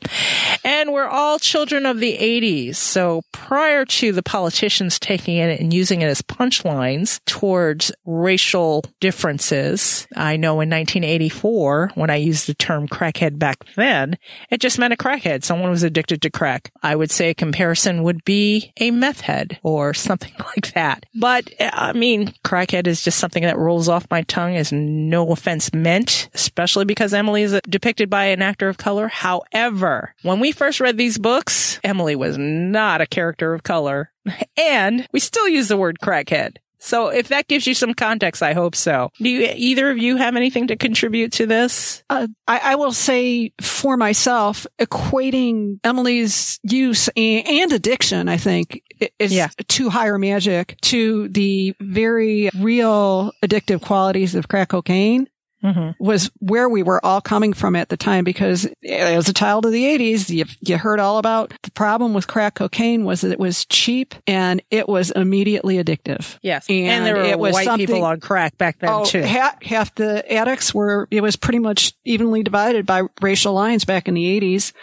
And 0.63 0.91
we're 0.91 1.07
all 1.07 1.39
children 1.39 1.85
of 1.85 1.99
the 1.99 2.17
80s. 2.17 2.75
So 2.75 3.21
prior 3.31 3.85
to 3.85 4.11
the 4.11 4.23
politicians 4.23 4.99
taking 4.99 5.37
it 5.37 5.59
and 5.59 5.73
using 5.73 6.01
it 6.01 6.07
as 6.07 6.21
punchlines 6.21 7.19
towards 7.25 7.91
racial 8.05 8.83
differences, 8.99 10.07
I 10.15 10.37
know 10.37 10.53
in 10.61 10.69
1984, 10.69 11.91
when 11.95 12.09
I 12.09 12.15
used 12.15 12.47
the 12.47 12.53
term 12.53 12.87
crackhead 12.87 13.37
back 13.37 13.65
then, 13.75 14.17
it 14.49 14.61
just 14.61 14.79
meant 14.79 14.93
a 14.93 14.97
crackhead. 14.97 15.43
Someone 15.43 15.69
was 15.69 15.83
addicted 15.83 16.21
to 16.21 16.29
crack. 16.29 16.71
I 16.81 16.95
would 16.95 17.11
say 17.11 17.29
a 17.29 17.35
comparison 17.35 18.03
would 18.03 18.23
be 18.23 18.71
a 18.77 18.91
meth 18.91 19.21
head. 19.21 19.42
Crackhead 19.43 19.59
or 19.63 19.93
something 19.93 20.33
like 20.55 20.73
that. 20.73 21.05
But 21.15 21.49
I 21.59 21.93
mean, 21.93 22.33
crackhead 22.43 22.87
is 22.87 23.01
just 23.01 23.19
something 23.19 23.43
that 23.43 23.57
rolls 23.57 23.89
off 23.89 24.07
my 24.09 24.23
tongue 24.23 24.55
as 24.55 24.72
no 24.72 25.31
offense 25.31 25.73
meant, 25.73 26.30
especially 26.34 26.85
because 26.85 27.13
Emily 27.13 27.43
is 27.43 27.59
depicted 27.68 28.09
by 28.09 28.26
an 28.26 28.41
actor 28.41 28.69
of 28.69 28.77
color. 28.77 29.07
However, 29.07 30.15
when 30.23 30.39
we 30.39 30.51
first 30.51 30.80
read 30.80 30.97
these 30.97 31.18
books, 31.18 31.80
Emily 31.84 32.15
was 32.15 32.38
not 32.38 33.01
a 33.01 33.07
character 33.07 33.53
of 33.53 33.63
color. 33.63 34.11
And 34.55 35.07
we 35.11 35.19
still 35.19 35.49
use 35.49 35.68
the 35.68 35.76
word 35.76 35.97
crackhead. 36.01 36.57
So 36.84 37.07
if 37.07 37.30
that 37.30 37.47
gives 37.47 37.65
you 37.65 37.73
some 37.73 37.93
context, 37.93 38.43
I 38.43 38.51
hope 38.51 38.76
so. 38.76 39.09
Do 39.18 39.30
you, 39.30 39.49
either 39.55 39.89
of 39.89 39.97
you 39.97 40.18
have 40.18 40.35
anything 40.35 40.68
to 40.68 40.76
contribute 40.76 41.31
to 41.34 41.45
this? 41.45 42.03
Uh, 42.09 42.27
I, 42.45 42.59
I, 42.59 42.76
will 42.76 42.91
say 42.91 43.53
for 43.61 43.95
myself, 43.95 44.68
equating 44.80 45.80
Emily's 45.85 46.59
use 46.61 47.07
and, 47.15 47.47
and 47.47 47.72
addiction, 47.72 48.27
I 48.27 48.35
think, 48.35 48.84
is 49.19 49.34
yeah. 49.34 49.49
to 49.67 49.89
higher 49.89 50.17
magic 50.17 50.77
to 50.81 51.27
the 51.30 51.75
very 51.80 52.49
real 52.59 53.31
addictive 53.43 53.81
qualities 53.81 54.35
of 54.35 54.47
crack 54.47 54.69
cocaine 54.69 55.27
mm-hmm. 55.64 56.03
was 56.03 56.31
where 56.40 56.68
we 56.68 56.84
were 56.84 57.03
all 57.06 57.22
coming 57.22 57.53
from 57.53 57.76
at 57.76 57.90
the 57.90 57.98
time 57.98 58.23
because 58.23 58.68
as 58.88 59.30
a 59.30 59.34
child 59.34 59.65
of 59.65 59.72
the 59.72 59.84
80s, 59.84 60.30
you, 60.30 60.45
you 60.61 60.77
heard 60.77 60.99
all 60.99 61.18
about 61.18 61.53
the 61.64 61.72
problem 61.72 62.14
with 62.14 62.27
crack 62.27 62.56
cocaine 62.56 63.06
was 63.06 63.22
that 63.22 63.31
it 63.31 63.40
was 63.40 63.65
cheap 63.65 64.15
and 64.27 64.61
it 64.69 64.88
was 64.88 65.11
immediately 65.11 65.84
addictive. 65.84 66.38
Yes. 66.41 66.69
And, 66.69 66.88
and 66.88 67.06
there 67.06 67.15
were 67.15 67.23
it 67.23 67.40
was 67.40 67.53
white 67.53 67.77
people 67.77 68.03
on 68.03 68.19
crack 68.19 68.57
back 68.57 68.80
then 68.80 68.90
oh, 68.90 69.06
too. 69.06 69.22
Half, 69.22 69.64
half 69.64 69.95
the 69.95 70.31
addicts 70.31 70.73
were, 70.73 71.07
it 71.10 71.22
was 71.22 71.35
pretty 71.35 71.60
much 71.60 71.94
evenly 72.03 72.44
divided 72.44 72.85
by 72.85 73.03
racial 73.22 73.53
lines 73.53 73.85
back 73.85 74.07
in 74.07 74.14
the 74.14 74.40
80s. 74.40 74.73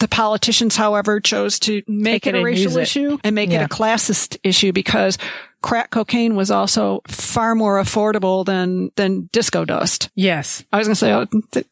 The 0.00 0.08
politicians, 0.08 0.76
however, 0.76 1.20
chose 1.20 1.58
to 1.60 1.82
make 1.86 2.24
Take 2.24 2.34
it 2.34 2.38
a 2.38 2.42
racial 2.42 2.76
issue 2.76 3.18
and 3.22 3.34
make 3.34 3.50
yeah. 3.50 3.62
it 3.62 3.64
a 3.64 3.68
classist 3.68 4.38
issue 4.42 4.72
because 4.72 5.18
crack 5.64 5.90
cocaine 5.90 6.36
was 6.36 6.50
also 6.50 7.00
far 7.08 7.54
more 7.54 7.80
affordable 7.80 8.44
than 8.44 8.90
than 8.96 9.30
disco 9.32 9.64
dust. 9.64 10.10
Yes, 10.14 10.62
I 10.70 10.76
was 10.76 10.86
going 10.86 10.94
to 10.94 11.00
say 11.00 11.12
oh, 11.12 11.24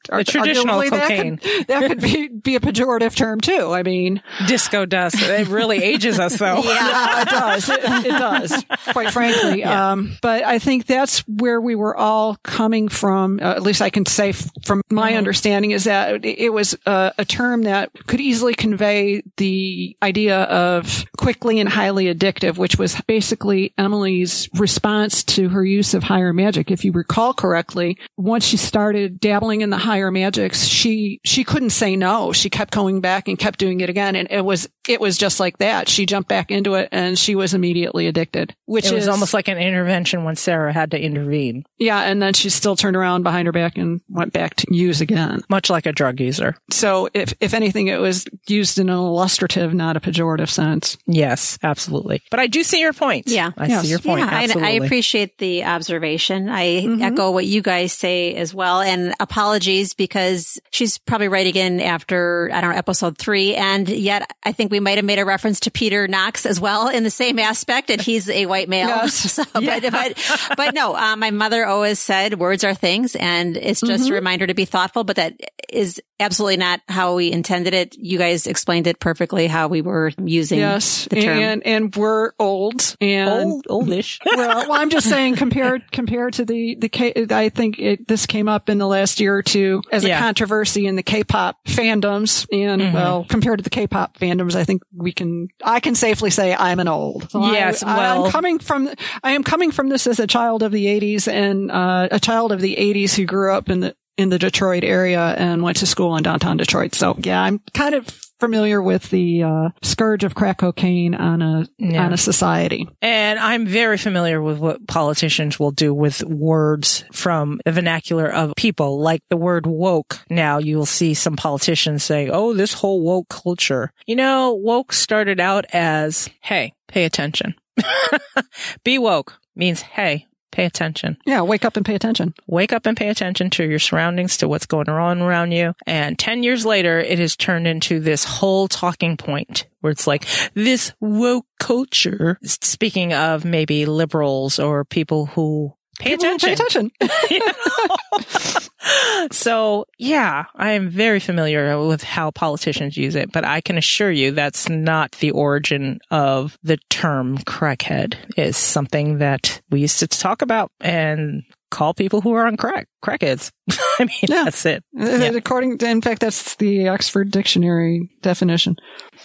the 0.08 0.24
traditional 0.24 0.82
cocaine. 0.84 1.36
That 1.36 1.42
could, 1.42 1.66
that 1.68 1.88
could 1.88 2.00
be, 2.00 2.28
be 2.28 2.56
a 2.56 2.60
pejorative 2.60 3.14
term 3.14 3.38
too. 3.38 3.70
I 3.70 3.82
mean, 3.82 4.22
disco 4.46 4.86
dust. 4.86 5.16
It 5.20 5.48
really 5.48 5.82
ages 5.82 6.18
us, 6.18 6.38
though. 6.38 6.62
yeah, 6.64 7.20
it 7.20 7.28
does. 7.28 7.68
It, 7.68 7.80
it 7.84 8.18
does. 8.18 8.64
Quite 8.92 9.10
frankly, 9.10 9.58
yeah. 9.58 9.92
um, 9.92 10.16
but 10.22 10.42
I 10.42 10.58
think 10.58 10.86
that's 10.86 11.18
where 11.28 11.60
we 11.60 11.74
were 11.74 11.94
all 11.94 12.36
coming 12.42 12.88
from. 12.88 13.40
Uh, 13.42 13.50
at 13.50 13.62
least 13.62 13.82
I 13.82 13.90
can 13.90 14.06
say 14.06 14.30
f- 14.30 14.48
from 14.64 14.80
my 14.90 15.10
mm-hmm. 15.10 15.18
understanding 15.18 15.72
is 15.72 15.84
that 15.84 16.24
it 16.24 16.50
was 16.50 16.74
uh, 16.86 17.10
a 17.18 17.26
term 17.26 17.64
that 17.64 17.90
could 18.06 18.22
easily 18.22 18.54
convey 18.54 19.22
the 19.36 19.98
idea 20.02 20.44
of 20.44 21.04
quickly 21.18 21.60
and 21.60 21.68
highly 21.68 22.06
addictive, 22.06 22.56
which 22.56 22.78
was 22.78 22.98
basically 23.06 23.74
Emily's 23.82 24.48
response 24.54 25.24
to 25.24 25.48
her 25.48 25.64
use 25.64 25.94
of 25.94 26.02
higher 26.02 26.32
magic. 26.32 26.70
If 26.70 26.84
you 26.84 26.92
recall 26.92 27.34
correctly, 27.34 27.98
once 28.16 28.44
she 28.44 28.56
started 28.56 29.20
dabbling 29.20 29.60
in 29.60 29.70
the 29.70 29.78
higher 29.78 30.10
magics, 30.10 30.64
she, 30.64 31.20
she 31.24 31.44
couldn't 31.44 31.70
say 31.70 31.96
no. 31.96 32.32
She 32.32 32.50
kept 32.50 32.72
going 32.72 33.00
back 33.00 33.28
and 33.28 33.38
kept 33.38 33.58
doing 33.58 33.80
it 33.80 33.90
again. 33.90 34.16
And 34.16 34.30
it 34.30 34.44
was, 34.44 34.68
it 34.88 35.00
was 35.00 35.16
just 35.16 35.38
like 35.40 35.58
that. 35.58 35.88
She 35.88 36.06
jumped 36.06 36.28
back 36.28 36.50
into 36.50 36.74
it 36.74 36.88
and 36.90 37.18
she 37.18 37.34
was 37.34 37.54
immediately 37.54 38.06
addicted, 38.06 38.54
which 38.66 38.86
it 38.86 38.94
was 38.94 39.04
is 39.04 39.08
almost 39.08 39.34
like 39.34 39.48
an 39.48 39.58
intervention 39.58 40.24
when 40.24 40.36
Sarah 40.36 40.72
had 40.72 40.90
to 40.92 41.00
intervene. 41.00 41.64
Yeah. 41.78 42.00
And 42.00 42.20
then 42.20 42.34
she 42.34 42.50
still 42.50 42.74
turned 42.74 42.96
around 42.96 43.22
behind 43.22 43.46
her 43.46 43.52
back 43.52 43.78
and 43.78 44.00
went 44.08 44.32
back 44.32 44.56
to 44.56 44.74
use 44.74 45.00
again. 45.00 45.42
Much 45.48 45.70
like 45.70 45.86
a 45.86 45.92
drug 45.92 46.20
user. 46.20 46.56
So 46.70 47.08
if, 47.14 47.32
if 47.40 47.54
anything, 47.54 47.88
it 47.88 48.00
was 48.00 48.26
used 48.48 48.78
in 48.78 48.88
an 48.88 48.96
illustrative, 48.96 49.72
not 49.72 49.96
a 49.96 50.00
pejorative 50.00 50.48
sense. 50.48 50.98
Yes, 51.06 51.58
absolutely. 51.62 52.22
But 52.30 52.40
I 52.40 52.48
do 52.48 52.62
see 52.62 52.80
your 52.80 52.92
point. 52.92 53.28
Yeah. 53.28 53.52
I 53.56 53.66
yes. 53.66 53.82
see 53.82 53.88
your 53.88 54.00
point. 54.00 54.20
Yeah, 54.20 54.30
absolutely. 54.30 54.68
I, 54.68 54.72
I 54.72 54.84
appreciate 54.84 55.38
the 55.38 55.64
observation. 55.64 56.48
I 56.48 56.64
mm-hmm. 56.82 57.02
echo 57.02 57.30
what 57.30 57.46
you 57.46 57.62
guys 57.62 57.92
say 57.92 58.34
as 58.34 58.52
well. 58.52 58.80
And 58.80 59.14
apologies 59.20 59.94
because 59.94 60.60
she's 60.70 60.98
probably 60.98 61.28
right 61.28 61.46
again 61.46 61.80
after, 61.80 62.50
I 62.52 62.60
don't 62.60 62.70
know, 62.70 62.76
episode 62.76 63.16
three. 63.18 63.54
And 63.54 63.88
yet 63.88 64.28
I 64.44 64.52
think 64.52 64.71
we 64.72 64.80
might 64.80 64.96
have 64.98 65.04
made 65.04 65.18
a 65.18 65.24
reference 65.24 65.60
to 65.60 65.70
Peter 65.70 66.08
Knox 66.08 66.46
as 66.46 66.58
well 66.58 66.88
in 66.88 67.04
the 67.04 67.10
same 67.10 67.38
aspect. 67.38 67.90
And 67.90 68.00
he's 68.00 68.28
a 68.28 68.46
white 68.46 68.68
male. 68.68 68.88
Yes. 69.02 69.32
So, 69.42 69.44
yeah. 69.60 69.80
but, 69.80 69.92
but, 69.92 70.54
but, 70.56 70.74
no, 70.74 70.94
uh, 70.94 71.16
my 71.16 71.30
mother 71.30 71.64
always 71.64 71.98
said 71.98 72.38
words 72.38 72.64
are 72.64 72.74
things 72.74 73.14
and 73.14 73.56
it's 73.56 73.80
just 73.80 74.04
mm-hmm. 74.04 74.12
a 74.12 74.14
reminder 74.14 74.46
to 74.46 74.54
be 74.54 74.64
thoughtful, 74.64 75.04
but 75.04 75.16
that 75.16 75.40
is 75.68 76.00
absolutely 76.22 76.56
not 76.56 76.80
how 76.88 77.14
we 77.14 77.30
intended 77.30 77.74
it. 77.74 77.96
You 77.96 78.18
guys 78.18 78.46
explained 78.46 78.86
it 78.86 78.98
perfectly 79.00 79.46
how 79.46 79.68
we 79.68 79.82
were 79.82 80.12
using 80.22 80.60
yes, 80.60 81.06
the 81.10 81.20
term. 81.20 81.38
And, 81.38 81.66
and 81.66 81.94
we're 81.94 82.32
old 82.38 82.96
and 83.00 83.28
old, 83.28 83.66
oldish. 83.68 84.18
well, 84.26 84.68
well, 84.68 84.80
I'm 84.80 84.90
just 84.90 85.08
saying 85.08 85.36
compared, 85.36 85.90
compared 85.92 86.34
to 86.34 86.44
the, 86.44 86.76
the 86.76 87.28
I 87.34 87.48
think 87.48 87.78
it, 87.78 88.08
this 88.08 88.26
came 88.26 88.48
up 88.48 88.68
in 88.68 88.78
the 88.78 88.86
last 88.86 89.20
year 89.20 89.36
or 89.36 89.42
two 89.42 89.82
as 89.92 90.04
yeah. 90.04 90.18
a 90.18 90.20
controversy 90.20 90.86
in 90.86 90.96
the 90.96 91.02
K-pop 91.02 91.64
fandoms. 91.66 92.46
And 92.52 92.80
mm-hmm. 92.80 92.94
well, 92.94 93.24
compared 93.28 93.58
to 93.58 93.62
the 93.62 93.70
K-pop 93.70 94.18
fandoms, 94.18 94.54
I 94.54 94.64
think 94.64 94.82
we 94.94 95.12
can, 95.12 95.48
I 95.62 95.80
can 95.80 95.94
safely 95.94 96.30
say 96.30 96.54
I'm 96.54 96.80
an 96.80 96.88
old. 96.88 97.30
So 97.30 97.52
yes. 97.52 97.82
I, 97.82 97.96
well, 97.96 98.24
I'm 98.26 98.30
coming 98.30 98.58
from, 98.58 98.88
I 99.22 99.32
am 99.32 99.44
coming 99.44 99.70
from 99.70 99.88
this 99.88 100.06
as 100.06 100.20
a 100.20 100.26
child 100.26 100.62
of 100.62 100.72
the 100.72 100.86
80s 100.86 101.30
and, 101.30 101.70
uh, 101.70 102.08
a 102.10 102.20
child 102.20 102.52
of 102.52 102.60
the 102.60 102.76
80s 102.76 103.14
who 103.14 103.24
grew 103.24 103.52
up 103.52 103.68
in 103.68 103.80
the, 103.80 103.96
in 104.16 104.28
the 104.28 104.38
Detroit 104.38 104.84
area 104.84 105.20
and 105.20 105.62
went 105.62 105.78
to 105.78 105.86
school 105.86 106.16
in 106.16 106.22
downtown 106.22 106.56
Detroit. 106.56 106.94
So 106.94 107.16
yeah, 107.18 107.42
I'm 107.42 107.60
kind 107.72 107.94
of 107.94 108.06
familiar 108.42 108.82
with 108.82 109.08
the 109.10 109.40
uh, 109.44 109.68
scourge 109.82 110.24
of 110.24 110.34
crack 110.34 110.58
cocaine 110.58 111.14
on 111.14 111.40
a 111.42 111.64
yeah. 111.78 112.04
on 112.04 112.12
a 112.12 112.16
society. 112.16 112.88
And 113.00 113.38
I'm 113.38 113.66
very 113.66 113.96
familiar 113.96 114.42
with 114.42 114.58
what 114.58 114.88
politicians 114.88 115.60
will 115.60 115.70
do 115.70 115.94
with 115.94 116.24
words 116.24 117.04
from 117.12 117.60
the 117.64 117.70
vernacular 117.70 118.26
of 118.26 118.54
people, 118.56 119.00
like 119.00 119.22
the 119.30 119.36
word 119.36 119.64
woke. 119.64 120.18
Now 120.28 120.58
you'll 120.58 120.86
see 120.86 121.14
some 121.14 121.36
politicians 121.36 122.02
say, 122.02 122.28
"Oh, 122.28 122.52
this 122.52 122.72
whole 122.74 123.00
woke 123.00 123.28
culture." 123.28 123.92
You 124.06 124.16
know, 124.16 124.54
woke 124.54 124.92
started 124.92 125.38
out 125.38 125.64
as, 125.72 126.28
"Hey, 126.40 126.72
pay 126.88 127.04
attention." 127.04 127.54
Be 128.84 128.98
woke 128.98 129.38
means, 129.54 129.82
"Hey, 129.82 130.26
Pay 130.52 130.66
attention. 130.66 131.16
Yeah, 131.24 131.40
wake 131.40 131.64
up 131.64 131.76
and 131.76 131.84
pay 131.84 131.94
attention. 131.94 132.34
Wake 132.46 132.72
up 132.72 132.86
and 132.86 132.96
pay 132.96 133.08
attention 133.08 133.50
to 133.50 133.64
your 133.64 133.78
surroundings, 133.78 134.36
to 134.36 134.48
what's 134.48 134.66
going 134.66 134.88
on 134.88 135.20
around 135.20 135.52
you. 135.52 135.74
And 135.86 136.18
10 136.18 136.42
years 136.42 136.64
later, 136.64 137.00
it 137.00 137.18
has 137.18 137.34
turned 137.34 137.66
into 137.66 137.98
this 137.98 138.24
whole 138.24 138.68
talking 138.68 139.16
point 139.16 139.66
where 139.80 139.90
it's 139.90 140.06
like 140.06 140.26
this 140.54 140.92
woke 141.00 141.46
culture. 141.58 142.38
Speaking 142.44 143.12
of 143.12 143.44
maybe 143.44 143.86
liberals 143.86 144.58
or 144.58 144.84
people 144.84 145.26
who 145.26 145.74
pay 146.02 146.10
people 146.16 146.34
attention. 146.34 146.90
Pay 147.00 147.38
attention. 147.38 148.68
so 149.32 149.86
yeah, 149.98 150.44
I 150.54 150.72
am 150.72 150.88
very 150.90 151.20
familiar 151.20 151.80
with 151.84 152.02
how 152.02 152.30
politicians 152.30 152.96
use 152.96 153.14
it, 153.14 153.32
but 153.32 153.44
I 153.44 153.60
can 153.60 153.78
assure 153.78 154.10
you 154.10 154.32
that's 154.32 154.68
not 154.68 155.12
the 155.12 155.30
origin 155.30 156.00
of 156.10 156.58
the 156.62 156.78
term 156.90 157.38
crackhead. 157.38 158.16
It's 158.36 158.58
something 158.58 159.18
that 159.18 159.60
we 159.70 159.80
used 159.80 160.00
to 160.00 160.08
talk 160.08 160.42
about 160.42 160.70
and 160.80 161.44
call 161.72 161.94
people 161.94 162.20
who 162.20 162.34
are 162.34 162.46
on 162.46 162.56
crack 162.56 162.86
crackheads. 163.04 163.50
I 163.98 164.04
mean, 164.04 164.10
yeah. 164.22 164.44
that's 164.44 164.64
it. 164.64 164.84
Uh, 164.98 165.04
yeah. 165.04 165.30
According 165.30 165.78
to, 165.78 165.88
in 165.88 166.00
fact, 166.00 166.20
that's 166.20 166.54
the 166.56 166.88
Oxford 166.88 167.32
Dictionary 167.32 168.10
definition. 168.20 168.76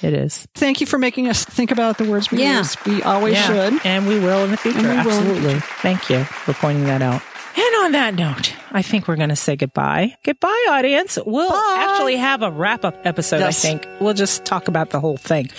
It 0.01 0.13
is. 0.13 0.47
Thank 0.55 0.81
you 0.81 0.87
for 0.87 0.97
making 0.97 1.27
us 1.27 1.45
think 1.45 1.69
about 1.69 1.97
the 1.97 2.09
words 2.09 2.31
we 2.31 2.39
yeah. 2.39 2.59
use. 2.59 2.75
We 2.85 3.03
always 3.03 3.35
yeah. 3.35 3.47
should. 3.47 3.85
And 3.85 4.07
we 4.07 4.19
will 4.19 4.45
in 4.45 4.51
the 4.51 4.57
future. 4.57 4.87
Absolutely. 4.87 5.59
Thank 5.81 6.09
you 6.09 6.23
for 6.23 6.53
pointing 6.53 6.85
that 6.85 7.01
out. 7.01 7.21
And 7.59 7.75
on 7.85 7.91
that 7.93 8.13
note, 8.13 8.53
I 8.71 8.83
think 8.83 9.07
we're 9.07 9.15
going 9.15 9.29
to 9.29 9.35
say 9.35 9.55
goodbye. 9.55 10.15
Goodbye, 10.23 10.67
audience. 10.69 11.17
We'll 11.25 11.49
Bye. 11.49 11.87
actually 11.89 12.17
have 12.17 12.43
a 12.43 12.51
wrap 12.51 12.85
up 12.85 12.95
episode, 13.03 13.39
yes. 13.39 13.65
I 13.65 13.67
think. 13.67 13.87
We'll 13.99 14.13
just 14.13 14.45
talk 14.45 14.67
about 14.67 14.91
the 14.91 14.99
whole 14.99 15.17
thing. 15.17 15.49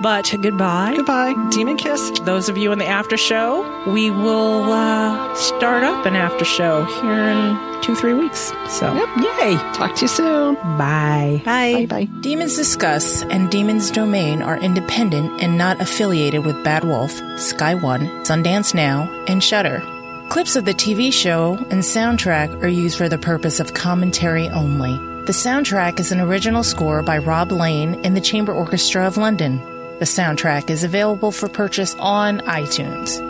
But 0.00 0.34
goodbye. 0.42 0.94
Goodbye. 0.96 1.34
Demon 1.50 1.76
kiss. 1.76 2.10
Those 2.24 2.48
of 2.48 2.58
you 2.58 2.72
in 2.72 2.80
the 2.80 2.86
after 2.86 3.16
show, 3.16 3.62
we 3.86 4.10
will 4.10 4.64
uh, 4.72 5.32
start 5.36 5.84
up 5.84 6.06
an 6.06 6.16
after 6.16 6.44
show 6.44 6.84
here 6.84 7.12
in 7.12 7.82
two, 7.82 7.94
three 7.94 8.14
weeks. 8.14 8.52
So, 8.68 8.92
yep. 8.92 9.08
yay. 9.38 9.56
Talk 9.74 9.94
to 9.96 10.02
you 10.02 10.08
soon. 10.08 10.54
Bye. 10.76 11.40
Bye. 11.44 11.86
Bye. 11.86 12.06
Bye. 12.06 12.20
Demons 12.20 12.56
Discuss 12.56 13.22
and 13.22 13.48
Demons 13.48 13.92
Domain 13.92 14.42
are 14.42 14.58
independent 14.58 15.40
and 15.40 15.56
not 15.56 15.80
affiliated 15.80 16.44
with 16.44 16.64
Bad 16.64 16.82
Wolf, 16.82 17.12
Sky 17.38 17.76
One, 17.76 18.06
Sundance 18.24 18.74
Now, 18.74 19.08
and 19.28 19.40
Shudder. 19.42 19.80
Clips 20.28 20.56
of 20.56 20.66
the 20.66 20.74
TV 20.74 21.10
show 21.10 21.56
and 21.70 21.80
soundtrack 21.80 22.62
are 22.62 22.68
used 22.68 22.98
for 22.98 23.08
the 23.08 23.16
purpose 23.16 23.60
of 23.60 23.72
commentary 23.72 24.50
only. 24.50 24.92
The 25.24 25.32
soundtrack 25.32 25.98
is 25.98 26.12
an 26.12 26.20
original 26.20 26.62
score 26.62 27.02
by 27.02 27.16
Rob 27.16 27.50
Lane 27.50 27.94
and 28.04 28.14
the 28.14 28.20
Chamber 28.20 28.52
Orchestra 28.52 29.06
of 29.06 29.16
London. 29.16 29.56
The 30.00 30.04
soundtrack 30.04 30.68
is 30.68 30.84
available 30.84 31.32
for 31.32 31.48
purchase 31.48 31.94
on 31.98 32.40
iTunes. 32.40 33.26